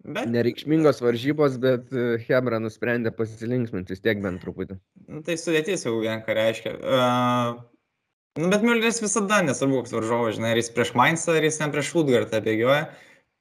Bet... 0.00 0.30
Nereikšmingos 0.32 1.02
varžybos, 1.04 1.58
bet 1.60 1.90
e, 1.92 2.14
Hebra 2.24 2.56
nusprendė 2.62 3.12
pasilinksminti 3.12 3.92
vis 3.92 4.00
tiek 4.00 4.22
bent 4.24 4.40
truputį. 4.40 4.78
Nu, 5.10 5.20
tai 5.26 5.36
sudėtis 5.36 5.84
jau 5.84 5.98
vien 6.00 6.22
ką 6.24 6.36
reiškia. 6.38 6.72
Uh, 6.80 7.58
nu, 8.40 8.48
bet 8.48 8.64
Mülleris 8.64 9.02
visada, 9.04 9.42
nesvarbu, 9.44 9.82
koks 9.82 9.92
varžovas, 9.98 10.38
žinai, 10.38 10.54
ar 10.54 10.60
jis 10.62 10.72
prieš 10.72 10.94
Mainzą, 10.96 11.36
ar 11.36 11.44
jis 11.44 11.60
ten 11.60 11.74
prieš 11.74 11.92
Ludgartą 11.98 12.40
bėgioja. 12.46 12.88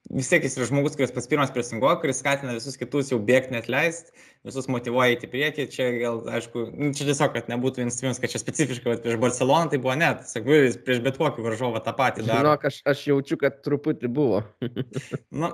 vis 0.10 0.32
tiek 0.32 0.44
jis 0.44 0.58
yra 0.58 0.68
žmogus, 0.68 1.00
kuris 1.00 1.16
pas 1.16 1.32
pirmas 1.32 1.52
presinguoja, 1.56 2.00
kuris 2.02 2.20
skatina 2.20 2.56
visus 2.58 2.76
kitus 2.80 3.12
jau 3.14 3.20
bėgti 3.24 3.54
net 3.56 3.68
leist, 3.72 4.12
visus 4.48 4.68
motivuoja 4.68 5.16
į 5.16 5.32
priekį. 5.32 5.68
Čia 5.72 5.90
gal, 5.96 6.24
aišku, 6.40 6.64
nu, 6.76 6.92
čia 6.98 7.08
tiesiog, 7.08 7.36
kad 7.36 7.52
nebūtų 7.52 7.86
instrumentas, 7.86 8.20
kad 8.20 8.34
čia 8.34 8.42
specifiškai 8.42 8.98
vat, 8.98 9.04
prieš 9.06 9.20
Barceloną 9.22 9.72
tai 9.72 9.80
buvo 9.80 9.96
net, 10.00 10.26
sakau, 10.28 10.58
jis 10.60 10.80
prieš 10.84 11.04
bet 11.06 11.22
kokį 11.22 11.46
varžovą 11.46 11.84
tą 11.86 11.94
patį 12.00 12.26
daro. 12.26 12.42
Žinok, 12.42 12.66
aš, 12.72 12.82
aš 12.90 13.06
jaučiu, 13.12 13.40
kad 13.44 13.62
truputį 13.64 14.12
buvo. 14.12 14.42
nu, 15.44 15.54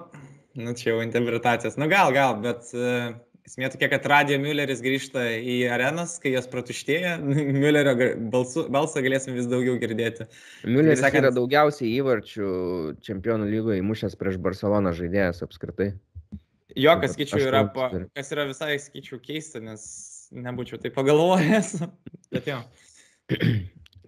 nu, 0.58 0.74
čia 0.78 0.94
jau 0.94 1.04
interpretacijos. 1.04 1.78
Nu, 1.82 1.88
gal, 1.92 2.14
gal, 2.16 2.36
bet 2.44 2.72
uh, 2.76 3.14
Esmė 3.46 3.68
tokia, 3.70 3.92
kad 3.92 4.06
Radio 4.10 4.40
Mülleris 4.42 4.80
grįžta 4.82 5.22
į 5.38 5.60
arenas, 5.70 6.16
kai 6.22 6.32
jos 6.34 6.48
pratuštėja, 6.50 7.12
Müllerio 7.62 7.94
balsu, 8.34 8.64
balsą 8.74 9.04
galėsim 9.06 9.38
vis 9.38 9.46
daugiau 9.52 9.78
girdėti. 9.82 10.26
Mülleris 10.66 11.04
sakant, 11.04 11.28
yra 11.28 11.32
daugiausiai 11.36 11.92
įvarčių 12.00 12.48
čempionų 13.06 13.52
lygoje 13.52 13.84
įmušęs 13.84 14.18
prieš 14.18 14.40
Barceloną 14.42 14.96
žaidėjas 14.98 15.46
apskritai. 15.46 15.92
Jo, 16.76 16.98
kas 17.00 17.14
yra, 17.38 17.68
pa, 17.72 17.92
kas 18.18 18.34
yra 18.34 18.48
visai 18.50 18.80
skaičiu 18.82 19.22
keista, 19.24 19.62
nes 19.64 19.86
nebūčiau 20.34 20.82
tai 20.82 20.90
pagalvojęs. 20.96 21.76
Bet 22.34 22.50
jo. 22.50 22.64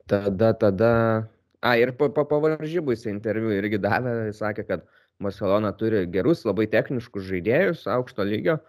Tada, 0.09 0.55
tada. 0.57 0.93
A, 1.61 1.77
ir 1.77 1.93
po, 1.99 2.09
po 2.13 2.25
pavaržybų 2.25 2.97
jis 2.97 3.05
interviu 3.13 3.53
irgi 3.53 3.77
davė, 3.85 4.31
sakė, 4.33 4.65
kad 4.65 4.89
Barcelona 5.23 5.73
turi 5.77 6.05
gerus, 6.13 6.43
labai 6.45 6.67
techniškus 6.69 7.25
žaidėjus 7.29 7.87
aukšto 7.89 8.25
lygio 8.27 8.59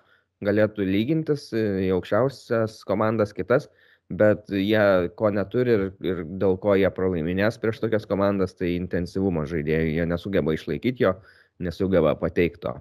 galėtų 0.45 0.87
lygintis 0.87 1.49
į 1.53 1.91
aukščiausias 1.97 2.83
komandas 2.89 3.35
kitas, 3.37 3.69
bet 4.09 4.49
jie 4.53 5.11
ko 5.19 5.33
neturi 5.35 5.75
ir, 5.75 5.87
ir 6.05 6.23
dėl 6.41 6.57
ko 6.63 6.77
jie 6.79 6.89
pralaiminės 6.95 7.59
prieš 7.61 7.83
tokias 7.83 8.07
komandas, 8.09 8.55
tai 8.57 8.77
intensyvumo 8.77 9.45
žaidėjų, 9.51 9.97
jie 9.99 10.07
nesugeba 10.09 10.55
išlaikyti 10.55 11.05
jo, 11.09 11.17
nesugeba 11.61 12.15
pateikti 12.21 12.65
to. 12.65 12.79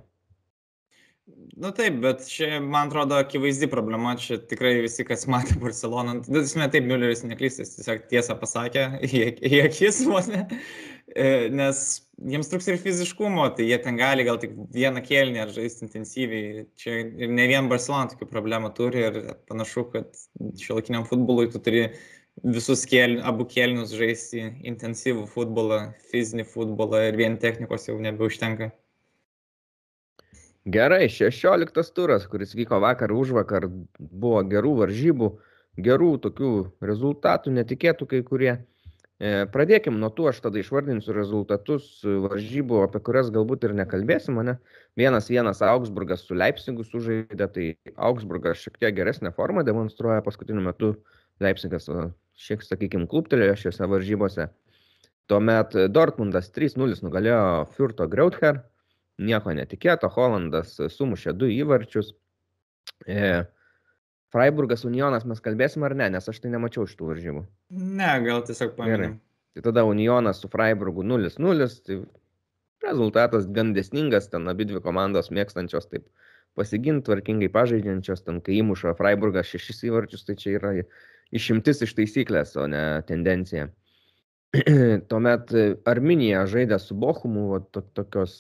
Na 1.57 1.72
nu 1.72 1.74
taip, 1.76 1.95
bet 2.03 2.22
čia, 2.30 2.59
man 2.61 2.88
atrodo, 2.88 3.18
akivaizdi 3.18 3.68
problema, 3.68 4.13
čia 4.22 4.38
tikrai 4.38 4.76
visi, 4.86 5.01
kas 5.03 5.26
matė 5.28 5.57
Barceloną, 5.59 6.20
nu, 6.30 6.43
tai 6.45 6.68
taip, 6.72 6.86
Mülleris 6.86 7.26
neklystis, 7.26 7.74
tiesiog 7.80 8.05
tiesą 8.13 8.38
pasakė, 8.38 8.86
į, 9.09 9.63
akis 9.65 10.03
vos 10.05 10.30
ne, 10.32 10.45
E, 10.45 10.97
nes 11.16 11.80
jiems 12.28 12.49
truks 12.51 12.68
ir 12.68 12.80
fiziškumo, 12.82 13.45
tai 13.55 13.68
jie 13.70 13.78
ten 13.80 13.97
gali 13.99 14.26
gal 14.28 14.39
tik 14.41 14.58
vieną 14.76 15.03
kėlinį 15.05 15.41
ar 15.45 15.53
žaisti 15.55 15.86
intensyviai. 15.86 16.66
Čia 16.76 16.99
ir 17.05 17.32
ne 17.32 17.47
vien 17.47 17.70
Barcelona 17.72 18.12
tokių 18.12 18.28
problemų 18.32 18.74
turi 18.76 19.05
ir 19.08 19.20
panašu, 19.47 19.88
kad 19.93 20.20
šiuolaikiniam 20.60 21.08
futbolui 21.08 21.47
tu 21.53 21.62
turi 21.64 21.88
visus 22.43 22.84
kėlin, 22.89 23.22
abu 23.26 23.47
kėlinius 23.49 23.95
žaisti 23.97 24.43
intensyvų 24.68 25.26
futbolą, 25.32 25.93
fizinį 26.12 26.45
futbolą 26.51 27.08
ir 27.08 27.18
vien 27.18 27.39
technikos 27.41 27.88
jau 27.88 27.97
nebeužtenka. 28.01 28.72
Gerai, 30.68 31.08
16 31.08 31.93
turas, 31.95 32.26
kuris 32.28 32.51
vyko 32.51 32.82
vakar 32.84 33.14
už 33.16 33.32
vakar, 33.38 33.70
buvo 33.97 34.41
gerų 34.43 34.74
varžybų, 34.82 35.30
gerų 35.80 36.18
tokių 36.26 36.51
rezultatų, 36.84 37.53
netikėtų 37.55 38.08
kai 38.12 38.20
kurie. 38.28 38.58
Pradėkim 39.18 39.95
nuo 39.97 40.11
tų, 40.13 40.28
aš 40.30 40.43
tada 40.43 40.59
išvardinsiu 40.61 41.15
rezultatus 41.15 41.88
varžybų, 42.05 42.84
apie 42.86 42.99
kurias 43.01 43.32
galbūt 43.34 43.65
ir 43.65 43.74
nekalbėsim, 43.80 44.38
ne? 44.45 44.59
Vienas 44.99 45.32
vienas 45.32 45.63
Augsburgas 45.65 46.22
su 46.28 46.38
Leipzigu 46.38 46.86
sužaidė, 46.86 47.47
tai 47.49 47.65
Augsburgas 47.95 48.61
šiek 48.61 48.78
tiek 48.78 48.93
geresnę 48.99 49.34
formą 49.34 49.65
demonstruoja 49.65 50.22
paskutiniu 50.22 50.61
metu, 50.70 50.91
Leipzigas 51.41 51.89
šiek, 52.38 52.61
sakykime, 52.61 53.09
kluptelėjo 53.09 53.57
šiuose 53.63 53.89
varžybose. 53.89 54.49
Tuomet 55.28 55.74
Dortmundas 55.89 56.53
3-0 56.53 57.01
nugalėjo 57.01 57.41
Furto 57.74 58.05
Greuther, 58.07 58.61
nieko 59.18 59.57
netikėto, 59.57 60.13
Hollandas 60.13 60.78
sumušė 60.93 61.34
du 61.34 61.49
įvarčius. 61.57 62.13
E, 63.09 63.47
Freiburgas 64.30 64.86
Unionas 64.86 65.26
mes 65.26 65.41
kalbėsim 65.41 65.89
ar 65.89 65.97
ne, 65.97 66.13
nes 66.13 66.30
aš 66.30 66.43
tai 66.43 66.53
nemačiau 66.53 66.86
šitų 66.86 67.15
varžybų. 67.15 67.47
Ne, 67.74 68.11
gal 68.24 68.43
tiesiog 68.47 68.76
paminėjau. 68.78 69.18
Tai 69.57 69.63
tada 69.65 69.84
Unionas 69.89 70.39
su 70.43 70.47
Freiburgu 70.53 71.03
0-0, 71.03 71.68
tai 71.88 71.97
rezultatas 72.86 73.47
gan 73.51 73.74
desningas, 73.74 74.30
ten 74.32 74.47
abi 74.51 74.68
dvi 74.70 74.82
komandos 74.86 75.32
mėgstančios 75.34 75.89
taip 75.89 76.05
pasiginti, 76.57 77.05
tvarkingai 77.07 77.49
pažaidžiančios, 77.53 78.24
ten 78.26 78.39
kai 78.45 78.59
įmuša 78.61 78.93
Freiburgas 78.99 79.49
šešis 79.51 79.84
įvarčius, 79.89 80.24
tai 80.28 80.38
čia 80.39 80.55
yra 80.59 80.74
išimtis 81.36 81.84
iš 81.86 81.93
taisyklės, 81.97 82.55
o 82.57 82.68
ne 82.72 82.84
tendencija. 83.09 83.68
Tuomet 85.09 85.51
Arminija 85.89 86.45
žaidė 86.47 86.80
su 86.80 86.95
Bochumu, 86.95 87.59
to, 87.74 87.84
tokios 87.97 88.39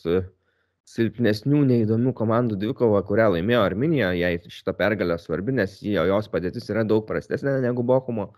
silpnesnių, 0.87 1.65
neįdomių 1.67 2.13
komandų 2.15 2.55
dvikova, 2.61 3.01
kurią 3.05 3.33
laimėjo 3.35 3.63
Arminija, 3.65 4.13
jai 4.15 4.37
šita 4.39 4.71
pergalė 4.77 5.17
svarbi, 5.19 5.57
nes 5.57 5.75
jos 5.83 6.29
padėtis 6.31 6.69
yra 6.71 6.85
daug 6.87 7.03
prastesnė 7.09 7.57
negu 7.65 7.83
Bochumo. 7.83 8.31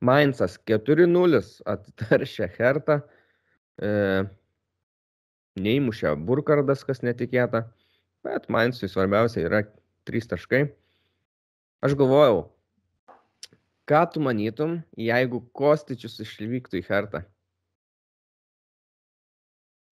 Mainzas 0.00 0.56
4-0 0.68 1.40
attaršė 1.68 2.48
Hertą, 2.56 3.00
e, 3.80 3.90
neįmušė 5.60 6.14
Burkardas, 6.28 6.84
kas 6.88 7.02
netikėta, 7.04 7.66
bet 8.24 8.48
Mainzui 8.52 8.88
svarbiausia 8.88 9.44
yra 9.44 9.64
3 10.08 10.30
taškai. 10.32 10.62
Aš 11.84 11.96
galvojau, 12.00 12.46
ką 13.88 14.00
tu 14.14 14.24
manytum, 14.24 14.80
jeigu 14.96 15.42
Kostičius 15.56 16.18
išvyktų 16.24 16.80
į 16.80 16.86
Hertą? 16.88 17.24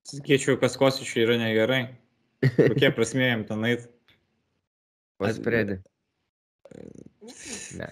Sakyčiau, 0.08 0.56
kas 0.56 0.76
kosičiui 0.80 1.26
yra 1.26 1.36
negerai. 1.36 1.82
Kokie 2.56 2.88
prasmė 2.96 3.28
jam 3.28 3.44
ten 3.48 3.64
ait? 3.68 3.88
Pasprėdi. 5.20 5.82
Ne. 7.76 7.88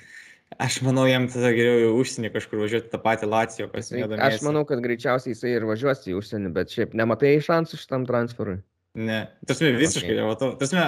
Aš 0.62 0.78
manau, 0.86 1.04
jam 1.10 1.26
tada 1.28 1.50
geriau 1.52 1.88
į 1.88 1.92
užsienį 2.00 2.30
kažkur 2.36 2.60
važiuoti 2.62 2.88
tą 2.92 3.00
patį 3.02 3.28
Lacijo, 3.28 3.66
kas 3.72 3.90
nedomės. 3.92 4.38
Aš 4.38 4.44
manau, 4.46 4.62
kad 4.68 4.80
greičiausiai 4.84 5.34
jisai 5.34 5.56
ir 5.56 5.66
važiuos 5.68 6.06
į 6.06 6.14
užsienį, 6.20 6.52
bet 6.54 6.72
šiaip 6.72 6.94
nematai 6.96 7.34
šansų 7.44 7.80
šitam 7.80 8.06
transferui. 8.08 8.60
Ne, 8.96 9.26
tasme 9.48 9.74
visiškai 9.76 10.14
okay. 10.14 10.20
nematau. 10.22 10.52
Tasme, 10.60 10.84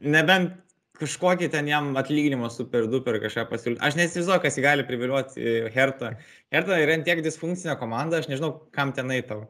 nebent 0.00 0.54
kažkokį 1.00 1.50
ten 1.52 1.68
jam 1.68 1.90
atlyginimą 1.98 2.48
super 2.54 2.86
duper 2.92 3.18
kažką 3.20 3.46
pasiūlyti. 3.50 3.82
Aš 3.84 3.98
nesivaizduoju, 3.98 4.42
kas 4.44 4.56
jį 4.56 4.64
gali 4.64 4.86
priviliuoti 4.88 5.54
Hertą. 5.74 6.14
Hertą 6.54 6.78
yra 6.80 6.96
tiek 7.04 7.22
disfunkcinė 7.24 7.76
komanda, 7.80 8.20
aš 8.20 8.30
nežinau, 8.30 8.54
kam 8.76 8.94
tenai 8.96 9.20
tau. 9.26 9.44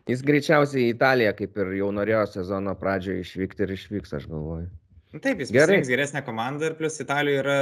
Jis 0.09 0.23
greičiausiai 0.27 0.89
į 0.89 0.95
Italiją, 0.97 1.31
kaip 1.37 1.59
ir 1.63 1.75
jau 1.77 1.91
norėjo 1.95 2.23
sezono 2.33 2.73
pradžioje 2.79 3.23
išvykti 3.23 3.63
ir 3.63 3.75
išvyks, 3.77 4.17
aš 4.17 4.25
galvoju. 4.31 4.67
Nu 5.13 5.21
taip, 5.21 5.43
jis 5.43 5.51
gerai. 5.53 5.77
geresnė 5.85 6.23
komanda 6.25 6.71
ir 6.71 6.77
plus 6.77 6.97
Italijoje 7.03 7.41
yra 7.43 7.57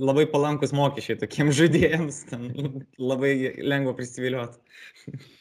labai 0.00 0.24
palankus 0.32 0.72
mokesčiai 0.76 1.18
tokiems 1.20 1.56
žaidėjams, 1.60 2.22
labai 2.96 3.32
lengva 3.60 3.92
prisiviliuoti. 3.98 4.62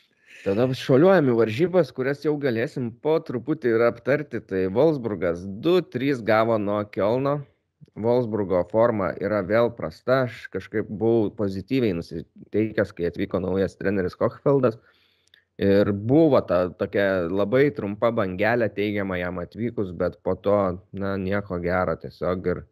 Tada 0.45 0.67
šuoliuojame 0.77 1.33
varžybas, 1.33 1.89
kurias 1.95 2.19
jau 2.21 2.35
galėsim 2.37 2.91
po 3.01 3.15
truputį 3.23 3.71
ir 3.71 3.83
aptarti. 3.87 4.43
Tai 4.45 4.67
Wolfsburgas 4.75 5.41
2-3 5.65 6.19
gavo 6.27 6.59
nuo 6.61 6.83
Kielno. 6.91 7.39
Wolfsburgo 7.97 8.59
forma 8.69 9.07
yra 9.23 9.39
vėl 9.47 9.71
prasta. 9.73 10.25
Aš 10.27 10.43
kažkaip 10.53 10.91
buvau 10.91 11.31
pozityviai 11.39 11.95
nusiteikęs, 11.97 12.91
kai 12.93 13.07
atvyko 13.09 13.41
naujas 13.41 13.73
treneris 13.79 14.19
Kochfeldas. 14.19 14.77
Ir 15.61 15.91
buvo 15.91 16.41
ta 16.43 16.65
tokia 16.75 17.27
labai 17.31 17.69
trumpa 17.75 18.09
bangelė 18.11 18.67
teigiama 18.75 19.15
jam 19.21 19.37
atvykus, 19.39 19.93
bet 19.95 20.17
po 20.23 20.35
to, 20.35 20.57
na, 20.91 21.13
nieko 21.15 21.61
gero 21.63 21.95
tiesiog. 21.99 22.49
Ir 22.51 22.63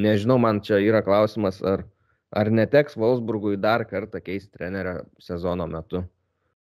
nežinau, 0.00 0.38
man 0.40 0.62
čia 0.64 0.78
yra 0.80 1.02
klausimas, 1.04 1.60
ar, 1.60 1.84
ar 2.32 2.48
neteks 2.48 2.96
Wolfsburgui 2.96 3.58
dar 3.60 3.84
kartą 3.90 4.22
keisti 4.24 4.56
trenerio 4.56 5.02
sezono 5.20 5.66
metu, 5.68 6.06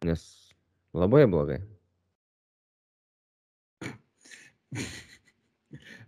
nes 0.09 0.25
labai 0.97 1.27
blogai. 1.29 1.61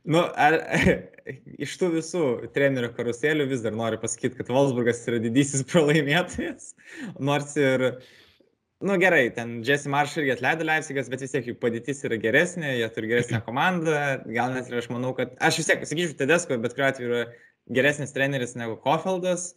Nu, 0.08 0.22
ar, 0.40 0.56
iš 1.64 1.76
tų 1.80 1.90
visų 1.98 2.24
trenerių 2.54 2.94
karusėlių 2.96 3.46
vis 3.50 3.60
dar 3.66 3.76
noriu 3.76 4.00
pasakyti, 4.00 4.38
kad 4.40 4.48
Wolfsburgas 4.52 5.04
yra 5.10 5.20
didysis 5.20 5.66
pralaimėtojas, 5.68 6.72
nors 7.20 7.52
ir 7.60 7.86
Nu 8.80 8.96
gerai, 8.96 9.30
ten 9.36 9.58
Jesse 9.60 9.88
Marsh 9.92 10.16
irgi 10.16 10.32
atleido 10.32 10.64
Leipzigas, 10.64 11.08
bet 11.12 11.20
vis 11.20 11.34
tiek 11.34 11.48
jų 11.50 11.52
padėtis 11.60 11.98
yra 12.08 12.16
geresnė, 12.16 12.70
jie 12.78 12.86
turi 12.94 13.10
geresnę 13.10 13.42
komandą, 13.44 13.96
gal 14.32 14.54
net 14.54 14.70
ir 14.70 14.78
aš 14.80 14.86
manau, 14.88 15.10
kad 15.18 15.34
aš 15.36 15.58
vis 15.60 15.68
tiek 15.68 15.82
sakyčiau, 15.84 16.14
Tedesko, 16.16 16.56
bet 16.62 16.72
kuriuo 16.72 16.86
atveju 16.88 17.10
yra 17.10 17.18
geresnis 17.76 18.14
treneris 18.16 18.56
negu 18.56 18.78
Kofeldas. 18.80 19.50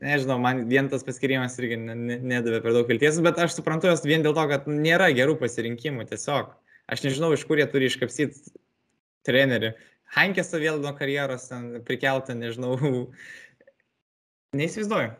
Nežinau, 0.00 0.38
man 0.40 0.64
vien 0.70 0.88
tas 0.88 1.04
paskirimas 1.04 1.58
irgi 1.60 1.76
nedavė 1.84 2.62
per 2.64 2.72
daug 2.72 2.88
vilties, 2.88 3.20
bet 3.22 3.42
aš 3.44 3.58
suprantu 3.58 3.90
jos 3.90 4.06
vien 4.08 4.24
dėl 4.24 4.32
to, 4.38 4.46
kad 4.48 4.64
nėra 4.64 5.10
gerų 5.12 5.36
pasirinkimų 5.42 6.08
tiesiog. 6.08 6.54
Aš 6.88 7.04
nežinau, 7.04 7.28
iš 7.36 7.44
kur 7.46 7.60
jie 7.60 7.68
turi 7.70 7.92
iškapsyti 7.92 8.56
trenerių. 9.28 9.74
Hankėsą 10.16 10.62
vėl 10.64 10.80
nuo 10.80 10.94
karjeros 10.96 11.50
prikeltą, 11.84 12.40
nežinau. 12.40 12.80
Neįsivaizduoju. 14.58 15.12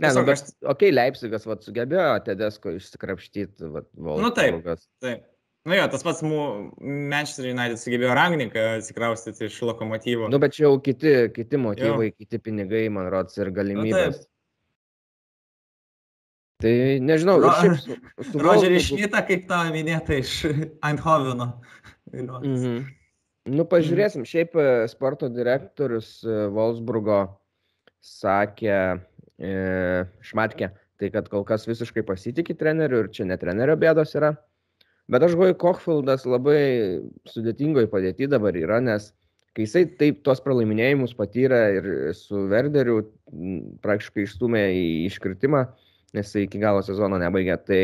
Ne, 0.00 0.08
nu, 0.08 0.14
Tiesiog 0.14 0.26
bet, 0.26 0.38
aš- 0.38 0.54
okei, 0.62 0.88
okay, 0.88 0.94
Leipzigas 0.96 1.44
vat, 1.46 1.62
sugebėjo 1.66 2.06
Tedesko 2.24 2.72
išsikrapštyti. 2.78 3.68
Vat, 3.74 3.86
Nu, 3.94 4.30
taip. 4.32 4.54
Wolfsburgas. 4.56 4.88
Taip. 5.04 5.28
Nu 5.64 5.76
jo, 5.76 5.84
tas 5.92 6.02
pats 6.02 6.22
Manchester 6.26 7.46
United 7.52 7.78
sugebėjo 7.78 8.14
Rangniką 8.18 8.64
atsikraustyti 8.80 9.44
iš 9.46 9.60
lokomotyvo. 9.62 10.26
Nu, 10.32 10.40
bet 10.42 10.56
čia 10.56 10.64
jau 10.66 10.80
kiti, 10.82 11.12
kiti 11.36 11.60
motyvai, 11.60 12.08
jo. 12.10 12.16
kiti 12.18 12.40
pinigai, 12.42 12.88
man 12.90 13.06
rodos, 13.12 13.36
ir 13.38 13.52
galimybės. 13.54 14.24
tai 16.62 16.98
nežinau, 17.02 17.40
Ro- 17.42 17.52
šiaip 17.58 17.78
su, 17.82 17.94
su 18.32 18.38
Rodžerį 18.42 18.76
Wolfsburgu- 18.78 18.88
Šmitą, 18.88 19.22
kaip 19.26 19.46
tą 19.50 19.60
minėtą 19.74 20.18
iš 20.22 20.34
Eindhoveno. 20.86 21.48
Mhm. 22.12 22.76
Nu, 23.50 23.64
pažiūrėsim, 23.66 24.22
šiaip 24.28 24.54
e, 24.54 24.66
sporto 24.86 25.26
direktorius 25.32 26.20
e, 26.22 26.44
Wolfsburgo 26.54 27.16
sakė 28.02 29.00
Šmatkė, 29.40 30.70
tai 31.00 31.10
kad 31.14 31.28
kol 31.32 31.44
kas 31.48 31.66
visiškai 31.66 32.04
pasitikė 32.06 32.56
treneriu 32.58 33.04
ir 33.04 33.10
čia 33.14 33.26
ne 33.26 33.38
trenerio 33.40 33.76
bėdos 33.80 34.14
yra. 34.18 34.34
Bet 35.10 35.24
aš 35.26 35.34
galvoju, 35.34 35.58
Kochfildas 35.58 36.26
labai 36.28 37.02
sudėtingoje 37.28 37.90
padėti 37.90 38.28
dabar 38.30 38.54
yra, 38.56 38.78
nes 38.80 39.10
kai 39.52 39.66
jisai 39.66 39.82
taip 39.98 40.22
tuos 40.24 40.40
pralaiminėjimus 40.44 41.16
patyrė 41.18 41.60
ir 41.78 41.88
su 42.16 42.46
Verderiu 42.48 43.02
praktiškai 43.84 44.24
išstumė 44.24 44.62
į 44.76 44.86
iškritimą, 45.10 45.66
nes 46.16 46.30
jisai 46.30 46.46
iki 46.46 46.62
galo 46.62 46.84
sezono 46.86 47.18
nebaigė, 47.20 47.58
tai 47.66 47.80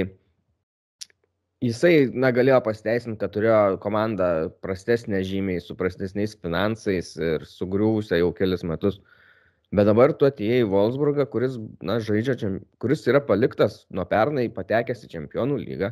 jisai, 1.64 2.08
na, 2.14 2.30
galėjo 2.34 2.60
pasiteisinti, 2.64 3.18
kad 3.20 3.34
turėjo 3.34 3.78
komandą 3.82 4.48
prastesnė 4.64 5.24
žymiai, 5.26 5.60
su 5.64 5.76
prastesniais 5.78 6.36
finansais 6.38 7.14
ir 7.18 7.46
sugriuvusią 7.48 8.22
jau 8.22 8.32
kelis 8.36 8.64
metus. 8.64 9.00
Bet 9.74 9.84
dabar 9.84 10.14
tu 10.16 10.24
atėjai 10.24 10.62
į 10.62 10.68
Wolfsburgą, 10.72 11.26
kuris, 11.28 11.58
na, 11.84 11.98
žaidžia, 12.00 12.36
kuris 12.80 13.02
yra 13.10 13.20
paliktas 13.20 13.82
nuo 13.92 14.06
pernai 14.08 14.46
patekęs 14.52 15.02
į 15.04 15.10
čempionų 15.12 15.58
lygą, 15.60 15.90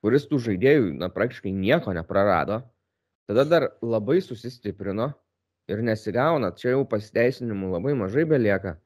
kuris 0.00 0.24
tų 0.30 0.40
žaidėjų, 0.46 0.94
na, 0.96 1.10
praktiškai 1.12 1.52
nieko 1.52 1.92
neprarado. 1.92 2.62
Tada 3.28 3.44
dar 3.44 3.68
labai 3.84 4.22
susistiprino 4.24 5.10
ir 5.68 5.84
nesigauna, 5.84 6.54
čia 6.56 6.72
jau 6.72 6.86
pasiteisinimų 6.88 7.74
labai 7.76 7.92
mažai 8.00 8.24
belieka. 8.28 8.78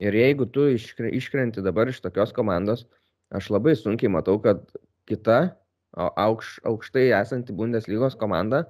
Ir 0.00 0.16
jeigu 0.16 0.46
tu 0.48 0.68
iškre- 0.76 1.12
iškrenti 1.16 1.64
dabar 1.64 1.88
iš 1.88 2.00
tokios 2.04 2.32
komandos, 2.36 2.86
aš 3.32 3.50
labai 3.50 3.74
sunkiai 3.76 4.12
matau, 4.12 4.38
kad 4.40 4.62
kita 5.08 5.56
au- 5.96 6.12
aukš, 6.16 6.60
aukštai 6.68 7.10
esanti 7.16 7.56
Bundeslygos 7.56 8.16
komanda 8.16 8.66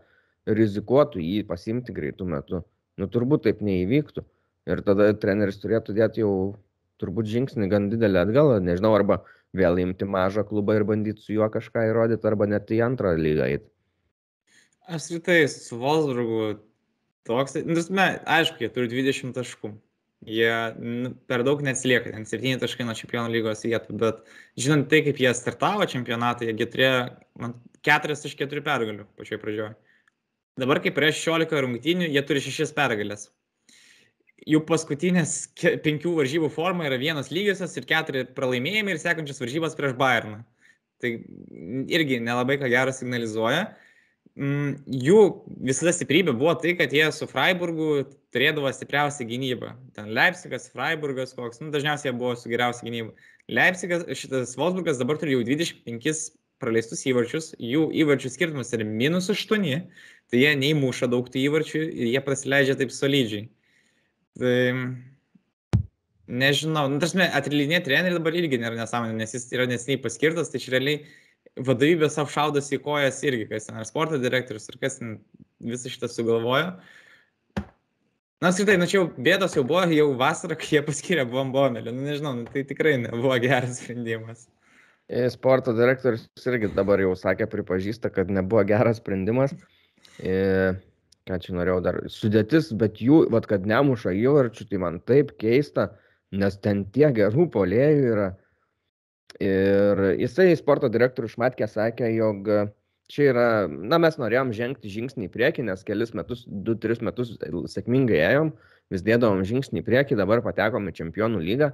rizikuotų 0.47 1.21
jį 1.23 1.47
pasimti 1.47 1.93
greitų 1.93 2.27
metų. 2.27 2.63
Nu, 2.99 3.07
turbūt 3.07 3.45
taip 3.47 3.61
neįvyktų. 3.61 4.25
Ir 4.69 4.83
tada 4.85 5.09
treneris 5.17 5.61
turėtų 5.63 5.95
dėti 5.97 6.25
jau 6.25 6.33
turbūt 7.01 7.29
žingsnį 7.31 7.69
gan 7.73 7.89
didelį 7.93 8.21
atgal, 8.25 8.55
nežinau, 8.65 8.93
arba 8.97 9.23
vėl 9.57 9.81
imti 9.83 10.07
mažą 10.07 10.45
klubą 10.47 10.77
ir 10.79 10.87
bandyti 10.89 11.25
su 11.25 11.35
juo 11.35 11.49
kažką 11.53 11.89
įrodyti, 11.89 12.27
arba 12.29 12.49
net 12.51 12.71
į 12.71 12.83
antrą 12.87 13.15
lygą 13.19 13.49
eiti. 13.49 13.71
Apskritai, 14.91 15.45
su 15.49 15.79
Wolfsburgu 15.81 16.59
toks, 17.29 17.57
nu, 17.63 17.77
prasme, 17.79 18.07
aišku, 18.39 18.61
jie 18.65 18.71
turi 18.75 18.91
20 18.91 19.35
taškų. 19.37 19.73
Jie 20.29 20.53
nu, 20.77 21.15
per 21.31 21.41
daug 21.47 21.63
neatsilieka, 21.65 22.13
ten 22.13 22.27
7 22.29 22.61
taškai 22.61 22.85
nuo 22.85 22.95
čempionų 22.99 23.33
lygos 23.33 23.63
vietų, 23.65 23.95
bet 24.03 24.19
žinant 24.61 24.91
tai, 24.91 25.01
kaip 25.07 25.21
jie 25.23 25.31
startavo 25.37 25.87
čempionatą, 25.89 26.51
jie 26.51 26.67
turėjo 26.69 26.99
man, 27.41 27.55
4 27.87 28.19
iš 28.29 28.35
4 28.37 28.65
pergalių 28.67 29.07
pačioj 29.17 29.41
pradžioje. 29.41 29.73
Dabar, 30.61 30.83
kai 30.85 30.93
prieš 30.93 31.23
16 31.25 31.65
rungtynių, 31.65 32.11
jie 32.13 32.23
turi 32.29 32.43
6 32.45 32.77
pergalės. 32.77 33.31
Jų 34.49 34.63
paskutinės 34.69 35.35
penkių 35.85 36.15
varžybų 36.17 36.49
forma 36.55 36.87
yra 36.89 36.97
vienas 37.01 37.29
lygiosios 37.35 37.77
ir 37.77 37.89
keturi 37.89 38.25
pralaimėjimai 38.37 38.95
ir 38.95 39.03
sekančios 39.03 39.43
varžybos 39.43 39.77
prieš 39.77 39.99
Bayerną. 40.01 40.41
Tai 41.01 41.11
irgi 41.93 42.21
nelabai 42.25 42.57
ką 42.61 42.69
gero 42.73 42.93
signalizuoja 42.93 43.69
mm, 44.41 44.73
jų 45.05 45.21
visada 45.69 45.93
stiprybė 45.95 46.35
buvo 46.37 46.55
tai, 46.61 46.75
kad 46.79 46.93
jie 46.95 47.07
su 47.15 47.29
Freiburgu 47.31 48.05
turėdavo 48.35 48.71
stipriausią 48.75 49.27
gynybą. 49.29 49.75
Ten 49.97 50.11
Leipzigas, 50.17 50.69
Freiburgas, 50.73 51.35
koks, 51.37 51.61
nu, 51.63 51.71
dažniausiai 51.75 52.11
jie 52.11 52.17
buvo 52.19 52.35
su 52.39 52.53
geriausia 52.53 52.87
gynyba. 52.87 53.15
Leipzigas, 53.51 54.07
šitas 54.17 54.57
Wolfsburgas 54.59 55.01
dabar 55.01 55.19
turi 55.21 55.35
jau 55.35 55.45
25 55.47 56.29
praleistus 56.61 57.07
įvarčius, 57.09 57.55
jų 57.59 57.89
įvarčių 58.03 58.31
skirtumas 58.35 58.75
yra 58.77 58.85
minus 58.87 59.31
8, 59.33 59.81
tai 60.31 60.43
jie 60.43 60.51
neįmuša 60.61 61.09
daug 61.11 61.29
tų 61.33 61.47
įvarčių 61.47 61.81
ir 61.89 62.13
jie 62.13 62.21
prasileidžia 62.25 62.77
taip 62.79 62.93
solidžiai. 62.95 63.49
Tai 64.39 64.61
nežinau, 66.31 66.87
nu, 66.93 67.01
tarsi 67.03 67.27
atrilinė 67.27 67.81
treneriai 67.83 68.19
dabar 68.19 68.37
irgi 68.39 68.61
nėra 68.61 68.79
nesąmonė, 68.79 69.17
nes 69.19 69.35
jis 69.35 69.49
yra 69.57 69.67
nesiniai 69.71 70.01
paskirtas, 70.05 70.53
tai 70.53 70.63
čia 70.63 70.77
realiai 70.77 71.03
vadovybė 71.59 72.09
savo 72.13 72.31
šaudosi 72.31 72.77
į 72.79 72.83
kojas 72.85 73.19
irgi, 73.27 73.49
kas 73.51 73.67
ten 73.69 73.81
ar 73.81 73.89
sporto 73.89 74.21
direktorius, 74.23 74.69
ar 74.71 74.79
kas 74.83 75.01
ten 75.01 75.19
visą 75.73 75.91
šitą 75.93 76.11
sugalvojo. 76.13 76.77
Na, 78.41 78.49
apskritai, 78.49 78.79
nu 78.81 78.87
čia 78.89 79.01
jau 79.01 79.09
bėdos 79.21 79.57
jau 79.59 79.67
buvo, 79.69 79.83
jau 79.93 80.07
vasarą, 80.17 80.57
kai 80.57 80.79
jie 80.79 80.81
paskyrė 80.87 81.27
bombomelį, 81.29 81.93
nu 81.93 82.07
nežinau, 82.07 82.33
nu, 82.39 82.47
tai 82.49 82.63
tikrai 82.69 82.95
nebuvo 83.03 83.35
geras 83.43 83.83
sprendimas. 83.83 84.47
E, 85.11 85.27
Sporto 85.35 85.75
direktorius 85.77 86.29
irgi 86.49 86.71
dabar 86.73 87.03
jau 87.03 87.13
sakė, 87.19 87.51
pripažįsta, 87.51 88.13
kad 88.15 88.31
nebuvo 88.33 88.63
geras 88.65 89.03
sprendimas. 89.03 89.53
E, 90.23 90.39
ką 91.29 91.39
čia 91.43 91.55
norėjau 91.57 91.81
dar, 91.85 91.99
sudėtis, 92.13 92.71
bet 92.81 93.01
jų, 93.05 93.25
vad 93.33 93.49
kad 93.51 93.67
nemuša 93.69 94.15
įvarčių, 94.17 94.67
tai 94.71 94.81
man 94.83 95.01
taip 95.07 95.35
keista, 95.41 95.91
nes 96.33 96.57
ten 96.65 96.85
tiek 96.95 97.15
gerų 97.17 97.49
polėjų 97.55 98.13
yra. 98.15 98.29
Ir 99.41 100.01
jisai 100.21 100.51
sporto 100.59 100.91
direktorius 100.93 101.37
Šmatkė 101.37 101.69
sakė, 101.71 102.11
jog 102.13 102.49
čia 103.11 103.31
yra, 103.33 103.47
na 103.69 103.99
mes 104.03 104.17
norėjom 104.21 104.53
žengti 104.55 104.91
žingsnį 104.93 105.29
į 105.29 105.33
priekį, 105.35 105.67
nes 105.71 105.83
kelis 105.87 106.13
metus, 106.17 106.45
2-3 106.47 107.05
metus 107.07 107.33
sėkmingai 107.73 108.21
ėjom, 108.29 108.53
vis 108.95 109.05
dėdavom 109.07 109.43
žingsnį 109.47 109.83
į 109.83 109.87
priekį, 109.87 110.19
dabar 110.21 110.43
patekom 110.45 110.89
į 110.91 110.95
čempionų 111.01 111.43
lygą, 111.47 111.73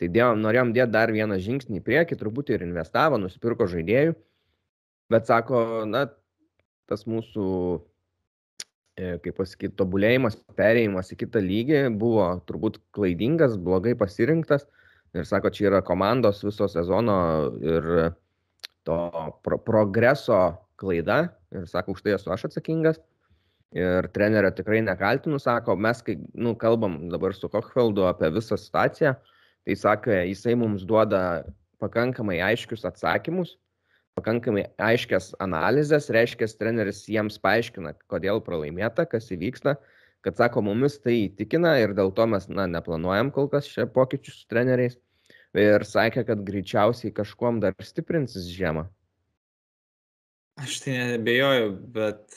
tai 0.00 0.08
dėjom, 0.14 0.40
norėjom 0.44 0.72
dėti 0.76 0.94
dar 0.94 1.12
vieną 1.12 1.40
žingsnį 1.44 1.80
į 1.80 1.84
priekį, 1.84 2.18
truputį 2.20 2.56
ir 2.56 2.66
investavo, 2.68 3.20
nusipirko 3.20 3.68
žaidėjų, 3.70 4.16
bet 5.12 5.28
sako, 5.28 5.64
na, 5.90 6.06
tas 6.88 7.04
mūsų, 7.08 7.48
kaip 8.98 9.36
pasakyti, 9.38 9.76
tobulėjimas, 9.78 10.36
perėjimas 10.58 11.12
į 11.14 11.18
kitą 11.20 11.42
lygį 11.44 11.82
buvo 12.00 12.26
turbūt 12.48 12.80
klaidingas, 12.96 13.56
blogai 13.60 13.94
pasirinktas. 13.98 14.66
Ir 15.16 15.24
sako, 15.28 15.52
čia 15.54 15.68
yra 15.70 15.82
komandos 15.84 16.42
viso 16.44 16.66
sezono 16.68 17.18
ir 17.62 17.86
to 18.88 18.98
pro 19.46 19.58
progreso 19.62 20.40
klaida. 20.80 21.28
Ir 21.54 21.68
sako, 21.70 21.94
už 21.96 22.04
tai 22.04 22.16
esu 22.16 22.32
aš 22.34 22.48
atsakingas. 22.50 23.00
Ir 23.76 24.08
trenerio 24.14 24.50
tikrai 24.56 24.80
nekaltinu, 24.80 25.38
sako, 25.40 25.76
mes 25.76 26.00
kai 26.04 26.16
nu, 26.32 26.54
kalbam 26.56 27.02
dabar 27.12 27.34
su 27.36 27.50
Kochfeldu 27.52 28.06
apie 28.08 28.30
visą 28.32 28.56
situaciją, 28.56 29.12
tai 29.68 29.76
sako, 29.76 30.14
jisai 30.24 30.54
mums 30.56 30.86
duoda 30.88 31.42
pakankamai 31.82 32.38
aiškius 32.46 32.86
atsakymus, 32.88 33.58
pakankamai 34.18 34.66
aiškias 34.82 35.32
analizės, 35.42 36.10
reiškia, 36.14 36.50
treneris 36.58 37.06
jiems 37.08 37.38
paaiškina, 37.42 37.94
kodėl 38.10 38.42
pralaimėta, 38.44 39.06
kas 39.08 39.30
įvyksta, 39.34 39.78
kad 40.26 40.38
sako, 40.38 40.64
mumis 40.66 40.98
tai 41.00 41.14
įtikina 41.28 41.78
ir 41.82 41.94
dėl 41.96 42.12
to 42.14 42.26
mes 42.28 42.48
na, 42.50 42.66
neplanuojam 42.70 43.32
kol 43.34 43.48
kas 43.52 43.70
čia 43.70 43.86
pokyčių 43.86 44.34
su 44.34 44.46
treneriais. 44.50 44.98
Ir 45.56 45.82
sakė, 45.88 46.26
kad 46.28 46.42
greičiausiai 46.44 47.14
kažkuom 47.16 47.62
dar 47.62 47.76
stiprinsis 47.80 48.50
žiemą. 48.52 48.84
Aš 50.60 50.82
tai 50.84 50.98
nebejoju, 51.14 51.70
bet 51.94 52.34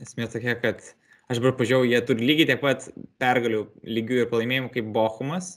esmė 0.00 0.28
tokia, 0.32 0.54
kad 0.62 0.80
aš 1.28 1.40
dabar 1.40 1.56
pažiūrėjau, 1.58 1.90
jie 1.90 2.00
turi 2.08 2.28
lygiai 2.30 2.48
tiek 2.52 2.62
pat 2.62 2.86
pergalių 3.20 3.64
lygių 3.84 4.22
ir 4.22 4.30
pralaimėjimų 4.30 4.72
kaip 4.76 4.88
Bochumas. 4.94 5.56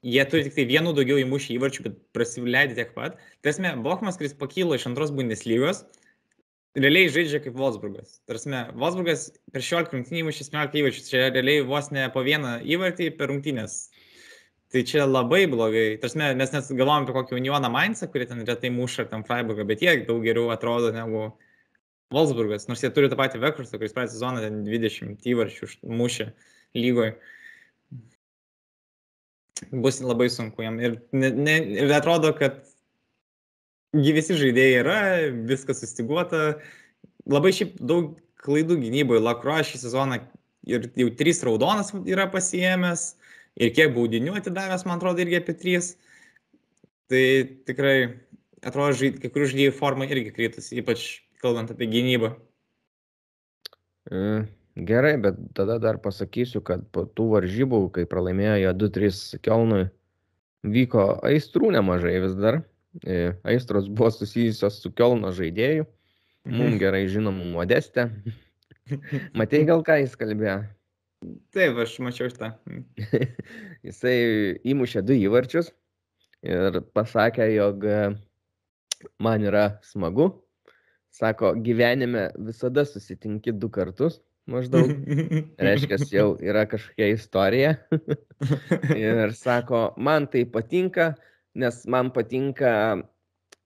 Jie 0.00 0.24
turi 0.24 0.46
tik 0.46 0.54
tai 0.56 0.64
vienu 0.64 0.94
daugiau 0.96 1.20
įmušę 1.20 1.52
įvarčių, 1.58 1.82
bet 1.84 1.96
prasileidė 2.16 2.76
tiek 2.78 2.92
pat. 2.94 3.18
Tarsi, 3.44 3.64
Bochumas, 3.84 4.16
kuris 4.16 4.32
pakylo 4.38 4.78
iš 4.78 4.86
antros 4.88 5.10
Bundeslygos, 5.12 5.82
realiai 6.78 7.10
žaidžia 7.12 7.42
kaip 7.44 7.58
Wolfsburgas. 7.58 8.20
Tarsi, 8.30 8.48
Wolfsburgas 8.80 9.26
per 9.52 9.60
16 9.66 9.98
rungtynį 9.98 10.22
įmušė 10.22 10.46
17 10.48 10.80
įvarčių, 10.80 11.04
čia 11.04 11.26
realiai 11.28 11.66
vos 11.68 11.90
ne 11.92 12.06
po 12.14 12.22
vieną 12.24 12.60
įvartį 12.64 13.10
per 13.18 13.28
rungtynės. 13.28 13.82
Tai 14.72 14.84
čia 14.86 15.04
labai 15.04 15.42
blogai. 15.50 15.98
Tarsi, 16.00 16.16
mes 16.16 16.54
net 16.54 16.70
galvojam 16.78 17.04
apie 17.04 17.16
kokį 17.18 17.36
Unioną 17.36 17.68
Mainzą, 17.74 18.08
kurie 18.08 18.28
ten 18.30 18.40
retai 18.48 18.70
muša, 18.72 19.04
ar 19.04 19.10
ten 19.10 19.26
Freiburgą, 19.26 19.66
bet 19.68 19.82
jie 19.84 19.98
daug 20.08 20.22
geriau 20.24 20.48
atrodo 20.54 20.94
negu 20.94 21.26
Wolfsburgas, 22.14 22.70
nors 22.70 22.80
jie 22.86 22.88
turi 22.94 23.10
tą 23.10 23.18
patį 23.20 23.42
Vekrustą, 23.42 23.76
kuris 23.82 23.92
praeitą 23.92 24.14
sezoną 24.14 24.40
ten 24.46 24.62
20 24.64 25.28
įvarčių 25.34 25.68
mušė 26.00 26.30
lygoje. 26.78 27.18
Bus 29.70 30.00
labai 30.00 30.28
sunku 30.32 30.64
jam. 30.64 30.78
Ir, 30.80 30.98
ne, 31.12 31.30
ne, 31.34 31.56
ir 31.82 31.92
atrodo, 31.94 32.32
kad 32.36 32.62
visi 33.92 34.36
žaidėjai 34.38 34.82
yra, 34.82 34.98
viskas 35.48 35.82
sustiguota. 35.82 36.60
Labai 37.30 37.52
šiaip 37.54 37.76
daug 37.84 38.14
klaidų 38.40 38.78
gynyboje. 38.80 39.22
Lakro 39.22 39.58
šį 39.66 39.82
sezoną 39.82 40.20
ir 40.68 40.88
jau 40.98 41.10
trys 41.18 41.42
raudonas 41.46 41.92
yra 42.04 42.28
pasiemęs. 42.32 43.14
Ir 43.60 43.72
kiek 43.74 43.90
baudinių 43.92 44.36
atidavęs, 44.38 44.86
man 44.86 45.00
atrodo, 45.00 45.20
irgi 45.24 45.40
apie 45.40 45.56
trys. 45.58 45.94
Tai 47.10 47.24
tikrai 47.66 47.96
atrodo, 48.64 48.94
žaid, 48.96 49.18
kai 49.20 49.32
kurių 49.32 49.50
žaidėjų 49.50 49.74
forma 49.76 50.06
irgi 50.08 50.32
krytus, 50.36 50.70
ypač 50.76 51.08
kalbant 51.42 51.72
apie 51.72 51.88
gynybą. 51.90 52.30
E, 54.10 54.20
gerai, 54.86 55.14
bet 55.20 55.38
tada 55.54 55.78
dar 55.82 55.98
pasakysiu, 56.02 56.62
kad 56.64 56.82
po 56.94 57.04
tų 57.06 57.28
varžybų, 57.34 57.80
kai 57.94 58.06
pralaimėjo 58.08 58.72
2-3 58.78 59.40
Kelnui, 59.44 59.86
vyko 60.66 61.06
aistrų 61.26 61.72
nemažai 61.76 62.18
vis 62.24 62.36
dar. 62.38 62.62
E, 63.06 63.36
aistros 63.46 63.86
buvo 63.86 64.10
susijusios 64.10 64.80
su 64.82 64.90
Kelno 64.90 65.30
žaidėju, 65.34 65.86
mums 66.50 66.78
gerai 66.82 67.04
žinomų 67.10 67.52
modestė. 67.54 68.08
Matei 69.38 69.62
gal 69.68 69.84
ką 69.86 70.00
jis 70.02 70.16
kalbėjo? 70.18 70.64
Taip, 71.54 71.76
aš 71.78 71.98
mačiau 72.02 72.30
šitą. 72.32 72.54
Jisai 73.86 74.16
įmušė 74.72 75.04
du 75.06 75.14
įvarčius 75.20 75.70
ir 76.42 76.80
pasakė, 76.96 77.46
jog 77.52 77.84
e, 77.84 78.00
man 79.22 79.44
yra 79.44 79.66
smagu. 79.86 80.32
Sako, 81.14 81.52
gyvenime 81.58 82.28
visada 82.38 82.86
susitinki 82.86 83.52
du 83.52 83.68
kartus 83.70 84.20
maždaug. 84.52 84.92
Reiškia, 85.66 85.98
jau 86.12 86.28
yra 86.42 86.66
kažkokia 86.70 87.10
istorija. 87.14 87.74
Ir 88.96 89.34
sako, 89.36 89.90
man 89.96 90.26
tai 90.30 90.44
patinka, 90.48 91.14
nes 91.58 91.82
man 91.90 92.12
patinka 92.14 92.72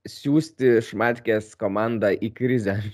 siūsti 0.09 0.78
šmatkės 0.85 1.55
komandą 1.61 2.12
į 2.14 2.30
krizę. 2.37 2.78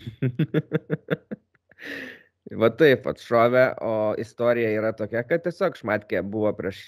Va 2.61 2.71
taip 2.75 3.05
atšovė, 3.07 3.65
o 3.87 3.95
istorija 4.19 4.71
yra 4.75 4.91
tokia, 4.97 5.23
kad 5.27 5.45
tiesiog 5.45 5.77
šmatkė 5.79 6.23
buvo 6.27 6.51
prieš, 6.59 6.81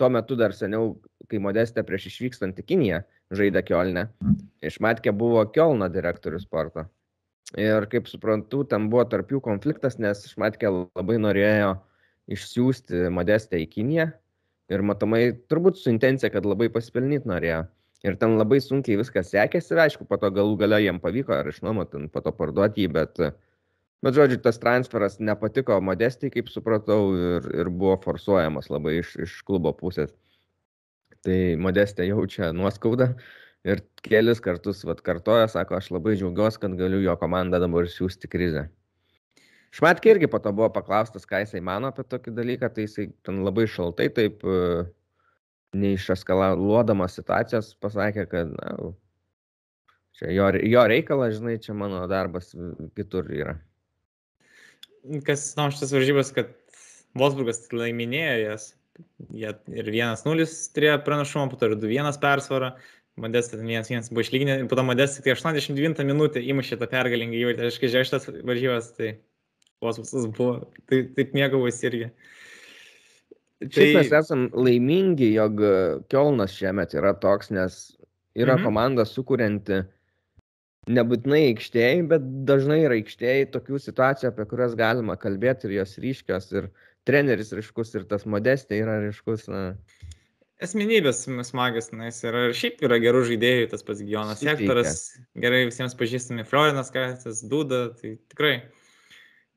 tuo 0.00 0.08
metu 0.12 0.38
dar 0.40 0.54
seniau, 0.56 0.94
kai 1.28 1.40
modestė 1.42 1.84
prieš 1.86 2.08
išvykstant 2.12 2.62
į 2.62 2.66
Kiniją 2.68 3.02
žaidė 3.36 3.62
Kielne. 3.66 4.06
Šmatkė 4.64 5.12
buvo 5.16 5.44
Kielno 5.52 5.90
direktorius 5.92 6.46
sporto. 6.48 6.86
Ir 7.58 7.86
kaip 7.90 8.06
suprantu, 8.06 8.62
tam 8.68 8.86
buvo 8.92 9.02
tarp 9.10 9.32
jų 9.32 9.40
konfliktas, 9.42 9.98
nes 9.98 10.22
Šmatkė 10.30 10.70
labai 10.70 11.16
norėjo 11.18 11.74
išsiųsti 12.30 13.08
modestę 13.10 13.58
į 13.58 13.66
Kiniją. 13.72 14.06
Ir 14.70 14.84
matomai, 14.86 15.32
turbūt 15.50 15.80
su 15.80 15.90
intencija, 15.90 16.30
kad 16.30 16.46
labai 16.46 16.68
pasipelnyti 16.70 17.26
norėjo. 17.26 17.64
Ir 18.06 18.16
ten 18.20 18.36
labai 18.38 18.60
sunkiai 18.62 18.96
viskas 19.00 19.32
sekėsi, 19.34 19.74
ir 19.74 19.82
aišku, 19.82 20.06
po 20.08 20.16
to 20.20 20.30
galų 20.32 20.54
gale 20.62 20.78
jiem 20.80 21.00
pavyko, 21.02 21.34
ar 21.36 21.50
išnuomoti, 21.50 22.06
po 22.14 22.22
to 22.24 22.32
parduoti 22.32 22.86
jį, 22.86 22.92
bet, 22.94 23.18
bet 24.00 24.16
žodžiu, 24.16 24.38
tas 24.40 24.62
transferas 24.62 25.18
nepatiko 25.20 25.76
modestai, 25.84 26.30
kaip 26.32 26.48
supratau, 26.48 27.10
ir, 27.18 27.50
ir 27.60 27.68
buvo 27.68 27.98
forsuojamas 28.06 28.70
labai 28.72 29.00
iš, 29.02 29.12
iš 29.26 29.36
klubo 29.44 29.74
pusės. 29.76 30.14
Tai 31.26 31.36
modestė 31.60 32.06
jaučia 32.08 32.54
nuoskaudą 32.56 33.10
ir 33.68 33.82
kelis 34.06 34.40
kartus 34.44 34.84
vat, 34.88 35.02
kartoja, 35.04 35.48
sako, 35.50 35.78
aš 35.78 35.90
labai 35.94 36.16
džiaugiuosi, 36.16 36.60
kad 36.62 36.76
galiu 36.78 37.02
jo 37.04 37.16
komandą 37.20 37.60
dabar 37.62 37.88
siūsti 37.90 38.30
krizę. 38.30 38.68
Šmatkė 39.76 40.16
irgi 40.16 40.30
po 40.30 40.40
to 40.42 40.50
buvo 40.56 40.70
paklaustas, 40.74 41.26
ką 41.28 41.44
jisai 41.44 41.60
mano 41.62 41.92
apie 41.92 42.02
tokį 42.02 42.34
dalyką, 42.34 42.72
tai 42.74 42.88
jisai 42.88 43.10
ten 43.26 43.44
labai 43.46 43.68
šaltai 43.70 44.08
taip 44.16 44.42
e, 44.42 44.56
neišeskaluodamas 45.78 47.14
situacijos 47.20 47.76
pasakė, 47.82 48.26
kad 48.32 48.50
na, 48.56 48.72
čia 50.18 50.32
jo, 50.34 50.48
jo 50.66 50.86
reikalas, 50.90 51.36
žinai, 51.38 51.60
čia 51.62 51.76
mano 51.78 52.02
darbas 52.10 52.50
kitur 52.98 53.30
yra. 53.30 53.60
Kas 55.24 55.52
įdomu 55.52 55.76
šitas 55.76 55.94
varžybas, 55.94 56.34
kad 56.34 56.50
Wolfsburgas 57.18 57.68
laiminėjo 57.72 58.36
jas. 58.42 58.68
Jie 59.32 59.52
ir 59.72 59.86
1-0 59.88 60.46
turėjo 60.74 60.98
pranašumą, 61.06 61.46
po 61.48 61.56
to 61.56 61.70
ir 61.70 61.78
2-1 61.80 62.18
persvarą. 62.20 62.74
Modestas 63.20 63.60
1-1 63.60 64.10
buvo 64.10 64.24
išlyginę, 64.24 64.56
po 64.70 64.78
to 64.78 64.84
Modestas 64.86 65.22
tik 65.24 65.34
89 65.36 66.02
minutę 66.08 66.42
įmušė 66.42 66.78
tą 66.80 66.88
pergalingą 66.90 67.38
įvartį. 67.38 67.68
Aš 67.68 67.78
kai 67.82 67.90
žiūrėjau 67.92 68.08
šitas 68.08 68.28
varžybas, 68.48 68.90
tai 68.96 69.10
kosmosas 69.80 70.26
buvo, 70.36 70.70
tai 70.90 71.04
taip 71.16 71.32
mėgavosi 71.36 71.88
irgi. 71.90 72.10
Šiaip 73.60 73.96
mes 73.98 74.12
esam 74.16 74.46
laimingi, 74.56 75.34
jog 75.36 75.60
Kielnas 76.08 76.54
šiemet 76.56 76.94
yra 76.96 77.12
toks, 77.20 77.50
nes 77.52 77.80
yra 78.34 78.56
Mhm. 78.56 78.64
komanda 78.64 79.04
sukurianti 79.04 79.82
nebūtinai 80.88 81.42
aikštėjai, 81.52 82.06
bet 82.08 82.24
dažnai 82.48 82.80
yra 82.86 82.96
aikštėjai 82.96 83.50
tokių 83.52 83.80
situacijų, 83.84 84.30
apie 84.30 84.46
kurias 84.48 84.74
galima 84.78 85.16
kalbėti 85.20 85.68
ir 85.68 85.76
jos 85.80 85.98
ryškios, 86.00 86.52
ir 86.56 86.70
treneris 87.04 87.52
ryškus, 87.52 87.94
ir 87.94 88.04
tas 88.08 88.24
modestė 88.24 88.80
yra 88.80 88.96
ryškus. 89.04 89.48
Na, 89.52 89.76
Asmenybės 90.60 91.22
smagios, 91.48 91.88
nes 91.96 92.18
yra 92.26 92.48
ir 92.50 92.56
šiaip 92.56 92.82
yra 92.84 92.98
gerų 93.00 93.22
žaidėjų, 93.30 93.68
tas 93.72 93.84
pats 93.86 94.02
Gionas. 94.04 94.42
Sektoras, 94.44 94.98
gerai 95.40 95.62
visiems 95.70 95.96
pažįstami, 95.96 96.44
Florinas 96.48 96.92
Kaitas, 96.92 97.40
Duda, 97.48 97.86
tai 97.96 98.18
tikrai 98.32 98.54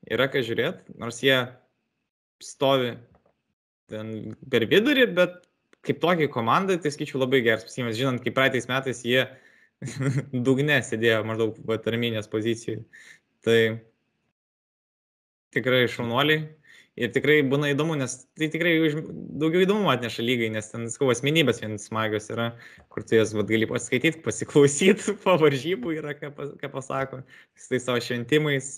yra 0.08 0.30
ką 0.32 0.40
žiūrėti, 0.46 0.96
nors 1.00 1.20
jie 1.24 1.36
stovi 2.44 2.94
ten 3.92 4.32
per 4.50 4.64
vidurį, 4.70 5.06
bet 5.16 5.42
kaip 5.84 6.00
tokiai 6.00 6.30
komandai, 6.32 6.78
tai 6.80 6.92
skaičiu 6.94 7.20
labai 7.20 7.42
geras 7.44 7.66
pasimas, 7.66 7.98
žinant, 7.98 8.22
kaip 8.24 8.36
praeitais 8.36 8.68
metais 8.70 9.04
jie 9.04 9.26
dugne 10.46 10.80
sėdėjo 10.84 11.20
maždaug 11.28 11.58
vatarminės 11.68 12.30
pozicijai. 12.32 12.80
Tai 13.44 13.58
tikrai 15.54 15.84
šaunuoliai. 15.92 16.46
Ir 16.94 17.10
tikrai 17.10 17.40
būna 17.50 17.72
įdomu, 17.72 17.96
nes 17.98 18.12
tai 18.38 18.46
tikrai 18.52 18.76
daugiau 18.94 19.64
įdomumo 19.64 19.90
atneša 19.90 20.22
lygai, 20.22 20.50
nes 20.54 20.68
ten 20.70 20.86
skau 20.92 21.08
asmenybės 21.10 21.58
vien 21.64 21.74
smagios 21.82 22.30
yra, 22.30 22.52
kur 22.94 23.02
tu 23.02 23.18
jas 23.18 23.32
vat, 23.34 23.48
gali 23.50 23.66
paskaityti, 23.66 24.22
pasiklausyti 24.22 25.16
po 25.24 25.34
varžybų 25.42 25.96
yra, 25.98 26.14
ką, 26.18 26.30
ką 26.60 26.70
pasako, 26.70 27.24
su 27.58 27.72
tais 27.72 27.88
savo 27.88 27.98
šventimais, 28.04 28.76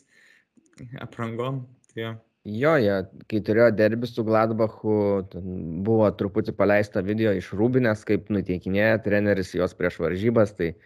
aprangom. 1.04 1.66
Tai 1.92 2.02
jo. 2.06 2.14
Jo, 2.46 2.76
jie, 2.78 2.96
kai 3.26 3.40
turėjo 3.42 3.72
derbį 3.74 4.08
su 4.08 4.22
Gladbachu, 4.24 4.96
buvo 5.84 6.06
truputį 6.14 6.54
paleista 6.54 7.02
video 7.02 7.32
iš 7.34 7.48
Rūbinės, 7.58 8.04
kaip 8.06 8.30
nuteikinėja 8.30 9.00
treneris 9.02 9.50
jos 9.58 9.74
prieš 9.74 9.98
varžybas, 10.04 10.52
tai 10.54 10.76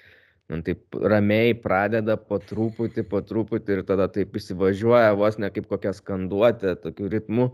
nu, 0.51 0.61
taip 0.66 0.96
ramiai 0.98 1.55
pradeda 1.55 2.16
po 2.18 2.40
truputį, 2.42 3.05
po 3.09 3.20
truputį 3.24 3.76
ir 3.78 3.82
tada 3.88 4.09
taip 4.12 4.34
įsivažiuoja 4.36 5.12
vos 5.18 5.38
ne 5.38 5.51
kaip 5.55 5.68
kokia 5.70 5.92
skanduotė, 5.96 6.74
tokiu 6.82 7.11
ritmu. 7.12 7.53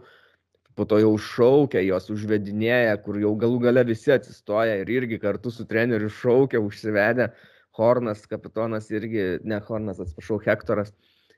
Po 0.76 0.84
to 0.84 0.98
jau 1.00 1.12
šaukia, 1.16 1.80
jos 1.86 2.10
užvedinėja, 2.12 2.96
kur 3.04 3.16
jau 3.20 3.32
galų 3.40 3.62
gale 3.68 3.84
visi 3.88 4.12
atsistoja 4.12 4.74
ir 4.82 4.90
irgi 4.92 5.16
kartu 5.22 5.52
su 5.52 5.64
treneriu 5.68 6.10
šaukia, 6.12 6.60
užsivedę. 6.60 7.30
Hornas, 7.76 8.24
kapitonas 8.28 8.90
irgi, 8.92 9.38
ne 9.44 9.60
Hornas, 9.68 10.00
atsiprašau, 10.00 10.40
Hektoras 10.44 10.92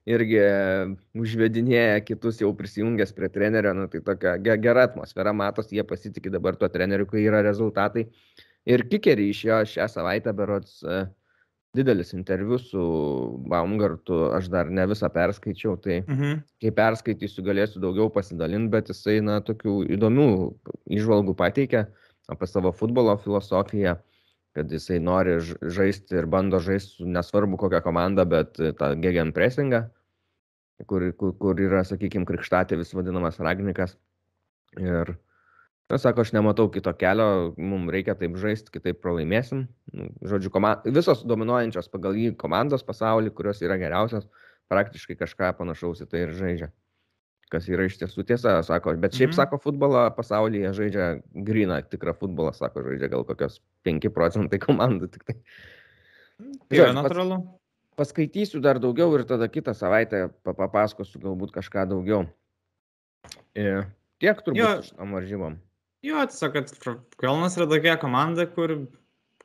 irgi 0.09 0.41
užvedinėja 1.19 2.01
kitus 2.07 2.41
jau 2.43 2.51
prisijungęs 2.57 3.13
prie 3.17 3.29
trenerio, 3.33 3.75
nu, 3.77 3.87
tai 3.93 4.01
tokia 4.05 4.37
ge- 4.43 4.57
gera 4.63 4.87
atmosfera, 4.89 5.35
matos, 5.37 5.73
jie 5.75 5.85
pasitikė 5.87 6.33
dabar 6.33 6.57
tuo 6.57 6.71
treneriu, 6.73 7.07
kai 7.11 7.25
yra 7.27 7.43
rezultatai. 7.45 8.07
Ir 8.69 8.85
kikerį 8.91 9.29
iš 9.33 9.43
jo 9.49 9.59
šią 9.75 9.89
savaitę 9.93 10.33
berots 10.37 10.81
e, 10.85 11.03
didelis 11.77 12.13
interviu 12.17 12.59
su 12.59 12.83
Baumgartu, 13.49 14.31
aš 14.35 14.49
dar 14.53 14.71
ne 14.71 14.87
visą 14.89 15.09
perskaičiau, 15.13 15.77
tai 15.81 16.01
Mhm. 16.09 16.43
kai 16.63 16.71
perskaitysiu 16.71 17.45
galėsiu 17.45 17.81
daugiau 17.81 18.11
pasidalinti, 18.13 18.71
bet 18.71 18.89
jisai, 18.89 19.21
na, 19.23 19.41
tokių 19.41 19.85
įdomių 19.97 20.29
išvalgų 20.91 21.35
pateikia 21.37 21.87
apie 22.29 22.47
savo 22.47 22.73
futbolo 22.73 23.17
filosofiją, 23.17 23.99
kad 24.55 24.71
jisai 24.71 24.99
nori 24.99 25.39
žaisti 25.63 26.17
ir 26.19 26.27
bando 26.27 26.59
žaisti 26.59 26.97
su 26.99 27.07
nesvarbu 27.07 27.57
kokią 27.57 27.83
komandą, 27.85 28.25
bet 28.29 28.57
tą 28.57 28.95
gegen 29.01 29.33
pressingą, 29.33 29.85
kur, 30.87 31.13
kur, 31.13 31.33
kur 31.39 31.55
yra, 31.61 31.85
sakykime, 31.85 32.27
krikštatėvis 32.27 32.95
vadinamas 32.95 33.39
Ragnikas. 33.39 33.97
Ir, 34.79 35.15
na, 35.91 35.99
sako, 35.99 36.21
aš 36.21 36.33
nematau 36.37 36.69
kito 36.73 36.93
kelio, 36.99 37.55
mums 37.57 37.91
reikia 37.93 38.15
taip 38.19 38.37
žaisti, 38.37 38.71
kitaip 38.75 39.01
pralaimėsim. 39.03 39.67
Nu, 39.93 40.09
Žodžiu, 40.23 40.51
koma- 40.53 40.83
visos 40.85 41.23
dominuojančios 41.25 41.89
pagal 41.93 42.13
jį 42.19 42.35
komandos 42.37 42.85
pasaulyje, 42.85 43.33
kurios 43.35 43.63
yra 43.65 43.79
geriausios, 43.81 44.29
praktiškai 44.69 45.17
kažką 45.17 45.55
panašaus 45.57 46.03
į 46.05 46.09
tai 46.11 46.21
ir 46.27 46.35
žaidžia. 46.37 46.69
Kas 47.49 47.65
yra 47.73 47.87
iš 47.89 47.97
tiesų 47.97 48.27
tiesa, 48.29 48.59
sako, 48.63 48.93
bet 49.01 49.13
šiaip, 49.17 49.31
Mhm. 49.31 49.33
mhm. 49.33 49.37
sako, 49.41 49.59
futbolą 49.65 50.03
pasaulyje 50.15 50.73
žaidžia 50.77 51.07
gryną, 51.33 51.81
tikrą 51.89 52.13
futbolą, 52.13 52.53
sako, 52.55 52.83
žaidžia 52.85 53.09
gal 53.09 53.25
kokios 53.25 53.61
5 53.85 54.11
procentai 54.13 54.59
komandų 54.61 55.09
tik 55.11 55.25
tai. 55.25 55.37
Tai 56.69 56.77
yra 56.77 56.93
Žodžiu, 56.93 56.95
pats- 56.95 57.09
natūralu. 57.09 57.39
Paskaitysiu 57.97 58.61
dar 58.63 58.79
daugiau 58.79 59.11
ir 59.19 59.25
tada 59.25 59.49
kitą 59.49 59.73
savaitę 59.75 60.29
pa- 60.45 60.53
papasakosiu 60.55 61.19
galbūt 61.19 61.51
kažką 61.51 61.89
daugiau. 61.89 62.29
E, 63.57 63.83
tiek 64.21 64.37
turbūt 64.45 64.85
šitom 64.93 65.11
varžybom. 65.17 65.57
Jo, 66.07 66.23
tiesiog, 66.31 66.55
kad 66.55 66.73
Kelnas 67.19 67.57
yra 67.59 67.67
tokia 67.71 67.97
komanda, 67.99 68.47
kur 68.47 68.77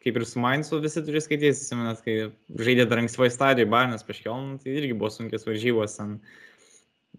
kaip 0.04 0.18
ir 0.20 0.26
su 0.28 0.42
Mainzu 0.44 0.82
visi 0.84 1.02
turi 1.06 1.22
skaityti, 1.24 1.54
įsimenat, 1.56 2.02
kai 2.06 2.18
žaidė 2.68 2.86
dar 2.92 3.00
ankstyvoje 3.02 3.32
stadijoje 3.34 3.72
Bairnas 3.72 4.04
prieš 4.06 4.20
Kelną, 4.26 4.58
tai 4.62 4.76
irgi 4.76 4.94
buvo 4.98 5.10
sunkios 5.14 5.48
varžybos, 5.48 5.96
ten 5.98 6.18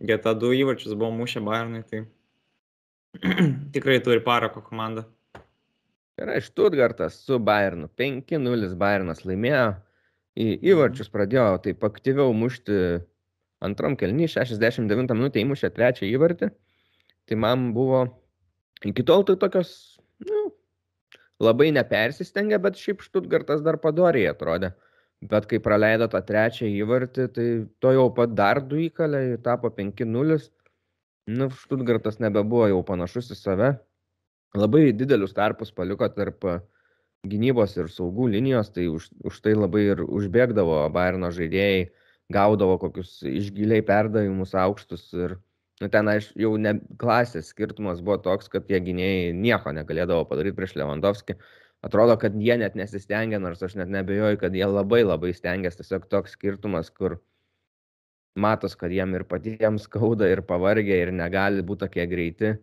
geta 0.04 0.34
du 0.36 0.52
įvarčius 0.54 0.94
buvo 0.94 1.10
mušę 1.16 1.42
Bairnui, 1.46 1.82
tai 1.90 2.04
tikrai 3.74 3.98
turi 4.04 4.22
parako 4.22 4.62
komanda. 4.66 5.06
Gerai, 6.18 6.38
Štutgartas 6.44 7.16
su 7.26 7.40
Bayernu. 7.42 7.88
5-0 7.98 8.76
Bayernas 8.78 9.24
laimėjo. 9.26 9.72
Į 10.34 10.44
Mhm. 10.44 10.66
įvarčius 10.66 11.10
pradėjo 11.14 11.46
taip 11.62 11.82
aktyviau 11.86 12.32
mušti 12.34 12.76
antram 13.62 13.94
kelny, 13.96 14.26
69 14.30 15.14
minutę 15.14 15.42
įmušė 15.42 15.70
trečią 15.74 16.06
įvartį. 16.10 16.50
Tai 17.26 17.36
man 17.38 17.72
buvo 17.74 18.04
iki 18.82 19.04
tol 19.06 19.24
tai 19.28 19.36
tokios, 19.40 19.70
nu, 20.24 20.48
labai 21.42 21.70
nepersistengė, 21.74 22.58
bet 22.62 22.80
šiaip 22.80 23.04
Štutgartas 23.04 23.62
dar 23.64 23.78
padoriai 23.82 24.32
atrodė. 24.32 24.74
Bet 25.24 25.46
kai 25.48 25.60
praleido 25.62 26.08
tą 26.12 26.20
trečią 26.26 26.68
įvartį, 26.68 27.24
tai 27.32 27.46
to 27.80 27.94
jau 27.96 28.08
pat 28.12 28.34
dar 28.36 28.60
du 28.60 28.82
įkalė, 28.82 29.38
tapo 29.44 29.70
5-0. 29.72 30.38
Nu, 31.32 31.48
Štutgartas 31.62 32.20
nebebuvo 32.20 32.68
jau 32.68 32.82
panašus 32.84 33.30
į 33.32 33.38
save. 33.38 33.70
Labai 34.54 34.90
didelius 34.92 35.32
tarpus 35.34 35.72
paliko 35.74 36.08
tarp 36.12 36.44
gynybos 37.24 37.72
ir 37.78 37.88
saugų 37.88 38.28
linijos, 38.34 38.70
tai 38.74 38.86
už, 38.92 39.08
už 39.24 39.40
tai 39.40 39.54
labai 39.56 39.86
ir 39.94 40.02
užbėgdavo 40.04 40.82
Bairno 40.92 41.30
žaidėjai, 41.34 41.88
gaudavo 42.32 42.76
kokius 42.82 43.16
išgiliai 43.24 43.84
perdavimus 43.86 44.54
aukštus 44.56 45.08
ir 45.16 45.38
nu, 45.82 45.90
ten 45.90 46.08
aš, 46.10 46.30
jau 46.38 46.54
ne 46.60 46.76
klasės 47.00 47.50
skirtumas 47.50 48.02
buvo 48.04 48.18
toks, 48.22 48.50
kad 48.52 48.66
tie 48.68 48.80
gynėjai 48.84 49.32
nieko 49.36 49.74
negalėdavo 49.74 50.26
padaryti 50.30 50.58
prieš 50.58 50.76
Lewandowski. 50.78 51.38
Atrodo, 51.84 52.16
kad 52.20 52.36
jie 52.40 52.56
net 52.60 52.76
nesistengia, 52.78 53.40
nors 53.42 53.62
aš 53.62 53.74
net 53.76 53.90
nebejoju, 53.92 54.38
kad 54.40 54.54
jie 54.56 54.64
labai 54.68 55.02
labai 55.04 55.34
stengiasi. 55.36 55.82
Tiesiog 55.82 56.06
toks 56.12 56.36
skirtumas, 56.38 56.88
kur 56.94 57.18
matos, 58.40 58.76
kad 58.78 58.94
jiem 58.94 59.12
ir 59.18 59.26
patiems 59.28 59.84
skauda, 59.88 60.30
ir 60.30 60.42
pavargę, 60.46 60.96
ir 61.02 61.12
negali 61.14 61.62
būti 61.66 61.84
tokie 61.84 62.06
greiti, 62.10 62.54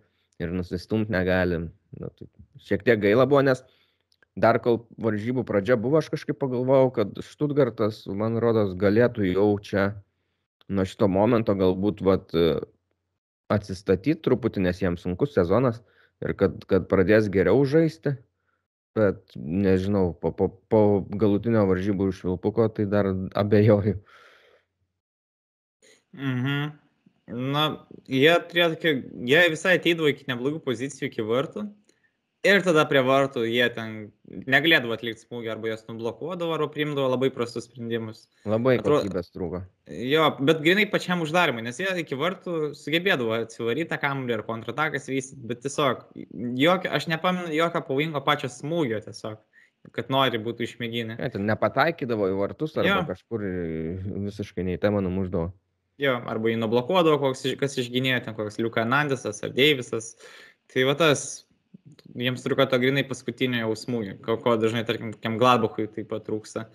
ir 0.42 0.56
nusistumti 0.56 1.14
negali. 1.14 1.62
Nu, 2.00 2.10
tai 2.18 2.28
šiek 2.66 2.88
tiek 2.88 3.00
gaila 3.04 3.28
buvo, 3.30 3.44
nes 3.46 3.62
dar 4.40 4.58
kol 4.64 4.82
varžybų 5.04 5.44
pradžia 5.48 5.78
buvo, 5.80 6.00
aš 6.00 6.10
kažkaip 6.14 6.40
pagalvojau, 6.42 6.92
kad 6.96 7.22
Štutgartas, 7.28 8.06
man 8.08 8.40
rodos, 8.42 8.74
galėtų 8.80 9.28
jau 9.34 9.52
čia 9.64 9.90
nuo 10.72 10.88
šito 10.88 11.08
momento 11.12 11.56
galbūt 11.60 12.02
vat, 12.06 12.32
atsistatyti 13.52 14.22
truputį, 14.26 14.66
nes 14.68 14.82
jiems 14.82 15.06
sunkus 15.06 15.36
sezonas 15.38 15.82
ir 16.24 16.36
kad, 16.40 16.60
kad 16.70 16.88
pradės 16.92 17.30
geriau 17.34 17.64
žaisti. 17.68 18.16
Bet 18.96 19.22
nežinau, 19.36 20.12
po, 20.20 20.34
po, 20.36 20.50
po 20.68 20.82
galutinio 21.16 21.64
varžybų 21.70 22.10
iš 22.12 22.26
Vilpuko 22.28 22.66
tai 22.76 22.90
dar 22.92 23.08
abejoju. 23.40 24.02
Mhm. 26.12 26.74
Na, 27.32 27.62
jie 28.12 28.34
turėjo 28.50 28.92
jie 29.30 29.44
visai 29.54 29.78
ateidavo 29.78 30.10
iki 30.12 30.28
neblogų 30.28 30.60
pozicijų, 30.66 31.08
iki 31.08 31.24
vartų. 31.24 31.64
Ir 32.42 32.64
tada 32.66 32.88
prie 32.90 33.04
vartų 33.06 33.44
jie 33.46 33.68
ten 33.70 33.92
negalėdavo 34.50 34.96
atlikti 34.96 35.28
smūgį, 35.28 35.50
arba 35.54 35.70
jas 35.70 35.84
nublokuodavo, 35.86 36.56
arba 36.56 36.72
priimdavo 36.74 37.12
labai 37.12 37.30
prastus 37.34 37.68
sprendimus. 37.68 38.24
Labai 38.50 38.80
kokybės 38.82 39.30
trūko. 39.30 39.60
Jo, 39.94 40.32
bet 40.42 40.64
grinai 40.66 40.88
pačiam 40.90 41.22
uždarimui, 41.22 41.62
nes 41.68 41.78
jie 41.78 41.92
iki 42.02 42.18
vartų 42.18 42.72
sugebėdavo 42.80 43.36
atsivaryti 43.44 43.92
tą 43.92 44.00
kamuolį 44.02 44.40
ir 44.40 44.44
kontratakas 44.48 45.06
vystyti, 45.12 45.46
bet 45.52 45.62
tiesiog, 45.68 46.02
jokio, 46.58 46.90
aš 46.98 47.06
nepamenu 47.14 47.54
jokio 47.54 47.84
pavojingo 47.86 48.24
pačio 48.26 48.50
smūgio 48.50 49.04
tiesiog, 49.06 49.38
kad 49.94 50.10
nori 50.14 50.42
būtų 50.42 50.66
išmėginę. 50.66 51.20
Ten 51.36 51.46
nepataikydavo 51.46 52.32
į 52.34 52.40
vartus 52.42 52.74
arba 52.78 52.90
Jo. 52.90 52.98
kažkur 53.12 53.46
visiškai 54.32 54.66
nei 54.66 54.82
temą 54.82 55.06
numuždavo. 55.06 55.52
Jo, 56.02 56.18
arba 56.26 56.50
jį 56.50 56.58
nublokuodavo, 56.58 57.22
koks, 57.22 57.46
kas 57.62 57.78
išginėjo, 57.78 58.26
ten 58.26 58.34
koks 58.34 58.58
Liuka 58.58 58.82
Nandisas 58.90 59.44
ar 59.46 59.54
Deivisas. 59.54 60.16
Tai 60.74 60.90
va 60.90 60.98
tas, 60.98 61.44
jiems 62.16 62.44
truko 62.46 62.66
to 62.70 62.80
grinai 62.82 63.04
paskutinio 63.08 63.66
jau 63.66 63.76
smūgio, 63.78 64.18
ko, 64.26 64.38
ko 64.42 64.56
dažnai, 64.62 64.86
tarkim, 64.88 65.14
kokiam 65.16 65.38
Gladbachui 65.42 65.88
taip 65.92 66.10
pat 66.12 66.26
trūksta. 66.28 66.68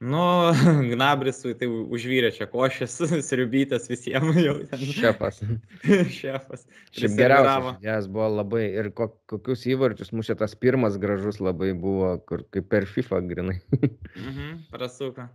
Nu, 0.00 0.20
Gnabrisui 0.92 1.52
tai 1.60 1.66
užvyrė 1.68 2.30
čia 2.32 2.46
košės, 2.48 2.94
sriubytas 3.28 3.90
visiems 3.90 4.38
jau 4.40 4.54
ten. 4.70 4.84
Šefas. 4.96 5.42
Šefas. 6.20 6.64
Šiaip 6.96 7.18
geriausias. 7.18 7.82
Jas 7.84 8.08
buvo 8.08 8.30
labai 8.38 8.64
ir 8.80 8.88
ko, 8.96 9.10
kokius 9.28 9.66
įvarčius 9.68 10.14
mušė 10.16 10.38
tas 10.40 10.56
pirmas 10.56 10.96
gražus 11.02 11.42
labai 11.44 11.74
buvo, 11.76 12.14
kur 12.24 12.46
kaip 12.48 12.70
per 12.72 12.88
FIFA 12.88 13.20
grinai. 13.28 13.58
Mhm, 14.16 14.56
prasuka. 14.72 15.28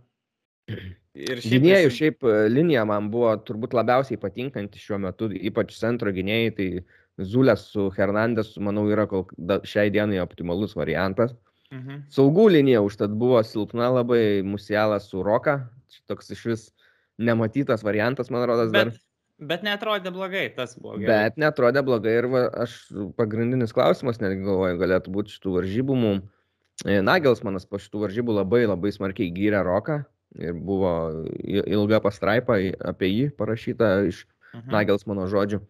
Ir 0.66 1.38
Gynėjų 1.46 1.86
visi- 1.86 1.96
šiaip 2.00 2.24
e, 2.26 2.32
linija 2.50 2.82
man 2.90 3.06
buvo 3.12 3.30
turbūt 3.46 3.76
labiausiai 3.78 4.18
patinkanti 4.18 4.82
šiuo 4.82 4.98
metu, 4.98 5.28
ypač 5.30 5.76
centro 5.78 6.10
gynėjai, 6.12 6.50
tai 6.58 6.66
Zulės 7.16 7.70
su 7.72 7.88
Hernandės, 7.96 8.54
manau, 8.60 8.84
yra 8.92 9.06
kol, 9.08 9.24
da, 9.38 9.58
šiai 9.64 9.88
dienai 9.92 10.20
optimalus 10.20 10.76
variantas. 10.76 11.32
Mhm. 11.72 12.04
Saugų 12.12 12.50
linija 12.52 12.82
užtat 12.84 13.14
buvo 13.16 13.40
silpna 13.42 13.88
labai, 13.94 14.42
Musialas 14.46 15.08
su 15.10 15.24
Roka, 15.24 15.58
toks 16.06 16.30
iš 16.34 16.44
vis 16.50 16.64
nematytas 17.18 17.82
variantas, 17.86 18.30
man 18.30 18.44
rodos, 18.46 18.70
dar. 18.74 18.92
Bet, 18.92 19.00
bet 19.50 19.64
netrodė 19.66 20.12
blogai, 20.14 20.44
tas 20.54 20.76
buvo 20.78 20.98
gerai. 21.00 21.08
Bet 21.08 21.40
netrodė 21.40 21.82
blogai 21.86 22.18
ir 22.20 22.28
va, 22.30 22.44
aš 22.66 22.76
pagrindinis 23.18 23.74
klausimas, 23.74 24.20
netgi 24.20 24.44
galvoju, 24.44 24.78
galėtų 24.84 25.16
būti 25.16 25.38
šitų 25.38 25.56
varžybų 25.56 25.98
mum. 26.02 26.22
E, 26.84 27.00
Nagelsmanas 27.00 27.64
po 27.64 27.80
šitų 27.80 28.04
varžybų 28.04 28.36
labai 28.42 28.66
labai 28.68 28.92
smarkiai 28.92 29.32
gyrė 29.32 29.64
Roką 29.64 30.02
ir 30.36 30.52
buvo 30.52 30.92
ilga 31.40 32.02
pastraipa 32.04 32.58
apie 32.84 33.08
jį 33.08 33.30
parašyta 33.38 33.94
iš 34.10 34.26
Mhm. 34.56 34.72
Nagelsmano 34.72 35.26
žodžių, 35.30 35.60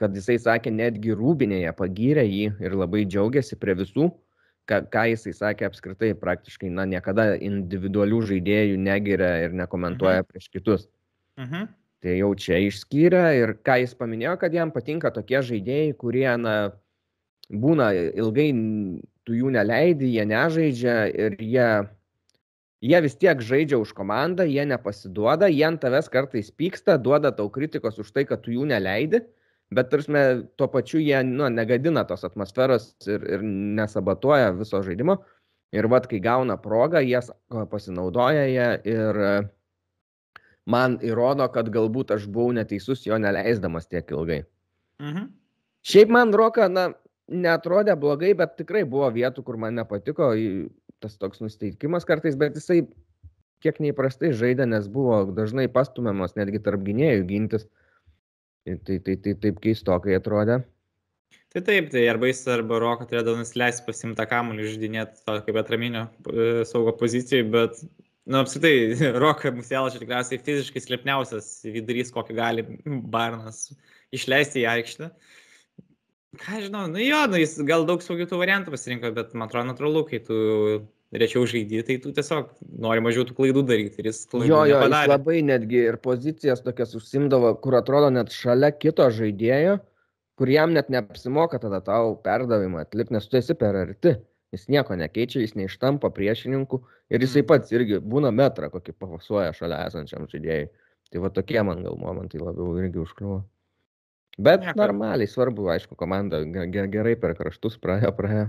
kad 0.00 0.16
jisai 0.16 0.38
sakė, 0.40 0.72
netgi 0.72 1.14
rūbinėje 1.16 1.72
pagyrė 1.76 2.24
jį 2.24 2.46
ir 2.64 2.76
labai 2.78 3.04
džiaugiasi 3.04 3.58
prie 3.60 3.76
visų, 3.78 4.08
ką, 4.70 4.84
ką 4.92 5.04
jisai 5.12 5.34
sakė 5.36 5.68
apskritai 5.68 6.14
praktiškai, 6.18 6.70
na, 6.72 6.86
niekada 6.88 7.34
individualių 7.36 8.22
žaidėjų 8.32 8.80
negiria 8.80 9.34
ir 9.44 9.56
nekomentuoja 9.60 10.24
prieš 10.28 10.48
kitus. 10.54 10.88
Mhm. 11.40 11.68
Tai 12.00 12.12
jau 12.16 12.30
čia 12.32 12.62
išskyrė 12.64 13.24
ir 13.42 13.54
ką 13.60 13.76
jis 13.82 13.92
paminėjo, 13.98 14.38
kad 14.40 14.54
jam 14.56 14.72
patinka 14.72 15.10
tokie 15.12 15.42
žaidėjai, 15.44 15.92
kurie, 16.00 16.28
na, 16.40 16.54
būna 17.52 17.90
ilgai 17.92 18.48
tu 19.28 19.36
jų 19.36 19.50
neleidi, 19.52 20.08
jie 20.14 20.24
nežaidžia 20.24 20.94
ir 21.12 21.36
jie, 21.44 21.68
jie 22.88 23.02
vis 23.04 23.18
tiek 23.20 23.42
žaidžia 23.44 23.76
už 23.82 23.92
komandą, 23.98 24.46
jie 24.48 24.64
nepasiduoda, 24.70 25.50
jie 25.52 25.66
ant 25.68 25.82
tavęs 25.82 26.08
kartais 26.08 26.48
pyksta, 26.48 26.96
duoda 26.96 27.34
tau 27.36 27.50
kritikos 27.52 28.00
už 28.00 28.14
tai, 28.16 28.24
kad 28.24 28.40
tu 28.46 28.54
jų 28.56 28.64
neleidi, 28.72 29.20
bet 29.74 29.90
tarsi 29.92 30.12
tuo 30.58 30.68
pačiu 30.68 31.00
jie 31.00 31.22
nu, 31.26 31.48
negadina 31.52 32.04
tos 32.04 32.24
atmosferos 32.26 32.92
ir, 33.06 33.24
ir 33.36 33.44
nesabatuoja 33.44 34.52
viso 34.58 34.82
žaidimo. 34.86 35.20
Ir 35.70 35.86
vad, 35.86 36.08
kai 36.10 36.18
gauna 36.18 36.56
progą, 36.58 36.98
jie 37.06 37.20
pasinaudoja 37.70 38.46
ją 38.50 38.70
ir 38.90 39.20
e, 39.22 39.34
man 40.66 40.96
įrodo, 41.06 41.46
kad 41.54 41.70
galbūt 41.70 42.10
aš 42.16 42.26
buvau 42.26 42.50
neteisus 42.56 43.04
jo 43.06 43.18
neleisdamas 43.22 43.86
tiek 43.86 44.10
ilgai. 44.10 44.40
Mhm. 44.98 45.30
Šiaip 45.86 46.10
man 46.12 46.34
Roka, 46.36 46.66
na, 46.68 46.90
netrodė 47.30 47.94
blogai, 47.96 48.34
bet 48.36 48.58
tikrai 48.58 48.82
buvo 48.84 49.08
vietų, 49.14 49.44
kur 49.46 49.56
man 49.62 49.78
nepatiko 49.78 50.32
tas 51.00 51.14
toks 51.16 51.40
nusteikimas 51.40 52.04
kartais, 52.04 52.34
bet 52.36 52.58
jisai 52.58 52.82
kiek 53.64 53.78
neįprastai 53.80 54.32
žaidė, 54.36 54.66
nes 54.68 54.88
buvo 54.90 55.22
dažnai 55.36 55.68
pastumiamas 55.72 56.34
netgi 56.36 56.60
tarp 56.64 56.82
gynėjų 56.84 57.24
gintis. 57.28 57.64
Ir 57.64 57.79
Tai, 58.68 58.76
tai, 58.84 59.16
tai 59.16 59.34
taip 59.40 59.58
keistokai 59.64 60.18
atrodė. 60.18 60.60
Tai 61.50 61.62
taip, 61.66 61.88
tai 61.90 62.04
arba 62.06 62.28
jis 62.28 62.44
arba 62.52 62.78
Roką 62.82 63.08
turėdavo 63.10 63.40
nusileisti 63.40 63.82
pasimtą 63.86 64.26
kamuolį, 64.30 64.68
žudinėti 64.74 65.24
to 65.26 65.34
kaip 65.46 65.56
atraminio 65.58 66.04
e, 66.30 66.44
saugo 66.68 66.92
pozicijai, 67.00 67.42
bet, 67.50 67.80
na, 68.30 68.44
apskritai, 68.44 68.74
Roką 69.24 69.50
Musielas 69.56 69.96
čia 69.96 70.02
tikriausiai 70.04 70.42
fiziškai 70.46 70.84
slėpniausias 70.84 71.48
vidurys, 71.66 72.12
kokį 72.14 72.36
gali 72.38 72.66
Barnas 72.86 73.64
išleisti 74.14 74.62
į 74.62 74.68
aikštę. 74.76 75.10
Ką 76.38 76.60
žinau, 76.68 76.84
nu 76.92 77.02
jo, 77.02 77.24
nu, 77.32 77.40
jis 77.42 77.56
gal 77.66 77.82
daug 77.88 78.04
saugių 78.04 78.28
tų 78.30 78.38
variantų 78.44 78.76
pasirinko, 78.76 79.10
bet 79.16 79.34
man 79.34 79.48
atrodo 79.48 79.72
natūralu, 79.72 80.04
kai 80.06 80.22
tu 80.22 80.36
rečiau 81.12 81.42
žaidži, 81.48 81.82
tai 81.86 81.96
tu 82.02 82.12
tiesiog 82.14 82.50
nori 82.78 83.00
mažiau 83.02 83.24
tų 83.26 83.34
klaidų 83.34 83.64
daryti 83.66 83.98
ir 84.02 84.10
jis 84.12 84.26
klaidų 84.30 84.48
Jo, 84.50 84.64
jo, 84.70 84.80
jis 84.86 85.08
labai 85.10 85.40
netgi 85.42 85.80
ir 85.88 85.96
pozicijas 86.02 86.62
tokias 86.62 86.94
užsimdavo, 86.94 87.54
kur 87.64 87.74
atrodo 87.80 88.10
net 88.14 88.30
šalia 88.30 88.70
kito 88.70 89.06
žaidėjo, 89.10 89.80
kur 90.38 90.48
jam 90.48 90.72
net 90.72 90.88
neapsimoka 90.88 91.58
tada 91.60 91.80
tau 91.84 92.14
perdavimą 92.24 92.84
atlikti, 92.86 93.12
nes 93.16 93.26
tu 93.28 93.36
esi 93.36 93.54
per 93.58 93.74
arti. 93.76 94.14
Jis 94.54 94.64
nieko 94.66 94.96
nekeičia, 94.98 95.38
jis 95.44 95.54
neištampa 95.54 96.08
priešininkų 96.10 96.80
ir 97.10 97.20
jisai 97.22 97.42
Mhm. 97.42 97.46
pats 97.46 97.70
irgi 97.70 98.00
būna 98.02 98.32
metrą, 98.34 98.70
kokį 98.70 98.94
pavasuoja 98.98 99.52
šalia 99.54 99.86
esančiam 99.86 100.26
žaidėjui. 100.26 100.68
Tai 101.10 101.18
va 101.20 101.28
tokie 101.30 101.62
man 101.62 101.82
gal 101.82 101.96
momentai 101.98 102.38
labiau 102.40 102.74
irgi 102.78 102.98
užkliuvo. 103.02 103.42
Bet 104.38 104.62
normaliai, 104.74 105.26
svarbu, 105.28 105.66
aišku, 105.74 105.96
komanda 105.98 106.44
ge- 106.44 106.66
ge- 106.70 106.86
gerai 106.90 107.14
per 107.20 107.34
kraštus 107.34 107.76
praėjo, 107.78 108.10
praėjo. 108.16 108.48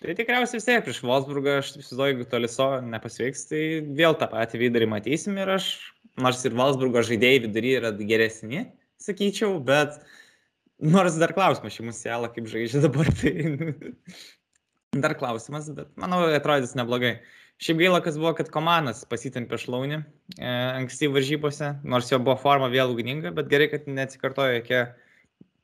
Tai 0.00 0.14
tikriausiai 0.16 0.56
vis 0.56 0.66
tiek 0.68 0.84
prieš 0.86 1.02
Wolfsburgą, 1.04 1.58
aš 1.60 1.74
įsivaizduoju, 1.74 2.14
jeigu 2.14 2.26
Toliso 2.30 2.68
nepasveiks, 2.88 3.44
tai 3.50 3.62
vėl 3.98 4.16
tą 4.16 4.30
patį 4.32 4.62
vidurį 4.62 4.88
matysim 4.88 5.36
ir 5.36 5.52
aš, 5.58 5.70
nors 6.20 6.40
ir 6.48 6.56
Wolfsburgo 6.56 7.02
žaidėjai 7.04 7.42
vidury 7.44 7.74
yra 7.76 7.92
geresni, 7.98 8.64
sakyčiau, 9.02 9.58
bet 9.64 9.98
nors 10.80 11.20
dar 11.20 11.36
klausimas 11.36 11.76
šį 11.76 11.90
musialą, 11.90 12.32
kaip 12.32 12.48
žaidžia 12.48 12.80
dabar, 12.86 13.12
tai 13.20 13.34
Dar 14.90 15.14
klausimas, 15.14 15.68
bet 15.70 15.92
manau, 16.02 16.24
atrodys 16.34 16.72
neblogai. 16.74 17.20
Šiaip 17.62 17.78
gaila, 17.78 18.00
kas 18.02 18.16
buvo, 18.18 18.32
kad 18.34 18.48
komandas 18.50 19.04
pasitempė 19.06 19.58
šlaunį 19.60 19.98
e, 20.00 20.00
ankstyv 20.48 21.12
varžybose, 21.14 21.68
nors 21.86 22.08
jo 22.10 22.18
buvo 22.18 22.34
forma 22.40 22.66
vėl 22.72 22.90
ugninga, 22.90 23.30
bet 23.36 23.52
gerai, 23.52 23.68
kad 23.70 23.86
neatsikartojo 23.86 24.56
jokia 24.56 24.80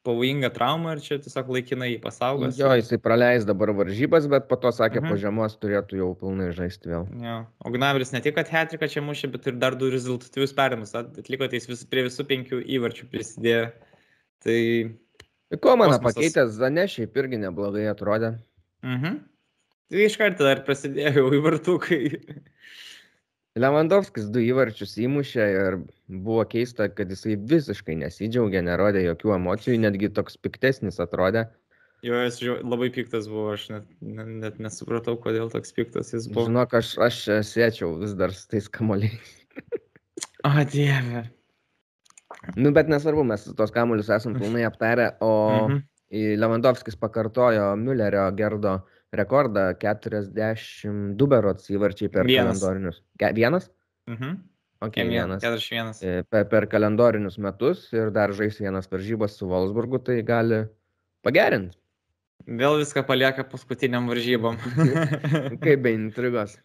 pavojinga 0.07 0.51
trauma 0.55 0.95
ir 0.95 1.03
čia 1.05 1.19
tiesiog 1.23 1.51
laikinai 1.57 1.91
jį 1.93 1.99
pasaugos. 2.05 2.57
Jo, 2.59 2.71
jisai 2.79 2.99
praleis 3.03 3.47
dabar 3.49 3.73
varžybas, 3.77 4.29
bet 4.31 4.47
po 4.49 4.57
to 4.63 4.73
sakė, 4.75 5.03
Mhm. 5.03 5.11
po 5.11 5.19
žiemos 5.21 5.59
turėtų 5.61 5.99
jau 6.01 6.11
pilnai 6.21 6.53
žaisti 6.55 6.93
vėl. 6.93 7.09
Jo. 7.23 7.39
O 7.61 7.71
Gnaveris 7.75 8.13
ne 8.15 8.23
tik, 8.25 8.37
kad 8.39 8.49
Hetriką 8.49 8.89
čia 8.89 9.03
mušė, 9.03 9.33
bet 9.33 9.47
ir 9.51 9.59
dar 9.59 9.75
du 9.75 9.91
rezultatyvius 9.91 10.55
perimus. 10.55 10.95
Atliko 10.95 11.51
tai 11.51 11.59
jis 11.59 11.69
vis, 11.69 11.85
prie 11.85 12.07
visų 12.07 12.27
penkių 12.31 12.63
įvarčių 12.79 13.11
prisidėjo. 13.11 13.73
Tai... 14.47 14.59
Ko 15.63 15.77
man 15.79 15.95
pakeitęs 16.03 16.57
Zanešiai 16.59 17.07
irgi 17.11 17.39
neblogai 17.39 17.87
atrodė. 17.91 18.39
Mhm. 18.83 19.21
Tai 19.91 19.99
iš 20.03 20.17
karto 20.19 20.43
dar 20.47 20.65
prasidėjo 20.67 21.13
jau 21.21 21.29
įvartukai. 21.39 22.01
Lewandowskis 23.57 24.27
du 24.33 24.43
įvarčius 24.45 24.99
įmušė 25.01 25.45
ir 25.53 25.77
buvo 26.13 26.43
keista, 26.49 26.91
kad 26.93 27.09
jisai 27.13 27.39
visiškai 27.41 27.97
nesidžiaugė, 28.03 28.61
nerodė 28.67 29.07
jokių 29.07 29.33
emocijų, 29.39 29.79
netgi 29.87 30.11
toks 30.13 30.37
piktesnis 30.37 31.01
atrodė. 31.01 31.47
Jo, 32.05 32.21
jis 32.27 32.43
labai 32.61 32.91
piktas 32.93 33.31
buvo, 33.33 33.55
aš 33.57 33.71
net, 33.73 33.87
net, 34.05 34.29
net 34.45 34.59
nesupratau, 34.63 35.17
kodėl 35.19 35.49
toks 35.51 35.73
piktas 35.73 36.13
jis 36.13 36.29
buvo. 36.29 36.51
Žinok, 36.51 36.77
aš, 36.83 36.93
aš 37.09 37.23
sėčiau 37.49 37.97
vis 38.03 38.13
dar 38.19 38.37
su 38.37 38.45
tais 38.53 38.69
kamoliais. 38.69 39.33
O, 40.45 40.53
dieve. 40.71 41.25
Nu, 42.55 42.71
bet 42.77 42.93
nesvarbu, 42.93 43.25
mes 43.27 43.49
tos 43.59 43.73
kamolius 43.75 44.13
esam 44.13 44.37
pilnai 44.37 44.69
aptarę, 44.69 45.15
o 45.25 45.33
Mhm. 45.67 45.81
Lewandowskis 46.39 46.95
pakartojo 46.97 47.73
Müllerio 47.77 48.29
gerdo 48.39 48.77
rekordą 49.15 49.69
42 49.79 51.27
berots 51.31 51.71
įvarčiai 51.71 52.11
per 52.13 52.27
Vienas. 52.27 52.59
kalendorinius. 52.61 53.03
Ge- 53.19 53.33
Vienas? 53.37 53.71
Mhm. 54.11 54.37
Ok, 54.83 54.93
Kem 54.93 55.09
vienas. 55.09 55.41
41. 55.43 56.03
E, 56.05 56.23
Per, 56.29 56.45
per 56.53 56.67
kalendorinius 56.69 57.39
metus 57.41 57.87
ir 57.97 58.11
dar 58.13 58.29
žais 58.37 58.59
vienas 58.61 58.87
varžybas 58.93 59.37
su 59.39 59.47
Wolfsburgu, 59.49 59.99
tai 60.05 60.21
gali 60.23 60.67
pagerinti. 61.25 61.79
Vėl 62.47 62.77
viską 62.83 63.03
palieka 63.09 63.43
paskutiniam 63.49 64.07
varžybom. 64.07 64.59
Kaip 65.65 65.81
be 65.83 65.95
intrigos. 65.97 66.59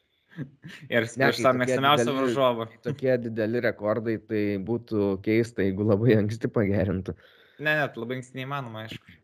Ir 0.91 1.07
prieš 1.07 1.39
tą 1.39 1.53
tokie 1.53 1.59
mėgstamiausią 1.63 2.03
dideli- 2.05 2.19
varžovą. 2.19 2.67
Tokie 2.83 3.15
dideli 3.23 3.61
rekordai, 3.63 4.17
tai 4.27 4.43
būtų 4.59 5.21
keista, 5.23 5.63
jeigu 5.63 5.87
labai 5.87 6.17
anksti 6.19 6.47
pagerintų. 6.51 7.15
Ne, 7.63 7.73
net 7.79 7.95
labai 7.99 8.19
anksti 8.19 8.41
neįmanoma, 8.41 8.85
aišku. 8.89 9.17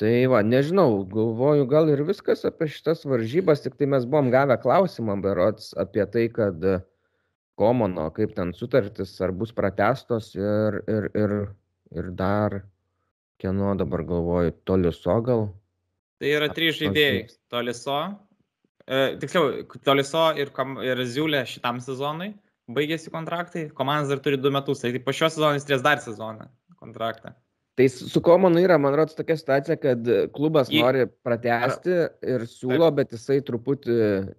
Tai 0.00 0.12
va, 0.32 0.40
nežinau, 0.46 1.02
galvoju, 1.10 1.66
gal 1.70 1.90
ir 1.92 2.00
viskas 2.08 2.46
apie 2.48 2.70
šitas 2.72 3.04
varžybas, 3.06 3.62
tik 3.62 3.76
tai 3.78 3.86
mes 3.92 4.06
buvom 4.08 4.30
gavę 4.32 4.56
klausimą, 4.62 5.18
berots, 5.22 5.72
apie 5.78 6.06
tai, 6.10 6.26
kad 6.32 6.64
Komono, 7.60 8.08
kaip 8.16 8.32
ten 8.34 8.54
sutartis, 8.56 9.12
ar 9.20 9.34
bus 9.36 9.52
pratestos 9.52 10.32
ir, 10.34 10.80
ir, 10.88 11.08
ir, 11.18 11.34
ir 11.92 12.08
dar, 12.16 12.62
kieno 13.42 13.74
dabar 13.78 14.02
galvoju, 14.08 14.54
Toliuso 14.64 15.18
gal. 15.26 15.44
Tai 16.22 16.30
yra 16.38 16.48
trys 16.54 16.78
žaidėjai. 16.78 17.26
Toliso. 17.52 17.98
E, 18.86 19.02
tiksliau, 19.20 19.66
Toliso 19.84 20.28
ir, 20.38 20.52
Kam- 20.56 20.78
ir 20.82 21.02
Ziulė 21.04 21.44
šitam 21.50 21.80
sezonui 21.82 22.32
baigėsi 22.70 23.10
kontraktai. 23.12 23.68
Komandas 23.74 24.12
dar 24.12 24.22
turi 24.24 24.38
du 24.38 24.52
metus. 24.54 24.82
Tai 24.82 24.92
po 25.02 25.14
šio 25.14 25.28
sezono 25.34 25.56
jis 25.56 25.66
turės 25.68 25.82
dar 25.84 26.02
sezoną 26.02 26.46
kontraktą. 26.78 27.34
Tai 27.78 27.86
su 27.88 28.20
Komonu 28.20 28.60
yra, 28.60 28.76
man 28.76 28.92
rodos, 28.98 29.16
tokia 29.16 29.36
situacija, 29.40 29.78
kad 29.80 30.08
klubas 30.36 30.68
Jį- 30.68 30.82
nori 30.84 31.06
pratesti 31.24 31.94
ir 32.34 32.44
siūlo, 32.44 32.90
bet 32.92 33.14
jisai 33.16 33.38
truputį, 33.46 33.94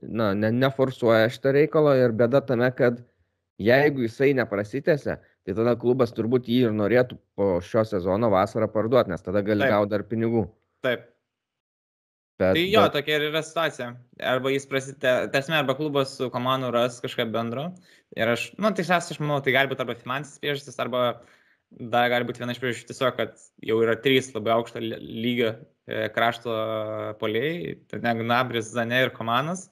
na, 0.05 0.34
ne, 0.38 0.51
neforsuoja 0.53 1.31
šitą 1.34 1.55
reikalą 1.57 1.95
ir 1.97 2.13
bėda 2.13 2.43
tame, 2.45 2.69
kad 2.77 3.01
jeigu 3.57 4.05
jisai 4.05 4.36
neprasitėse, 4.38 5.17
tai 5.17 5.55
tada 5.57 5.73
klubas 5.81 6.13
turbūt 6.13 6.45
jį 6.45 6.67
ir 6.67 6.77
norėtų 6.77 7.17
po 7.36 7.57
šio 7.65 7.81
sezono 7.89 8.29
vasarą 8.29 8.69
parduoti, 8.69 9.09
nes 9.15 9.25
tada 9.25 9.41
gali 9.41 9.65
Taip. 9.65 9.73
gauti 9.73 9.93
dar 9.95 10.05
pinigų. 10.13 10.45
Taip. 10.86 11.09
Bet, 12.41 12.55
Tai 12.57 12.61
jo, 12.65 12.81
bet, 12.81 12.93
tokia 12.95 13.17
ir 13.17 13.27
yra 13.29 13.41
situacija. 13.45 13.91
Arba 14.25 14.49
jis 14.53 14.65
prasitė, 14.69 15.11
tarsi, 15.34 15.53
arba 15.53 15.75
klubas 15.77 16.15
su 16.17 16.29
komanu 16.34 16.71
ras 16.73 16.97
kažką 17.01 17.27
bendro. 17.34 17.71
Ir 18.17 18.29
aš, 18.34 18.51
nu, 18.57 18.71
tiksliausiai, 18.73 19.13
aš 19.15 19.21
manau, 19.21 19.38
tai 19.45 19.53
gali 19.53 19.69
būti 19.69 19.86
arba 19.86 19.95
finansinės 19.97 20.41
priežastis, 20.41 20.79
arba 20.81 21.03
dar 21.80 22.09
gali 22.11 22.28
būti 22.28 22.43
viena 22.43 22.53
iš 22.53 22.59
priežasčių 22.61 22.89
tiesiog, 22.89 23.15
kad 23.17 23.39
jau 23.65 23.80
yra 23.84 23.95
trys 23.99 24.30
labai 24.36 24.53
aukšto 24.55 24.82
lygio 24.84 25.53
e, 25.53 26.09
krašto 26.13 26.53
poliai, 27.21 27.78
tai 27.89 28.01
Gnabris, 28.03 28.71
Zane 28.74 29.01
ir 29.05 29.13
Komanas. 29.15 29.67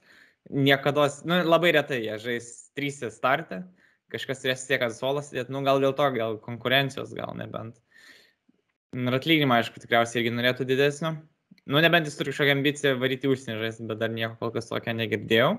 Niekada, 0.49 1.07
nu, 1.29 1.37
labai 1.45 1.75
retai 1.77 2.01
jie 2.01 2.17
žais 2.21 2.49
trys 2.77 3.01
startę, 3.13 3.61
kažkas 4.11 4.41
turės 4.41 4.65
tiek 4.67 4.81
atsolas, 4.83 5.31
nu, 5.53 5.61
gal 5.67 5.81
dėl 5.83 5.93
to, 5.97 6.07
gal 6.15 6.39
konkurencijos, 6.41 7.13
gal 7.17 7.35
nebent. 7.37 7.77
Ir 8.97 9.15
atlyginimą, 9.15 9.61
aišku, 9.61 9.79
tikriausiai 9.79 10.19
irgi 10.19 10.33
norėtų 10.35 10.67
didesnio. 10.67 11.13
Nu, 11.69 11.79
nebent 11.83 12.09
jis 12.09 12.17
turi 12.17 12.33
kažkokią 12.33 12.57
ambiciją 12.57 12.97
varyti 12.99 13.29
užsienį 13.29 13.59
žaisti, 13.61 13.85
bet 13.87 14.01
dar 14.01 14.11
nieko 14.11 14.35
kol 14.39 14.51
kas 14.55 14.67
tokio 14.67 14.95
negirdėjau. 14.97 15.53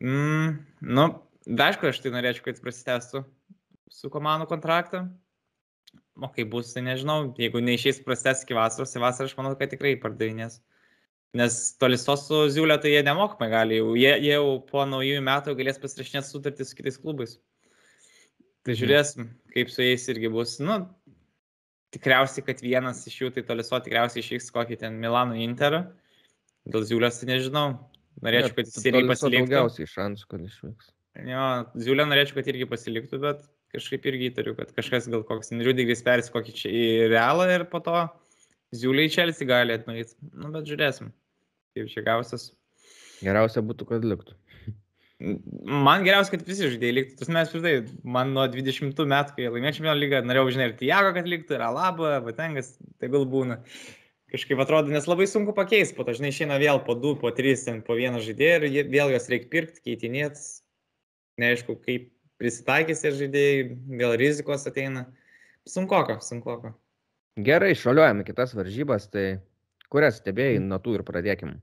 Mm, 0.00 0.54
nu, 0.96 1.06
aišku, 1.50 1.90
aš 1.90 2.00
tai 2.00 2.14
norėčiau, 2.14 2.46
kad 2.46 2.56
jis 2.56 2.64
prasitęstų 2.64 3.24
su 3.92 4.10
komandų 4.12 4.48
kontraktą. 4.50 5.04
O 6.22 6.28
kaip 6.30 6.50
bus, 6.52 6.72
tai 6.72 6.82
nežinau. 6.86 7.32
Jeigu 7.38 7.58
neišės 7.64 7.98
prastęs 8.06 8.44
iki 8.44 8.54
vasaros, 8.54 8.92
tai 8.94 9.00
vasarą 9.02 9.26
aš 9.26 9.34
manau, 9.38 9.56
kad 9.58 9.72
tikrai 9.72 9.96
pardavinės. 9.98 10.60
Nes 11.34 11.56
tolisos 11.82 12.28
su 12.28 12.44
Ziulė 12.54 12.76
tai 12.78 12.92
jie 12.92 13.00
nemokamai 13.02 13.48
gali, 13.50 13.80
jau, 13.80 13.94
jie, 13.98 14.12
jie 14.22 14.36
jau 14.36 14.60
po 14.68 14.84
naujųjų 14.86 15.22
metų 15.26 15.56
galės 15.58 15.80
pasirašinėti 15.82 16.28
sutartį 16.30 16.66
su 16.68 16.76
kitais 16.78 17.00
klubais. 17.02 17.32
Tai 18.62 18.72
Mhm. 18.72 18.78
žiūrėsim, 18.80 19.26
kaip 19.56 19.70
su 19.74 19.82
jais 19.82 20.06
irgi 20.08 20.30
bus. 20.30 20.60
Nu, 20.62 20.76
tikriausiai, 21.90 22.44
kad 22.46 22.62
vienas 22.62 23.02
iš 23.10 23.18
jų, 23.20 23.32
tai 23.34 23.42
toliso 23.42 23.80
tikriausiai 23.82 24.22
išvyks 24.22 24.52
kokį 24.54 24.78
ten 24.78 25.00
Milano 25.02 25.34
Interą. 25.34 25.82
Dėl 26.64 26.86
Ziulės 26.86 27.18
tai 27.20 27.26
nežinau. 27.34 27.80
Norėčiau, 28.22 28.54
kad 28.54 28.70
jis 28.70 28.86
irgi 28.86 29.02
pasiliktų. 29.10 29.50
daugiausiai 29.50 29.90
šansų, 29.90 30.26
kad 30.30 30.40
išvyks. 30.46 30.92
Jo, 31.26 31.44
Ziulė 31.74 32.06
norėčiau, 32.06 32.38
kad 32.38 32.46
irgi 32.54 32.66
pasiliktų, 32.70 33.20
bet 33.20 33.42
kažkaip 33.74 34.06
irgi 34.10 34.30
įtariu, 34.30 34.54
kad 34.58 34.70
kažkas 34.76 35.08
gal 35.12 35.24
koks 35.26 35.52
Riudigris 35.54 36.04
perės 36.06 36.30
kokį 36.32 36.54
čia 36.56 36.70
į 36.72 36.84
Realą 37.12 37.48
ir 37.52 37.66
po 37.70 37.82
to 37.84 38.06
Ziulė 38.74 39.08
į 39.08 39.12
Čelsi 39.14 39.46
gali 39.46 39.76
atnuyti. 39.76 40.16
Nu, 40.32 40.50
bet 40.54 40.66
žiūrėsim, 40.70 41.12
kaip 41.76 41.90
čia 41.92 42.02
gausias. 42.06 42.48
Geriausia 43.22 43.62
būtų, 43.64 43.86
kad 43.92 44.06
liktų. 44.06 44.34
Man 45.24 46.02
geriausia, 46.04 46.34
kad 46.34 46.48
visi 46.48 46.66
žaidėjai 46.72 46.96
liktų. 46.98 47.18
Tas 47.20 47.30
mes 47.32 47.52
pritai, 47.52 47.74
man 48.16 48.32
nuo 48.34 48.48
20 48.50 48.98
metų, 49.12 49.36
kai 49.36 49.46
laimėjau 49.46 49.76
čempionų 49.78 50.00
lygą, 50.02 50.22
norėjau, 50.26 50.54
žinai, 50.56 50.66
ir 50.70 50.74
Tiago, 50.80 51.12
kad 51.16 51.28
liktų, 51.30 51.54
ir 51.56 51.64
Alaba, 51.68 52.16
Vatengas, 52.24 52.74
tegul 53.02 53.28
būna. 53.30 53.60
Kažkaip 54.34 54.58
atrodo, 54.64 54.90
nes 54.90 55.06
labai 55.06 55.28
sunku 55.30 55.54
pakeisti, 55.54 55.94
po 55.94 56.02
to, 56.04 56.16
žinai, 56.18 56.32
išeina 56.34 56.58
vėl 56.58 56.82
po 56.82 56.96
2, 56.98 57.14
po 57.22 57.30
3, 57.30 57.54
ten 57.68 57.80
po 57.86 57.94
vieną 57.94 58.18
žaidėją 58.24 58.58
ir 58.66 58.90
vėl 58.90 59.14
juos 59.14 59.30
reikia 59.30 59.52
pirkti, 59.52 59.84
keitinėti. 59.86 60.42
Neaišku, 61.40 61.78
kaip 61.86 62.10
prisitaikys 62.40 63.04
ir 63.06 63.18
žaidėjai, 63.18 63.66
vėl 64.00 64.16
rizikos 64.20 64.66
ateina. 64.70 65.06
Sunkoko, 65.68 66.18
sunkoko. 66.20 66.74
Gerai, 67.44 67.72
šaliuojame 67.78 68.24
kitas 68.26 68.52
varžybas, 68.54 69.08
tai 69.10 69.38
kurias 69.90 70.20
stebėjai 70.20 70.60
nuo 70.62 70.78
tų 70.82 70.98
ir 70.98 71.06
pradėkim. 71.06 71.54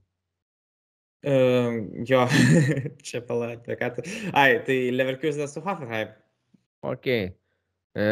Uh, 1.21 1.85
jo, 2.09 2.23
čia 3.05 3.21
palatė, 3.27 3.75
ką 3.77 3.91
tu. 3.97 4.05
Ai, 4.33 4.57
tai 4.65 4.79
Leverkusen 4.95 5.45
su 5.47 5.61
Hoffenheim. 5.61 6.15
Ok. 6.81 7.07
E. 7.91 8.05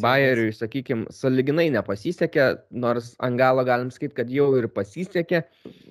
Bayeriui, 0.00 0.50
sakykime, 0.56 1.04
saliginai 1.12 1.68
nepasisekė, 1.74 2.46
nors 2.72 3.12
ant 3.22 3.36
galo 3.38 3.62
galim 3.68 3.92
sakyti, 3.92 4.16
kad 4.16 4.32
jau 4.32 4.48
ir 4.58 4.66
pasisekė, 4.72 5.42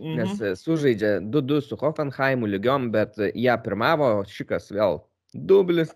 Mhm. 0.01 0.15
nes 0.17 0.41
e, 0.41 0.51
sužaidžia 0.57 1.19
2-2 1.21 1.61
su 1.61 1.77
Hoffenheimu 1.79 2.49
lygiom, 2.49 2.89
bet 2.91 3.15
ją 3.37 3.55
pirmavo, 3.63 4.09
šikas 4.27 4.71
vėl 4.73 4.99
dublis, 5.33 5.93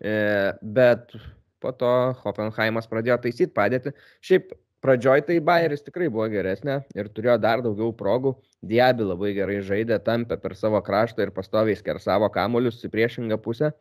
e, 0.00 0.52
bet 0.62 1.14
po 1.62 1.72
to 1.72 1.92
Hoffenheimas 2.22 2.88
pradėjo 2.90 3.18
taisyti 3.24 3.52
padėtį. 3.56 3.94
Šiaip 4.24 4.52
pradžioj 4.84 5.24
tai 5.28 5.38
Bayeris 5.44 5.84
tikrai 5.86 6.10
buvo 6.12 6.26
geresnė 6.32 6.82
ir 6.94 7.08
turėjo 7.12 7.38
dar 7.40 7.62
daugiau 7.64 7.94
progų. 7.96 8.34
Diabi 8.64 9.06
labai 9.06 9.32
gerai 9.36 9.60
žaidė, 9.64 9.98
tampė 10.04 10.38
per 10.40 10.56
savo 10.56 10.80
kraštą 10.84 11.24
ir 11.26 11.32
pastoviai 11.36 11.76
skersavo 11.78 12.28
kamuolius 12.32 12.82
į 12.84 12.92
priešingą 12.92 13.40
pusę, 13.44 13.72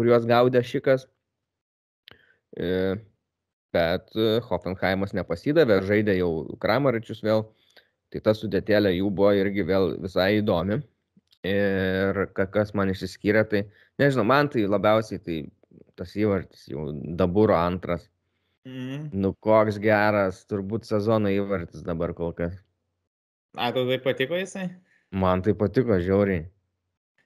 kuriuos 0.00 0.28
gaudė 0.28 0.64
šikas. 0.64 1.08
E, 2.56 3.00
Bet 3.72 4.12
Hoffenheimas 4.50 5.14
nepasidavė, 5.16 5.78
žaidė 5.88 6.18
jau 6.18 6.32
Kramaričius 6.60 7.22
vėl, 7.24 7.46
tai 8.12 8.20
ta 8.20 8.34
sudėtėlė 8.36 8.92
jų 8.98 9.08
buvo 9.08 9.30
irgi 9.38 9.64
vėl 9.64 9.94
visai 10.02 10.42
įdomi. 10.42 10.82
Ir 11.44 12.26
ka- 12.34 12.46
kas 12.46 12.70
man 12.74 12.92
išsiskyrė, 12.92 13.42
tai 13.50 13.62
nežinau, 13.98 14.24
man 14.24 14.48
tai 14.48 14.62
labiausiai 14.70 15.18
tai 15.18 15.38
tas 15.98 16.12
įvartis 16.14 16.68
jau 16.70 16.92
daburo 17.18 17.56
antras. 17.58 18.08
Mhm. 18.64 19.08
Nu 19.12 19.32
koks 19.34 19.80
geras, 19.82 20.44
turbūt 20.46 20.86
sezono 20.86 21.28
įvartis 21.34 21.82
dabar 21.82 22.14
kol 22.14 22.32
kas. 22.32 22.54
A, 23.56 23.72
tau 23.74 23.82
tai 23.88 23.98
patiko 23.98 24.38
jisai? 24.38 24.68
Man 25.10 25.42
tai 25.42 25.52
patiko 25.52 25.98
žiauriai. 25.98 26.46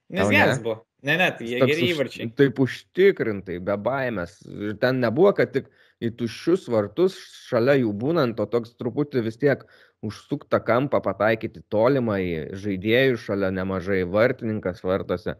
Nes 0.09 0.23
Tau 0.23 0.31
ne? 0.33 0.37
geras 0.41 0.63
buvo. 0.63 0.81
Ne, 1.03 1.17
ne, 1.21 1.29
tai 1.37 1.45
jie 1.47 1.59
Toks 1.61 1.71
geri 1.71 1.83
už- 1.85 1.93
įvarčiai. 1.95 2.31
Taip 2.35 2.59
užtikrintai, 2.65 3.59
be 3.63 3.77
baimės. 3.77 4.41
Ir 4.49 4.75
ten 4.81 4.99
nebuvo, 5.01 5.35
kad 5.37 5.53
tik 5.53 5.69
į 6.03 6.11
tuščius 6.19 6.65
vartus 6.73 7.15
šalia 7.51 7.77
jų 7.83 7.93
būnant, 7.93 8.41
o 8.41 8.47
toks 8.47 8.73
truputį 8.81 9.23
vis 9.29 9.37
tiek 9.37 9.63
užsuktą 10.05 10.61
kampą 10.65 11.01
pataikyti 11.05 11.63
tolimą 11.73 12.19
į 12.23 12.33
žaidėjų 12.63 13.21
šalia 13.23 13.53
nemažai 13.55 14.03
vartininkas 14.09 14.83
vartose. 14.85 15.37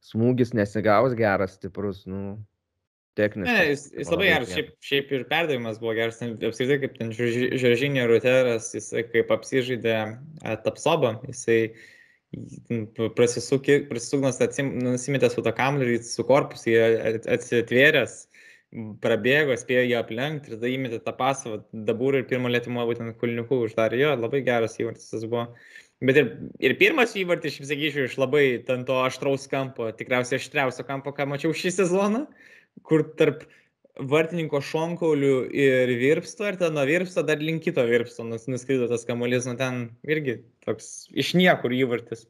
Smūgis 0.00 0.54
nesigaus 0.56 1.12
geras, 1.18 1.58
stiprus, 1.58 2.06
nu, 2.08 2.38
techniškas. 3.18 3.58
Ne, 3.58 3.68
jis, 3.68 3.86
jis 4.00 4.10
labai 4.12 4.28
geras, 4.30 4.52
šiaip, 4.54 4.70
šiaip 4.90 5.14
ir 5.16 5.24
perdavimas 5.30 5.80
buvo 5.82 5.94
geras, 5.98 6.20
apskritai 6.24 6.78
kaip 6.84 6.98
ten 6.98 7.12
Žeržinė 7.12 8.06
Ruteras, 8.10 8.70
jisai 8.76 9.04
kaip 9.10 9.32
apsižaidė 9.36 9.96
e, 10.00 10.56
tapsobą, 10.64 11.16
jisai 11.28 11.60
prasisuknas, 13.18 14.38
nusimetė 14.62 15.32
su 15.32 15.42
tą 15.42 15.52
kamliu 15.56 15.96
ir 15.96 16.04
su 16.06 16.24
korpusu 16.26 16.76
atsitvėręs, 17.34 18.20
prabėgo, 19.02 19.56
spėjo 19.58 19.82
jį 19.88 19.94
aplenkti 19.98 20.52
ir 20.52 20.56
tada 20.56 20.70
įmetė 20.70 21.00
tą 21.02 21.14
pasą, 21.18 21.60
dabūrą 21.74 22.22
ir 22.22 22.26
pirmą 22.30 22.52
lėtimo 22.52 22.84
būtent 22.86 23.16
kulniukų 23.20 23.64
uždarė. 23.66 23.98
Jo, 23.98 24.16
labai 24.18 24.42
geras 24.46 24.78
įvartis 24.78 25.10
tas 25.10 25.26
buvo. 25.26 25.48
Bet 26.00 26.16
ir, 26.16 26.28
ir 26.64 26.76
pirmas 26.80 27.12
įvartis, 27.18 27.58
aš 27.58 27.68
sakyčiau, 27.68 28.06
iš 28.08 28.16
labai 28.20 28.44
ten 28.64 28.86
to 28.88 28.96
aštraus 29.02 29.48
kampo, 29.50 29.90
tikriausiai 29.98 30.38
aštriausio 30.40 30.86
kampo, 30.88 31.12
ką 31.16 31.26
mačiau 31.28 31.52
šį 31.56 31.74
sezoną, 31.76 32.22
kur 32.86 33.04
tarp 33.18 33.42
vartininko 34.00 34.62
šonkaulių 34.64 35.34
ir 35.52 35.92
virpsto, 36.00 36.46
ir 36.48 36.56
ten 36.60 36.72
nuo 36.76 36.86
virpsto 36.88 37.24
dar 37.26 37.42
link 37.42 37.66
kito 37.66 37.84
virpsto 37.84 38.24
nus- 38.24 38.48
nuskrido 38.48 38.88
tas 38.88 39.04
kamuolys, 39.04 39.48
nu 39.50 39.58
ten 39.60 39.90
irgi 40.08 40.38
toks 40.64 41.10
iš 41.12 41.34
niekur 41.36 41.74
įvartis. 41.76 42.24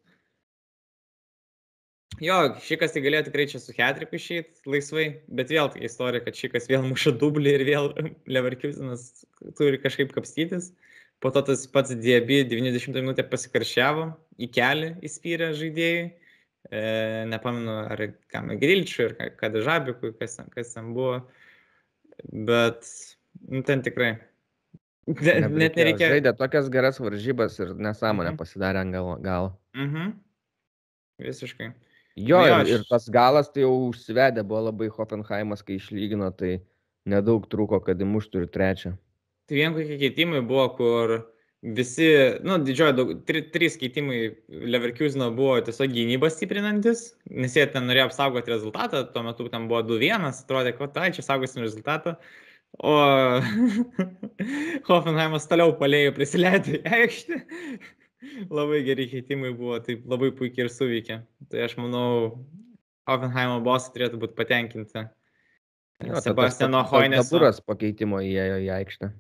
Jo, 2.19 2.37
šikas 2.61 2.93
tai 2.93 3.01
galėjo 3.05 3.29
tikrai 3.29 3.47
čia 3.49 3.61
su 3.63 3.73
Hetriku 3.77 4.19
išeiti 4.19 4.67
laisvai, 4.69 5.05
bet 5.31 5.53
vėl 5.53 5.71
tokia 5.71 5.87
istorija, 5.87 6.25
kad 6.27 6.37
šikas 6.37 6.67
vėl 6.69 6.83
muša 6.85 7.13
dublį 7.21 7.53
ir 7.55 7.63
vėl 7.69 7.87
Leverkusenas 8.35 9.25
turi 9.57 9.79
kažkaip 9.81 10.11
kapstytis. 10.17 10.73
Po 11.21 11.31
to 11.33 11.43
tas 11.45 11.63
pats 11.71 11.93
Diebi 12.01 12.43
90 12.49 12.97
minutę 12.99 13.23
pasikaršiavo, 13.29 14.09
į 14.41 14.49
kelią 14.57 14.91
įspyrė 15.07 15.51
žaidėjai. 15.57 16.09
E, 16.71 16.81
nepamenu, 17.31 17.73
ar 17.93 18.01
kam 18.33 18.51
Grilčiui, 18.61 19.07
ar 19.23 19.31
kad 19.41 19.55
Žabikui, 19.65 20.11
kas, 20.21 20.35
kas 20.53 20.75
ten 20.75 20.91
buvo. 20.97 21.23
Bet 22.25 22.85
nu, 23.49 23.63
ten 23.65 23.81
tikrai. 23.87 24.11
Ne, 25.09 25.37
net 25.63 25.79
nereikia. 25.81 26.11
Žaidė 26.13 26.35
tokias 26.37 26.69
geras 26.73 27.01
varžybas 27.01 27.57
ir 27.63 27.73
nesąmonę 27.81 28.35
Mhm. 28.35 28.41
pasidarė 28.43 28.83
ant 28.85 28.93
gal. 28.97 29.09
gal. 29.25 29.49
Mhm. 29.77 30.13
Visiškai. 31.21 31.71
Jo, 32.21 32.41
Nu 32.43 32.47
jo, 32.47 32.55
ir, 32.55 32.65
aš- 32.65 32.71
ir 32.77 32.87
tas 32.91 33.09
galas 33.13 33.49
tai 33.53 33.63
jau 33.65 33.73
užsivedė, 33.89 34.43
buvo 34.47 34.67
labai 34.69 34.89
Hoffenheimas, 34.93 35.63
kai 35.65 35.79
išlygino, 35.81 36.29
tai 36.37 36.59
nedaug 37.09 37.47
trūko, 37.49 37.79
kad 37.87 38.01
įmuštų 38.05 38.43
ir 38.45 38.51
trečią. 38.53 38.95
Tai 39.49 39.57
vien 39.59 39.73
kokie 39.75 39.97
keitimai 39.99 40.43
buvo, 40.47 40.67
kur 40.77 41.15
visi, 41.63 42.07
nu, 42.47 42.59
didžioji 42.65 42.97
daug, 42.97 43.09
tri, 43.29 43.43
trys 43.53 43.75
keitimai 43.81 44.21
Leverkusino 44.49 45.31
buvo 45.37 45.59
tiesiog 45.67 45.91
gynybą 45.93 46.31
stiprinantis, 46.33 47.03
nes 47.31 47.57
jie 47.57 47.67
ten 47.73 47.85
norėjo 47.89 48.07
apsaugoti 48.11 48.53
rezultatą, 48.53 49.03
tuo 49.13 49.25
metu 49.27 49.49
ten 49.53 49.67
buvo 49.69 49.83
2-1, 49.91 50.29
atrodė, 50.45 50.73
kad 50.79 50.95
tai 50.97 51.11
čia 51.17 51.25
saugosim 51.27 51.65
rezultatą, 51.67 52.15
o 52.79 52.95
Hoffenheimas 54.89 55.49
toliau 55.51 55.73
palėjo 55.79 56.15
prisileido 56.17 56.79
į 56.79 56.83
aikštę. 57.01 57.41
Labai 58.51 58.83
geri 58.87 59.09
keitimai 59.11 59.53
buvo, 59.57 59.79
taip 59.85 60.05
labai 60.11 60.31
puikiai 60.37 60.67
ir 60.67 60.73
suveikė. 60.75 61.21
Tai 61.53 61.65
aš 61.67 61.77
manau, 61.81 62.39
Hoffenheimo 63.09 63.59
bosai 63.65 63.95
turėtų 63.97 64.21
būti 64.23 64.37
patenkinti. 64.39 65.07
Jo, 66.07 66.21
Sebastiano 66.25 66.85
pats 66.85 66.95
Hoineso. 66.95 67.29
Daburas 67.29 67.61
pakeitimo 67.65 68.23
įėjo 68.25 68.61
į 68.65 68.69
aikštę. 68.79 69.13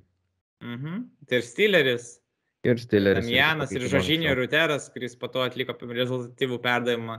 Mhm. 0.64 1.05
Tai 1.28 1.40
ir 1.40 1.44
Stilleris, 1.44 2.20
Ir 2.61 2.76
Stilleris. 2.76 3.24
Damjanas 3.24 3.70
ir 3.72 3.86
anksčiau. 3.88 4.34
Ruteras, 4.36 4.90
kuris 4.92 5.16
po 5.16 5.30
to 5.32 5.40
atliko 5.46 5.72
rezultatyvų 5.80 6.59
perdavimą. 6.61 7.16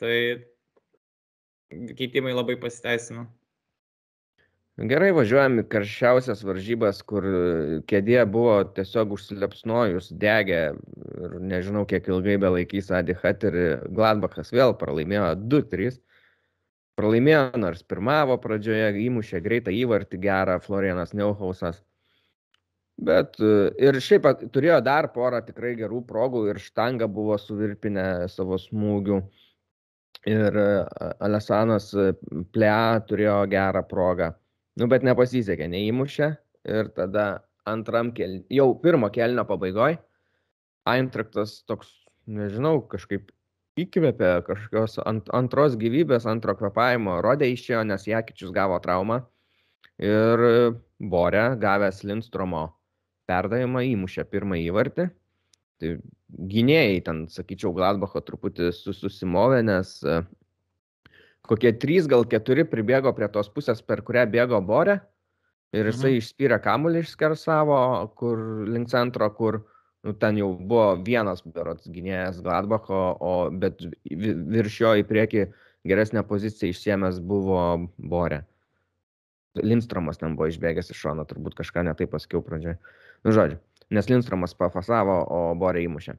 Tai 0.00 0.16
keitimai 1.98 2.32
labai 2.32 2.56
pasiteisino. 2.60 3.26
Gerai, 4.80 5.10
važiuojam 5.12 5.58
į 5.60 5.62
karščiausias 5.68 6.40
varžybas, 6.48 7.02
kur 7.04 7.26
e, 7.28 7.80
kėdė 7.90 8.22
buvo 8.24 8.54
tiesiog 8.72 9.10
užsilepsnojus, 9.18 10.08
degė 10.16 10.60
ir 10.72 11.34
nežinau, 11.50 11.82
kiek 11.90 12.08
ilgai 12.08 12.38
be 12.40 12.48
laikys 12.54 12.88
Adi 12.88 13.12
Hat 13.20 13.44
ir 13.44 13.58
Gladbachas 13.92 14.48
vėl 14.48 14.72
pralaimėjo 14.80 15.34
2-3. 15.52 16.00
Pralaimėjo, 16.96 17.44
nors 17.60 17.84
pirmavo 17.84 18.38
pradžioje, 18.40 18.88
įmušė 19.04 19.44
greitą 19.44 19.76
įvartį 19.76 20.24
gerą 20.24 20.56
Florianas 20.64 21.12
Neuhausas. 21.12 21.84
Bet 22.96 23.36
e, 23.44 23.54
ir 23.76 24.00
šiaip 24.00 24.48
turėjo 24.56 24.80
dar 24.88 25.12
porą 25.12 25.44
tikrai 25.44 25.76
gerų 25.76 26.00
progų 26.08 26.46
ir 26.48 26.64
štanga 26.64 27.12
buvo 27.12 27.36
suvirpinę 27.36 28.24
savo 28.32 28.56
smūgių. 28.56 29.20
Ir 30.32 30.62
e, 30.64 30.70
Alesanas 31.28 31.92
Plea 32.56 33.02
turėjo 33.04 33.42
gerą 33.52 33.84
progą. 33.84 34.36
Nu, 34.80 34.88
bet 34.88 35.04
nepasisekė, 35.04 35.68
neįmušė. 35.72 36.28
Ir 36.72 36.88
tada 36.96 37.26
antram 37.68 38.12
kel... 38.16 38.40
jau 38.50 38.70
pirmo 38.82 39.10
kelnio 39.12 39.44
pabaigoje 39.46 39.98
Eintraktas 40.88 41.60
toks, 41.70 41.90
nežinau, 42.26 42.80
kažkaip 42.90 43.30
įkvėpė 43.78 44.30
kažkokios 44.48 44.98
ant, 45.06 45.28
antros 45.36 45.76
gyvybės, 45.78 46.26
antro 46.28 46.56
kvepavimo. 46.58 47.20
Rodė 47.22 47.52
išėjo, 47.52 47.84
nes 47.86 48.06
Jakičius 48.08 48.50
gavo 48.54 48.80
traumą. 48.82 49.20
Ir 50.02 50.42
Borė, 50.98 51.44
gavęs 51.62 52.02
Lindstromo 52.08 52.64
perdavimą, 53.30 53.84
įmušė 53.92 54.26
pirmą 54.32 54.58
įvartį. 54.64 55.06
Tai 55.82 55.92
gynėjai 56.50 56.98
ten, 57.06 57.24
sakyčiau, 57.30 57.70
Gladbacho 57.76 58.22
truputį 58.26 58.72
sus- 58.74 58.98
susimovė, 59.02 59.62
nes 59.66 59.94
kokie 61.48 61.72
trys, 61.72 62.06
gal 62.06 62.24
keturi 62.24 62.64
pribėgo 62.68 63.12
prie 63.16 63.28
tos 63.28 63.48
pusės, 63.50 63.82
per 63.84 64.02
kurią 64.02 64.26
bėgo 64.30 64.60
Borė. 64.64 65.00
Ir 65.72 65.86
jisai 65.88 66.12
Mhm. 66.12 66.20
išspyrė 66.20 66.58
kamuolį 66.62 67.00
išskersavo, 67.00 68.14
kur 68.14 68.38
link 68.68 68.88
centro, 68.88 69.30
kur 69.30 69.64
nu, 70.04 70.12
ten 70.12 70.36
jau 70.36 70.52
buvo 70.58 70.96
vienas 71.02 71.40
berots 71.42 71.86
gynėjas 71.88 72.42
Gladbacho, 72.42 73.16
o 73.20 73.50
bet 73.50 73.80
vi- 73.80 74.34
virš 74.34 74.80
jo 74.80 74.92
į 75.00 75.04
priekį 75.04 75.52
geresnę 75.86 76.22
poziciją 76.26 76.70
išsiemęs 76.70 77.20
buvo 77.20 77.88
Borė. 77.98 78.44
Lindstromas 79.56 80.18
ten 80.18 80.36
buvo 80.36 80.48
išbėgęs 80.48 80.90
iš 80.90 81.00
šono, 81.04 81.24
turbūt 81.28 81.54
kažką 81.54 81.84
netai 81.84 82.06
pasakiau 82.06 82.42
pradžioje. 82.42 82.78
Nu, 83.24 83.32
žodžiu, 83.32 83.58
nes 83.90 84.06
Lindstromas 84.08 84.54
pafasavo, 84.54 85.26
o 85.28 85.54
Borė 85.54 85.84
įmušė. 85.86 86.16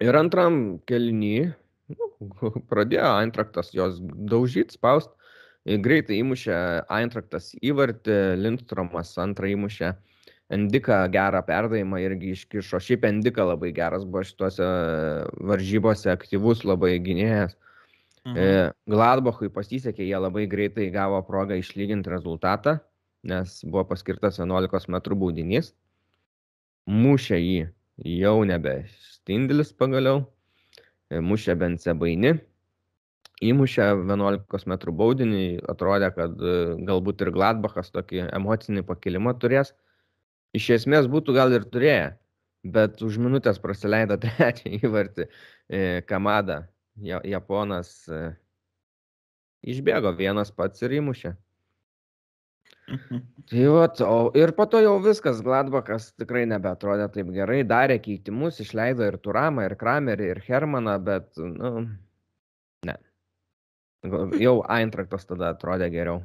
Ir 0.00 0.12
antram 0.18 0.80
kelny 0.86 1.54
nu, 1.90 2.08
pradėjo 2.70 3.08
Eintraktas 3.22 3.72
jos 3.74 3.98
daužyti, 4.02 4.78
spaust. 4.78 5.10
Greitai 5.62 6.18
įmušė 6.18 6.54
Eintraktas 6.90 7.52
įvartį, 7.62 8.16
Lindstromas 8.42 9.14
antrą 9.22 9.52
įmušė. 9.52 9.92
Endika 10.52 10.98
gerą 11.08 11.40
perdavimą 11.46 12.00
irgi 12.02 12.32
iškišo. 12.36 12.80
Šiaip 12.82 13.06
Endika 13.08 13.46
labai 13.46 13.70
geras 13.72 14.02
buvo 14.04 14.24
šituose 14.26 14.66
varžybose, 15.48 16.10
aktyvus 16.12 16.64
labai 16.68 16.96
gynėjas. 17.00 17.54
Mhm. 18.26 18.36
E, 18.38 18.72
Gladbachui 18.90 19.48
pasisekė, 19.54 20.04
jie 20.06 20.18
labai 20.18 20.44
greitai 20.50 20.90
gavo 20.94 21.22
progą 21.26 21.56
išlyginti 21.58 22.10
rezultatą, 22.12 22.76
nes 23.26 23.62
buvo 23.64 23.86
paskirtas 23.94 24.38
11 24.42 24.90
m 24.90 25.00
baudinys. 25.22 25.72
Mušė 26.90 27.38
jį 27.38 27.64
jau 28.18 28.36
nebe 28.46 28.82
Stindelis 29.14 29.72
pagaliau, 29.78 30.26
mušė 31.20 31.56
Bence 31.60 31.94
Baini. 31.98 32.36
Įmušė 33.42 33.88
11 34.06 34.68
m 34.70 34.76
baudinį, 34.94 35.46
atrodė, 35.68 36.12
kad 36.14 36.36
e, 36.38 36.52
galbūt 36.86 37.24
ir 37.24 37.32
Gladbachas 37.34 37.90
tokį 37.90 38.28
emocinį 38.30 38.84
pakilimą 38.86 39.34
turės. 39.42 39.72
Iš 40.54 40.68
esmės 40.76 41.08
būtų 41.10 41.34
gal 41.34 41.54
ir 41.56 41.64
turėję, 41.66 42.12
bet 42.62 43.02
už 43.02 43.18
minutės 43.18 43.58
praleido 43.58 44.18
trečią 44.24 44.76
įvartį 44.78 45.26
e, 45.26 46.02
Kamada. 46.06 46.68
Ja, 47.02 47.18
Japonas 47.24 48.06
e, 48.06 48.36
išbėgo 49.74 50.12
vienas 50.14 50.52
pats 50.54 50.84
ir 50.86 51.00
įmušė. 51.00 51.34
Tai 53.50 53.64
vat, 53.72 54.00
o 54.04 54.30
ir 54.38 54.52
po 54.56 54.66
to 54.70 54.80
jau 54.82 54.94
viskas, 55.04 55.40
Gladbachas 55.44 56.10
tikrai 56.20 56.44
nebeatrodė 56.50 57.08
taip 57.14 57.30
gerai, 57.34 57.62
darė 57.68 57.98
keitimus, 58.04 58.60
išleido 58.62 59.06
ir 59.08 59.18
Turamą, 59.22 59.66
ir 59.68 59.76
Kramerį, 59.80 60.28
ir 60.34 60.42
Hermaną, 60.46 60.98
bet, 61.04 61.30
nu, 61.40 61.86
ne. 62.88 62.96
Jau 64.42 64.56
Eintraktas 64.76 65.28
tada 65.28 65.52
atrodė 65.54 65.88
geriau. 65.94 66.22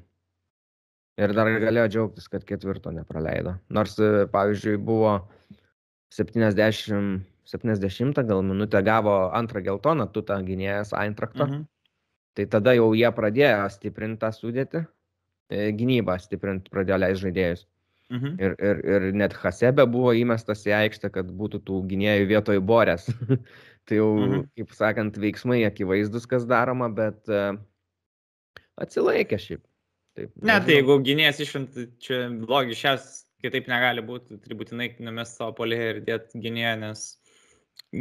Ir 1.17 1.33
dar 1.33 1.49
galėjo 1.49 1.87
džiaugtis, 1.93 2.27
kad 2.29 2.43
ketvirto 2.45 2.91
nepraleido. 2.93 3.55
Nors, 3.73 3.95
e, 3.97 4.27
pavyzdžiui, 4.29 4.75
buvo 4.77 5.15
70 6.13 8.21
gal 8.27 8.43
minutę 8.45 8.83
gavo 8.85 9.15
antrą 9.33 9.63
geltoną, 9.65 10.05
tu 10.13 10.21
tą 10.21 10.37
gynėjas 10.45 10.93
Eintrakto. 10.93 11.47
Mhm. 11.47 11.65
Tai 12.37 12.45
tada 12.53 12.75
jau 12.77 12.91
jie 12.93 13.09
pradėjo 13.17 13.65
stiprinti 13.73 14.21
tą 14.21 14.29
sudėtį, 14.35 14.83
gynybą 15.49 16.17
stiprinti 16.19 16.71
pradėjo 16.73 16.97
leisti 17.03 17.25
žaidėjus. 17.27 17.65
Mhm. 18.07 18.35
Ir, 18.39 18.53
ir, 18.63 18.77
ir 18.87 19.05
net 19.19 19.33
Hasebe 19.35 19.83
buvo 19.91 20.13
įmestas 20.15 20.61
į 20.67 20.71
aikštę, 20.77 21.09
kad 21.11 21.27
būtų 21.27 21.59
tų 21.67 21.81
gynėjų 21.89 22.27
vietoj 22.29 22.61
borės. 22.63 23.07
tai 23.87 23.99
jau, 23.99 24.13
Mhm. 24.19 24.45
kaip 24.59 24.71
sakant, 24.75 25.17
veiksmai 25.19 25.65
akivaizdus, 25.67 26.27
kas 26.27 26.45
daroma, 26.47 26.87
bet 26.91 27.27
uh, 27.31 27.57
atsilaikė 28.79 29.39
šiaip. 29.39 29.63
Taip, 30.17 30.31
Ne, 30.41 30.55
tai 30.63 30.79
jeigu 30.79 30.97
gynėjas 31.05 31.43
išvint, 31.43 31.75
čia 32.01 32.23
logiškas, 32.31 33.25
kitaip 33.43 33.67
negali 33.69 34.01
būti, 34.01 34.39
turi 34.41 34.55
būtinai 34.57 34.89
numest 35.03 35.37
savo 35.37 35.53
polėje 35.59 35.89
ir 35.91 36.01
dėti 36.07 36.41
gynėją, 36.41 36.73
nes 36.87 37.03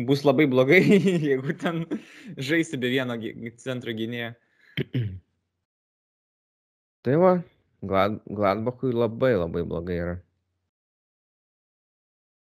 bus 0.08 0.22
labai 0.24 0.46
blogai, 0.48 0.80
jeigu 1.30 1.54
ten 1.60 1.84
žaisi 2.38 2.78
be 2.80 2.94
vieno 2.94 3.18
centro 3.58 3.92
gynėjo. 3.92 4.34
Tai 7.06 7.16
va, 7.22 7.32
Glad, 7.86 8.16
Gladbachui 8.26 8.90
labai 8.96 9.34
labai 9.38 9.62
blogai 9.62 9.98
yra. 10.02 10.14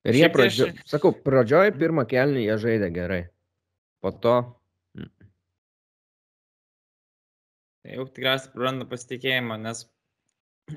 Ir 0.07 0.15
jie, 0.17 0.23
Šiaip 0.23 0.33
tai 0.39 0.45
aš- 0.47 0.57
pradžio, 0.57 0.85
sakau, 0.93 1.11
pradžioj 1.27 1.73
pirmą 1.77 2.05
kelnį 2.09 2.45
jie 2.47 2.55
žaidė 2.63 2.89
gerai. 2.95 3.23
Po 4.01 4.11
to, 4.11 4.37
Jau 7.87 8.03
tikriausiai 8.11 8.51
praranda 8.51 8.83
pasitikėjimą, 8.89 9.55
nes 9.63 9.85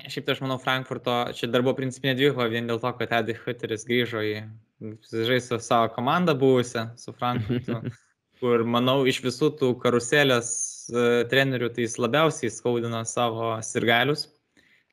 šiaip 0.07 0.23
tai 0.27 0.35
aš 0.37 0.41
manau 0.45 0.55
Frankfurto, 0.63 1.15
čia 1.35 1.49
dar 1.51 1.63
buvo 1.65 1.73
principinė 1.81 2.13
dvikova 2.15 2.45
vien 2.53 2.69
dėl 2.69 2.79
to, 2.79 2.91
kad 2.95 3.11
Edi 3.17 3.35
Hutteris 3.35 3.83
grįžo 3.89 4.21
į 4.23 4.35
žais 5.27 5.49
su 5.51 5.57
savo 5.59 5.89
komanda 5.91 6.31
buvusią, 6.39 6.85
su 6.95 7.11
Frankfurtu, 7.17 7.81
kur 8.39 8.63
manau 8.63 9.01
iš 9.11 9.19
visų 9.25 9.49
tų 9.59 9.73
karuselės 9.83 10.53
trenerių 10.91 11.71
tai 11.75 11.87
jis 11.87 11.97
labiausiai 12.01 12.53
skaudino 12.53 13.01
savo 13.07 13.53
sirgalius, 13.65 14.27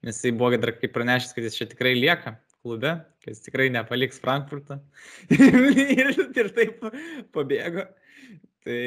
nes 0.07 0.21
jis 0.23 0.37
buvo 0.39 0.57
dar 0.57 0.75
kaip 0.79 0.95
pranešęs, 0.95 1.35
kad 1.37 1.47
jis 1.47 1.59
čia 1.59 1.69
tikrai 1.71 1.95
lieka 1.99 2.37
klube, 2.63 2.95
kad 3.23 3.33
jis 3.33 3.45
tikrai 3.47 3.69
nepaliks 3.75 4.21
Frankfurtą 4.23 4.81
ir, 5.31 6.13
ir 6.43 6.53
taip 6.57 6.85
pabėgo. 7.35 7.87
Tai 8.67 8.79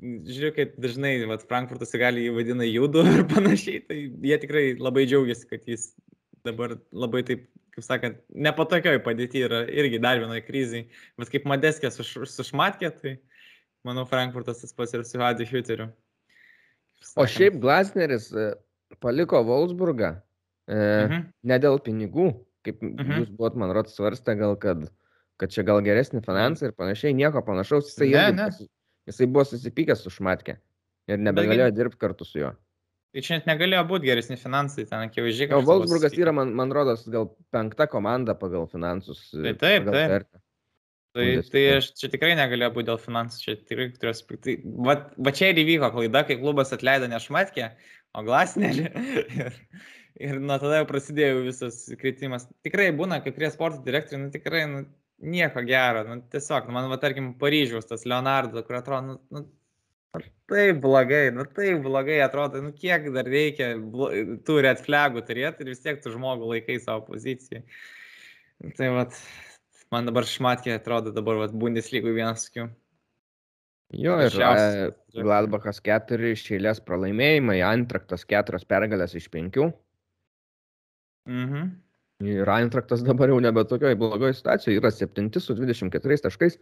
žiūrėjau, 0.00 0.54
kad 0.56 0.76
dažnai 0.82 1.12
vat, 1.30 1.44
Frankfurtas 1.46 1.92
gali 2.00 2.24
jį 2.24 2.34
vadina 2.34 2.66
judu 2.66 3.04
ir 3.06 3.22
panašiai, 3.30 3.82
tai 3.86 3.98
jie 4.08 4.38
tikrai 4.42 4.64
labai 4.80 5.04
džiaugiasi, 5.06 5.46
kad 5.50 5.68
jis 5.68 5.90
dabar 6.46 6.78
labai 6.90 7.22
taip, 7.28 7.44
kaip 7.76 7.86
sakant, 7.86 8.20
nepatokioj 8.32 8.98
padėti 9.04 9.44
yra 9.46 9.62
irgi 9.68 10.00
dar 10.02 10.18
vienoje 10.22 10.42
krizai, 10.46 10.84
bet 11.20 11.30
kaip 11.30 11.46
Madeskė 11.50 11.92
sušmatkė, 11.94 12.90
tai 12.96 13.14
manau 13.86 14.06
Frankfurtas 14.08 14.64
tas 14.64 14.74
pats 14.74 14.96
ir 14.96 15.04
su 15.06 15.20
Hadi 15.20 15.46
Hüteriu. 15.46 15.90
O 17.16 17.26
šiaip 17.26 17.60
Glasneris 17.60 18.32
e, 18.32 18.54
paliko 19.00 19.42
Wolfsburgą 19.44 20.16
e, 20.68 20.74
Mhm. 21.06 21.24
ne 21.44 21.58
dėl 21.58 21.78
pinigų, 21.82 22.28
kaip 22.64 22.82
Mhm. 22.82 23.20
jūs 23.22 23.30
buvot, 23.36 23.56
man 23.56 23.70
rodos, 23.74 23.96
svarstę 23.96 24.36
gal, 24.38 24.56
kad, 24.56 24.90
kad 25.38 25.50
čia 25.50 25.62
gal 25.64 25.80
geresni 25.82 26.20
finansai 26.22 26.68
ir 26.68 26.72
panašiai, 26.72 27.14
nieko 27.14 27.42
panašaus, 27.44 27.88
jisai, 27.90 28.10
Ne, 28.10 28.18
irgi 28.28 28.36
ne. 28.36 28.46
pasi- 28.50 28.68
jisai 29.08 29.26
buvo 29.26 29.44
susipykęs 29.44 30.02
su 30.04 30.10
Šmatke 30.10 30.58
ir 31.08 31.18
nebegalėjo 31.18 31.70
dirbti 31.74 31.98
kartu 31.98 32.24
su 32.24 32.38
juo. 32.38 32.52
Tai 33.12 33.20
čia 33.22 33.34
net 33.40 33.46
negalėjo 33.46 33.82
būti 33.88 34.06
geresni 34.06 34.36
finansai, 34.38 34.84
ten 34.88 35.08
akivaizdžiai. 35.08 35.50
O 35.52 35.62
susipykę. 36.12 36.22
yra, 36.28 36.32
man, 36.32 36.54
man 36.54 36.70
rodos, 36.70 37.08
gal 37.08 37.34
penkta 37.50 37.88
komanda 37.88 38.34
pagal 38.38 38.68
finansus. 38.70 39.34
e, 39.34 39.42
Tai 39.42 39.54
taip, 39.54 39.84
pagal 39.84 39.92
taip. 39.92 40.10
vertę. 40.10 40.40
Tai, 41.16 41.26
tai 41.50 41.62
aš 41.74 41.88
čia 41.98 42.10
tikrai 42.12 42.36
negalėjau 42.38 42.74
būti 42.76 42.86
dėl 42.86 42.98
finansų, 43.02 43.40
čia 43.42 43.54
tikrai 43.58 43.88
turės. 43.96 44.20
Tai, 44.30 44.54
va, 44.86 44.94
va 45.18 45.32
čia 45.34 45.48
ir 45.50 45.58
įvyko 45.64 45.90
klaida, 45.96 46.22
kai 46.28 46.36
klubas 46.38 46.70
atleido 46.76 47.08
ne 47.10 47.18
Šmatkę, 47.18 47.72
o 48.14 48.22
Glasnerį. 48.26 48.84
ir, 49.40 49.56
ir 50.28 50.38
nuo 50.38 50.60
tada 50.62 50.78
jau 50.78 50.88
prasidėjo 50.92 51.42
visas 51.48 51.82
kritimas. 51.98 52.46
Tikrai 52.66 52.92
būna, 52.94 53.18
kai 53.24 53.34
kurie 53.34 53.50
sporto 53.50 53.82
direktoriai, 53.86 54.22
nu 54.22 54.30
tikrai 54.36 54.62
nu, 54.70 54.84
nieko 55.34 55.64
gero. 55.66 56.04
Nu, 56.06 56.20
tiesiog, 56.30 56.70
nu, 56.70 56.76
man, 56.78 56.86
va, 56.92 57.00
tarkim, 57.02 57.32
Paryžiaus 57.42 57.90
tas 57.90 58.06
Leonardo, 58.06 58.62
kur 58.66 58.78
atrodo, 58.78 59.02
nu, 59.10 59.18
nu, 59.34 59.44
nu, 60.14 60.24
taip 60.50 60.78
blogai, 60.86 61.26
nu 61.34 61.46
taip 61.58 61.82
blogai 61.84 62.22
atrodo, 62.22 62.62
nu 62.62 62.70
kiek 62.76 63.10
dar 63.14 63.26
reikia 63.26 63.72
tų 64.46 64.62
red 64.66 64.86
flagų 64.86 65.26
turėti 65.26 65.66
ir 65.66 65.74
vis 65.74 65.82
tiek 65.82 65.98
tu 66.02 66.14
žmogų 66.14 66.54
laikai 66.54 66.78
savo 66.82 67.02
poziciją. 67.10 67.66
Tai 68.76 68.88
vat, 68.94 69.18
man 69.94 70.08
dabar 70.08 70.28
šmatkė 70.28 70.76
atrodo 70.76 71.12
dabar 71.14 71.42
vat, 71.44 71.56
Bundeslygui 71.56 72.14
vienas 72.16 72.46
tokių. 72.48 72.68
Jo, 73.98 74.16
ir 74.22 74.36
e, 74.38 74.90
Gladbachas 75.18 75.80
keturi 75.82 76.34
iš 76.36 76.44
eilės 76.54 76.78
pralaimėjimai, 76.86 77.58
antraktas 77.66 78.22
keturios 78.28 78.66
pergalės 78.68 79.16
iš 79.18 79.26
penkių. 79.32 79.66
Mhm. 81.30 81.72
Ir 82.30 82.50
Eintraktas 82.52 83.02
dabar 83.02 83.32
jau 83.32 83.40
nebe 83.40 83.64
tokioje 83.64 83.96
blogoje 83.98 84.36
situacijoje, 84.36 84.78
yra 84.78 84.92
7 84.92 85.40
su 85.40 85.56
24 85.56 86.20
taškais, 86.26 86.58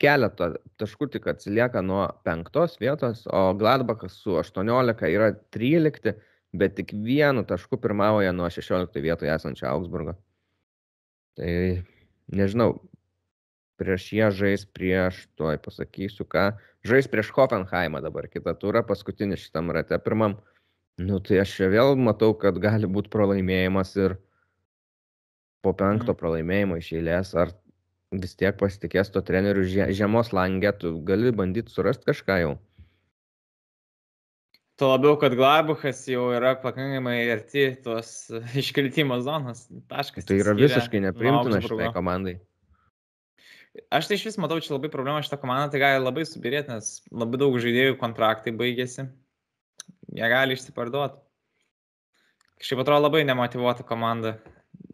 keletą 0.00 0.54
taškų 0.80 1.10
tik 1.14 1.28
atsilieka 1.30 1.82
nuo 1.84 2.06
penktos 2.24 2.78
vietos, 2.80 3.26
o 3.28 3.52
Gladbachas 3.60 4.16
su 4.24 4.38
18 4.40 5.12
yra 5.12 5.30
13, 5.54 6.14
bet 6.56 6.74
tik 6.80 6.94
vienu 7.04 7.44
tašku 7.46 7.78
pirmauja 7.78 8.32
nuo 8.34 8.48
16 8.50 9.04
vietoje 9.04 9.30
esančio 9.34 9.68
Augsburgo. 9.70 10.16
Tai 11.38 11.52
nežinau, 12.32 12.78
prieš 13.80 14.10
jie 14.12 14.28
žais 14.34 14.66
prieš, 14.68 15.24
tuoj 15.40 15.58
pasakysiu 15.64 16.26
ką, 16.28 16.50
žais 16.86 17.08
prieš 17.10 17.32
Hoffenheimą 17.36 18.02
dabar 18.04 18.28
kitą 18.28 18.54
turą, 18.58 18.84
paskutinį 18.86 19.38
šitam 19.40 19.72
rate 19.74 19.98
pirmam. 20.04 20.38
Nu 21.00 21.20
tai 21.24 21.40
aš 21.40 21.54
čia 21.56 21.70
vėl 21.72 21.96
matau, 21.96 22.34
kad 22.36 22.58
gali 22.60 22.88
būti 22.90 23.08
pralaimėjimas 23.12 23.94
ir 23.96 24.18
po 25.64 25.72
penkto 25.76 26.12
pralaimėjimo 26.16 26.76
iš 26.80 26.92
eilės, 26.98 27.32
ar 27.36 27.54
vis 28.12 28.34
tiek 28.36 28.56
pasitikės 28.60 29.12
to 29.14 29.22
trenerių 29.24 29.64
žie- 29.64 29.88
žiemos 29.96 30.32
langė, 30.36 30.72
tu 30.76 30.98
gali 31.06 31.32
bandyti 31.32 31.72
surasti 31.72 32.10
kažką 32.10 32.38
jau. 32.42 32.52
Tuo 34.80 34.94
labiau, 34.94 35.18
kad 35.20 35.34
Glabuchas 35.36 36.06
jau 36.08 36.30
yra 36.32 36.54
pakankamai 36.56 37.18
arti 37.34 37.66
tos 37.84 38.30
iškritimo 38.62 39.18
zonos. 39.20 39.66
Taškas. 39.92 40.24
Tai 40.24 40.38
yra 40.40 40.54
visiškai 40.56 41.02
neprimtina 41.04 41.60
šitai 41.60 41.90
komandai. 41.92 42.38
Aš 43.92 44.08
tai 44.08 44.16
iš 44.16 44.24
vis 44.30 44.38
matau 44.40 44.56
čia 44.58 44.72
labai 44.74 44.88
problemą 44.90 45.20
šitą 45.22 45.36
komandą, 45.42 45.68
tai 45.74 45.82
gali 45.82 46.00
labai 46.02 46.24
subirėti, 46.26 46.72
nes 46.72 46.88
labai 47.12 47.38
daug 47.42 47.58
žaidėjų 47.60 47.98
kontraktai 48.00 48.56
baigėsi. 48.56 49.04
Jie 50.16 50.32
gali 50.32 50.56
išsiparduoti. 50.56 51.20
Kažkaip 52.60 52.82
atrodo 52.82 53.04
labai 53.04 53.22
nemotivuota 53.28 53.84
komanda. 53.86 54.38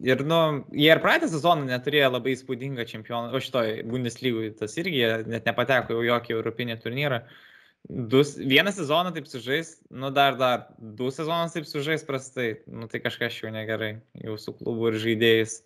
Ir, 0.03 0.21
nu, 0.27 0.65
jie 0.75 0.91
ir 0.91 1.01
praeitą 1.01 1.31
sezoną 1.31 1.65
neturėjo 1.67 2.11
labai 2.11 2.35
įspūdingą 2.35 2.85
čempioną, 2.91 3.31
o 3.31 3.41
šitoj 3.41 3.85
Bundeslygui 3.87 4.51
tas 4.59 4.75
irgi 4.77 5.07
net 5.31 5.47
nepateko 5.47 5.95
jau 5.95 6.05
jokį 6.11 6.35
europinį 6.37 6.77
turnyrą. 6.83 7.23
Du, 7.87 8.19
vieną 8.37 8.71
sezoną 8.75 9.13
taip 9.15 9.27
sužais, 9.31 9.77
nu 9.91 10.09
dar, 10.11 10.35
dar, 10.35 10.65
du 10.77 11.07
sezonus 11.11 11.53
taip 11.55 11.67
sužais 11.69 12.03
prastai, 12.03 12.57
nu 12.67 12.89
tai 12.91 12.99
kažkas 12.99 13.37
jau 13.39 13.51
negerai, 13.53 14.01
jau 14.25 14.35
su 14.41 14.51
klubu 14.57 14.89
ir 14.89 14.97
žaidėjais. 14.99 15.61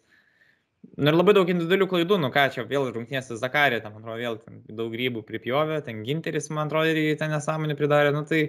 Nu 0.97 1.09
ir 1.09 1.17
labai 1.17 1.33
daug 1.37 1.49
individualių 1.49 1.87
klaidų, 1.89 2.19
nu 2.21 2.29
ką 2.33 2.43
čia 2.53 2.65
vėl 2.69 2.91
rungtynėse 2.93 3.37
Zakarė, 3.41 3.79
ten, 3.81 3.93
man 3.95 4.03
atrodo, 4.03 4.19
vėl 4.21 4.37
ten 4.41 4.61
daug 4.69 4.93
grybų 4.93 5.23
pripjovė, 5.25 5.79
ten 5.85 6.03
Ginteris, 6.05 6.51
man 6.53 6.69
atrodo, 6.69 6.93
irgi 6.93 7.17
ten 7.21 7.33
nesąmonį 7.33 7.77
pridarė, 7.79 8.13
nu 8.13 8.21
tai... 8.29 8.43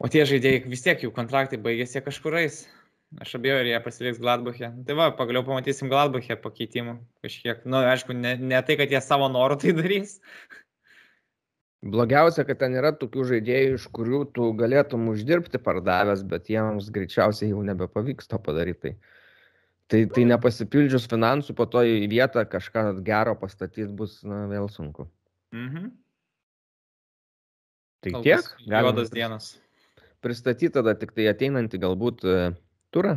O 0.00 0.08
tie 0.08 0.24
žaidėjai 0.24 0.62
vis 0.72 0.80
tiek 0.80 1.02
jų 1.04 1.10
kontraktai 1.12 1.58
baigėsi 1.60 2.00
kažkurais. 2.00 2.62
Aš 3.20 3.34
abejoju, 3.36 3.60
ar 3.60 3.68
jie 3.68 3.80
pasiliks 3.84 4.20
Gladbachė. 4.22 4.70
Tai 4.86 4.96
va, 4.96 5.10
pagaliau 5.18 5.42
pamatysim 5.44 5.90
Gladbachė 5.90 6.38
pakeitimų 6.40 6.94
kažkiek. 7.24 7.66
Na, 7.66 7.72
nu, 7.72 7.80
aišku, 7.90 8.16
ne, 8.16 8.36
ne 8.38 8.60
tai, 8.64 8.78
kad 8.80 8.92
jie 8.94 9.00
savo 9.04 9.28
norų 9.28 9.58
tai 9.60 9.74
darys. 9.76 10.14
Blogiausia, 11.80 12.44
kad 12.44 12.58
ten 12.60 12.74
yra 12.76 12.90
tokių 12.92 13.22
žaidėjų, 13.30 13.76
iš 13.78 13.86
kurių 13.96 14.26
tu 14.36 14.50
galėtum 14.56 15.06
uždirbti 15.14 15.56
pardavęs, 15.64 16.26
bet 16.28 16.50
jiems 16.52 16.90
greičiausiai 16.92 17.54
jau 17.54 17.62
nebepavyks 17.64 18.28
to 18.28 18.36
padaryti. 18.36 18.92
Tai, 19.90 20.02
tai, 20.04 20.10
tai 20.12 20.26
nepasipildžius 20.28 21.08
finansų, 21.10 21.54
po 21.56 21.64
to 21.66 21.80
į 21.88 22.04
vietą 22.12 22.44
kažką 22.46 23.00
gero 23.06 23.32
pastatyti 23.40 23.88
bus 23.96 24.18
na, 24.28 24.44
vėl 24.50 24.68
sunku. 24.70 25.08
Mhm. 25.56 25.88
Tai 28.04 28.12
Kol 28.12 28.26
tiek. 28.28 28.50
Juodas 28.68 29.10
dienas. 29.12 29.48
Pristatyti 30.20 30.74
tada 30.76 30.92
tik 31.00 31.14
tai 31.16 31.26
ateinantį 31.32 31.80
galbūt 31.80 32.24
e, 32.28 32.36
turą, 32.92 33.16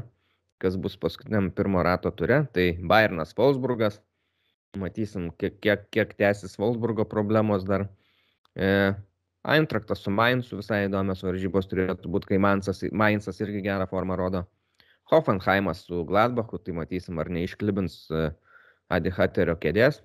kas 0.64 0.80
bus 0.80 0.96
paskutiniam 1.00 1.52
pirmo 1.52 1.84
rato 1.84 2.12
ture. 2.16 2.46
Tai 2.56 2.66
Bayernas 2.80 3.36
Wolfsburgas. 3.36 4.00
Matysim, 4.80 5.28
kiek, 5.38 5.60
kiek, 5.62 5.84
kiek 5.94 6.16
tęsis 6.18 6.56
Wolfsburgo 6.60 7.06
problemos 7.08 7.68
dar. 7.68 7.86
E, 8.56 8.94
Eintraktas 9.44 10.00
su 10.00 10.12
Mainzu 10.14 10.62
visai 10.62 10.86
įdomios 10.86 11.24
varžybos 11.26 11.68
turėtų 11.68 12.12
būti, 12.12 12.30
kai 12.32 12.40
Mainzas, 12.40 12.80
Mainzas 12.96 13.42
irgi 13.44 13.64
gerą 13.66 13.88
formą 13.92 14.16
rodo. 14.20 14.46
Hoffenheimas 15.12 15.82
su 15.84 16.06
Gladbachu, 16.08 16.62
tai 16.64 16.76
matysim, 16.78 17.20
ar 17.20 17.32
neišklibins 17.34 17.98
e, 18.12 18.30
Adi 18.94 19.12
Hatterio 19.12 19.58
kėdės. 19.60 20.02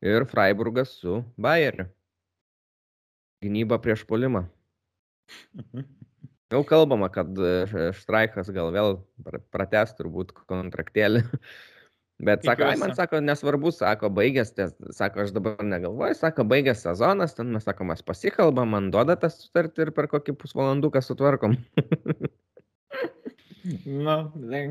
ir 0.00 0.24
Freiburgas 0.24 0.92
su 1.00 1.22
Bayeriu. 1.36 1.86
Gynyba 3.44 3.78
prieš 3.80 4.04
polimą. 4.08 4.46
Jau 6.52 6.62
kalbama, 6.66 7.08
kad 7.12 7.30
e, 7.38 7.92
Štraikas 7.96 8.50
gal 8.52 8.72
vėl 8.74 8.98
prates 9.54 9.94
turbūt 9.96 10.32
kontraktėlį. 10.50 11.22
Bet 12.20 12.44
sako, 12.44 12.66
ai, 12.68 12.76
man 12.76 12.92
sako, 12.96 13.20
nesvarbu, 13.24 13.70
sako, 13.72 14.10
baigęs, 14.12 14.52
sako, 14.92 15.22
aš 15.24 15.32
dabar 15.32 15.62
negalvoju, 15.64 16.18
sako, 16.18 16.44
baigęs 16.50 16.82
sezonas, 16.84 17.32
ten 17.38 17.48
mes, 17.54 17.64
sako, 17.64 17.86
mes 17.88 18.04
pasikalbam, 18.04 18.74
man 18.74 18.90
duoda 18.92 19.16
tas 19.20 19.38
sutartį 19.40 19.86
ir 19.86 19.92
per 19.96 20.10
kokį 20.12 20.36
pusvalanduką 20.42 21.02
sutvarkom. 21.04 21.56
Nu, 23.84 24.14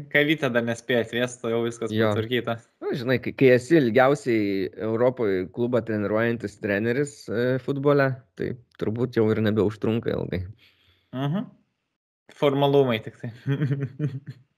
kavytę 0.10 0.50
dar 0.50 0.64
nespėjo 0.66 1.04
atvėsti, 1.04 1.52
jau 1.54 1.60
viskas 1.62 1.92
jo. 1.94 2.08
patvarkyta. 2.10 2.56
Na, 2.82 2.94
žinai, 2.98 3.20
kai, 3.22 3.36
kai 3.38 3.52
esi 3.54 3.78
ilgiausiai 3.78 4.66
Europoje 4.88 5.44
klubą 5.54 5.84
treniruojantis 5.86 6.58
treneris 6.64 7.14
e, 7.30 7.46
futbole, 7.64 8.10
tai 8.40 8.56
turbūt 8.82 9.20
jau 9.20 9.28
ir 9.30 9.44
nebeužtrunka 9.46 10.10
ilgai. 10.16 10.42
Uh 11.14 11.22
mhm. 11.22 11.38
-huh. 11.38 11.46
Formalumai 12.40 13.00
tik 13.06 13.22
tai. 13.22 13.32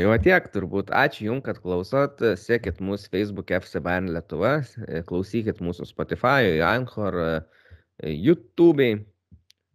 tai 0.00 0.08
va 0.08 0.16
tiek 0.16 0.46
turbūt. 0.54 0.88
Ačiū 0.96 1.26
Jums, 1.26 1.42
kad 1.44 1.58
klausot. 1.60 2.22
Sekit 2.40 2.78
mūsų 2.80 3.10
Facebook 3.12 3.50
FC 3.52 3.82
Bayern 3.84 4.08
Lietuva, 4.14 4.62
klausykit 5.08 5.60
mūsų 5.60 5.84
Spotify, 5.90 6.56
Anchor, 6.64 7.18
YouTube'ai 8.00 9.02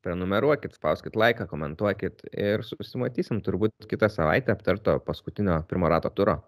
prenumeruokit, 0.06 0.74
spauskit 0.78 1.18
laiką, 1.18 1.46
komentuokit 1.50 2.26
ir 2.34 2.66
susimatysim 2.66 3.44
turbūt 3.46 3.86
kitą 3.90 4.10
savaitę 4.10 4.54
aptarto 4.54 4.98
paskutinio 5.06 5.60
pirmo 5.70 5.90
rato 5.94 6.10
turo. 6.10 6.40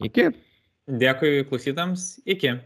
Iki. 0.00 0.30
Dėkui 0.88 1.44
klausytams. 1.50 2.14
Iki. 2.24 2.56